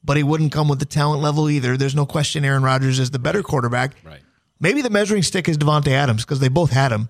but 0.01 0.15
he 0.15 0.23
wouldn't 0.23 0.53
come 0.53 0.69
with 0.69 0.79
the 0.79 0.85
talent 0.85 1.21
level 1.21 1.49
either. 1.49 1.75
There's 1.75 1.95
no 1.95 2.05
question 2.05 2.45
Aaron 2.45 2.63
Rodgers 2.63 2.99
is 2.99 3.11
the 3.11 3.19
better 3.19 3.43
quarterback. 3.43 3.95
Right. 4.05 4.21
Maybe 4.59 4.81
the 4.81 4.89
measuring 4.89 5.23
stick 5.23 5.47
is 5.47 5.57
Davante 5.57 5.89
Adams 5.89 6.23
because 6.25 6.39
they 6.39 6.47
both 6.49 6.71
had 6.71 6.91
him. 6.91 7.09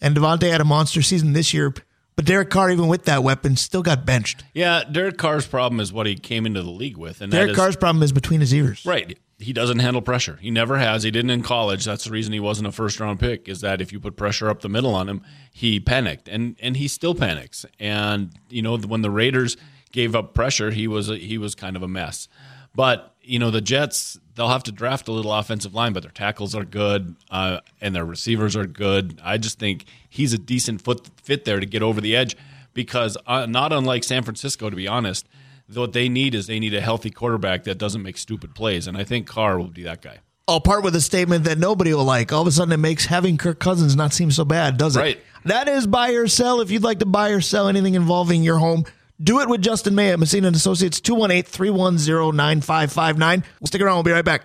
And 0.00 0.16
Davante 0.16 0.50
had 0.50 0.60
a 0.60 0.64
monster 0.64 1.00
season 1.02 1.32
this 1.32 1.54
year, 1.54 1.72
but 2.16 2.24
Derek 2.26 2.50
Carr, 2.50 2.70
even 2.70 2.86
with 2.86 3.04
that 3.06 3.22
weapon, 3.22 3.56
still 3.56 3.82
got 3.82 4.04
benched. 4.04 4.44
Yeah, 4.52 4.84
Derek 4.90 5.16
Carr's 5.16 5.46
problem 5.46 5.80
is 5.80 5.92
what 5.92 6.06
he 6.06 6.16
came 6.16 6.44
into 6.46 6.62
the 6.62 6.70
league 6.70 6.98
with, 6.98 7.20
and 7.22 7.32
Derek 7.32 7.50
is- 7.52 7.56
Carr's 7.56 7.76
problem 7.76 8.02
is 8.02 8.12
between 8.12 8.40
his 8.40 8.52
ears. 8.52 8.84
Right. 8.84 9.18
He 9.38 9.52
doesn't 9.52 9.80
handle 9.80 10.00
pressure. 10.00 10.38
He 10.40 10.50
never 10.50 10.78
has. 10.78 11.02
He 11.02 11.10
didn't 11.10 11.30
in 11.30 11.42
college. 11.42 11.84
That's 11.84 12.04
the 12.04 12.10
reason 12.10 12.32
he 12.32 12.40
wasn't 12.40 12.68
a 12.68 12.72
first 12.72 12.98
round 13.00 13.20
pick. 13.20 13.48
Is 13.48 13.60
that 13.60 13.82
if 13.82 13.92
you 13.92 14.00
put 14.00 14.16
pressure 14.16 14.48
up 14.48 14.62
the 14.62 14.68
middle 14.70 14.94
on 14.94 15.10
him, 15.10 15.20
he 15.52 15.78
panicked, 15.78 16.26
and 16.26 16.56
and 16.58 16.74
he 16.78 16.88
still 16.88 17.14
panics. 17.14 17.66
And 17.78 18.30
you 18.48 18.62
know 18.62 18.78
when 18.78 19.02
the 19.02 19.10
Raiders 19.10 19.58
gave 19.92 20.14
up 20.14 20.32
pressure, 20.32 20.70
he 20.70 20.88
was 20.88 21.10
a, 21.10 21.16
he 21.18 21.36
was 21.36 21.54
kind 21.54 21.76
of 21.76 21.82
a 21.82 21.88
mess. 21.88 22.28
But 22.74 23.14
you 23.20 23.38
know 23.38 23.50
the 23.50 23.60
Jets, 23.60 24.18
they'll 24.36 24.48
have 24.48 24.62
to 24.64 24.72
draft 24.72 25.08
a 25.08 25.12
little 25.12 25.32
offensive 25.32 25.74
line, 25.74 25.92
but 25.92 26.02
their 26.04 26.12
tackles 26.12 26.54
are 26.54 26.64
good, 26.64 27.16
uh, 27.30 27.60
and 27.80 27.94
their 27.96 28.04
receivers 28.04 28.54
are 28.54 28.66
good. 28.66 29.20
I 29.24 29.38
just 29.38 29.58
think 29.58 29.86
he's 30.08 30.32
a 30.32 30.38
decent 30.38 30.82
foot 30.82 31.10
fit 31.22 31.44
there 31.44 31.58
to 31.58 31.66
get 31.66 31.82
over 31.82 32.00
the 32.00 32.14
edge 32.14 32.36
because 32.72 33.16
uh, 33.26 33.46
not 33.46 33.72
unlike 33.72 34.04
San 34.04 34.22
Francisco, 34.22 34.70
to 34.70 34.76
be 34.76 34.86
honest 34.86 35.26
what 35.74 35.92
they 35.92 36.08
need 36.08 36.34
is 36.34 36.46
they 36.46 36.60
need 36.60 36.74
a 36.74 36.80
healthy 36.80 37.10
quarterback 37.10 37.64
that 37.64 37.78
doesn't 37.78 38.02
make 38.02 38.16
stupid 38.18 38.54
plays, 38.54 38.86
and 38.86 38.96
I 38.96 39.04
think 39.04 39.26
Carr 39.26 39.58
will 39.58 39.68
be 39.68 39.82
that 39.84 40.02
guy. 40.02 40.18
I'll 40.48 40.60
part 40.60 40.84
with 40.84 40.94
a 40.94 41.00
statement 41.00 41.44
that 41.44 41.58
nobody 41.58 41.92
will 41.92 42.04
like. 42.04 42.32
All 42.32 42.42
of 42.42 42.46
a 42.46 42.52
sudden, 42.52 42.72
it 42.72 42.76
makes 42.76 43.06
having 43.06 43.36
Kirk 43.36 43.58
Cousins 43.58 43.96
not 43.96 44.12
seem 44.12 44.30
so 44.30 44.44
bad, 44.44 44.76
does 44.76 44.96
it? 44.96 45.00
Right. 45.00 45.20
That 45.44 45.66
is 45.66 45.88
buy 45.88 46.10
or 46.10 46.28
sell. 46.28 46.60
If 46.60 46.70
you'd 46.70 46.84
like 46.84 47.00
to 47.00 47.06
buy 47.06 47.30
or 47.30 47.40
sell 47.40 47.66
anything 47.66 47.94
involving 47.94 48.44
your 48.44 48.58
home, 48.58 48.84
do 49.20 49.40
it 49.40 49.48
with 49.48 49.62
Justin 49.62 49.94
May 49.94 50.12
at 50.12 50.18
Messina 50.18 50.48
and 50.48 50.56
Associates, 50.56 51.00
218-310-9559. 51.00 53.44
We'll 53.60 53.66
stick 53.66 53.82
around. 53.82 53.96
We'll 53.96 54.02
be 54.02 54.12
right 54.12 54.24
back. 54.24 54.42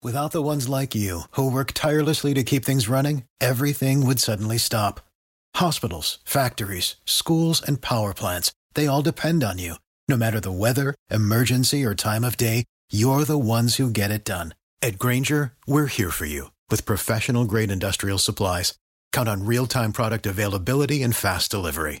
Without 0.00 0.30
the 0.30 0.42
ones 0.42 0.68
like 0.68 0.94
you, 0.94 1.22
who 1.32 1.50
work 1.50 1.72
tirelessly 1.72 2.32
to 2.34 2.44
keep 2.44 2.64
things 2.64 2.88
running, 2.88 3.24
everything 3.40 4.06
would 4.06 4.20
suddenly 4.20 4.56
stop. 4.56 5.00
Hospitals, 5.56 6.18
factories, 6.24 6.94
schools, 7.04 7.60
and 7.60 7.80
power 7.80 8.14
plants, 8.14 8.52
they 8.74 8.86
all 8.86 9.02
depend 9.02 9.42
on 9.42 9.58
you. 9.58 9.74
No 10.06 10.16
matter 10.16 10.38
the 10.38 10.52
weather, 10.52 10.94
emergency, 11.10 11.84
or 11.84 11.96
time 11.96 12.22
of 12.22 12.36
day, 12.36 12.64
you're 12.92 13.24
the 13.24 13.38
ones 13.38 13.76
who 13.76 13.90
get 13.90 14.12
it 14.12 14.24
done. 14.24 14.54
At 14.80 15.00
Grainger, 15.00 15.54
we're 15.66 15.86
here 15.86 16.10
for 16.10 16.26
you 16.26 16.52
with 16.70 16.86
professional 16.86 17.44
grade 17.44 17.72
industrial 17.72 18.18
supplies. 18.18 18.74
Count 19.12 19.28
on 19.28 19.46
real 19.46 19.66
time 19.66 19.92
product 19.92 20.26
availability 20.26 21.02
and 21.02 21.14
fast 21.14 21.50
delivery. 21.50 22.00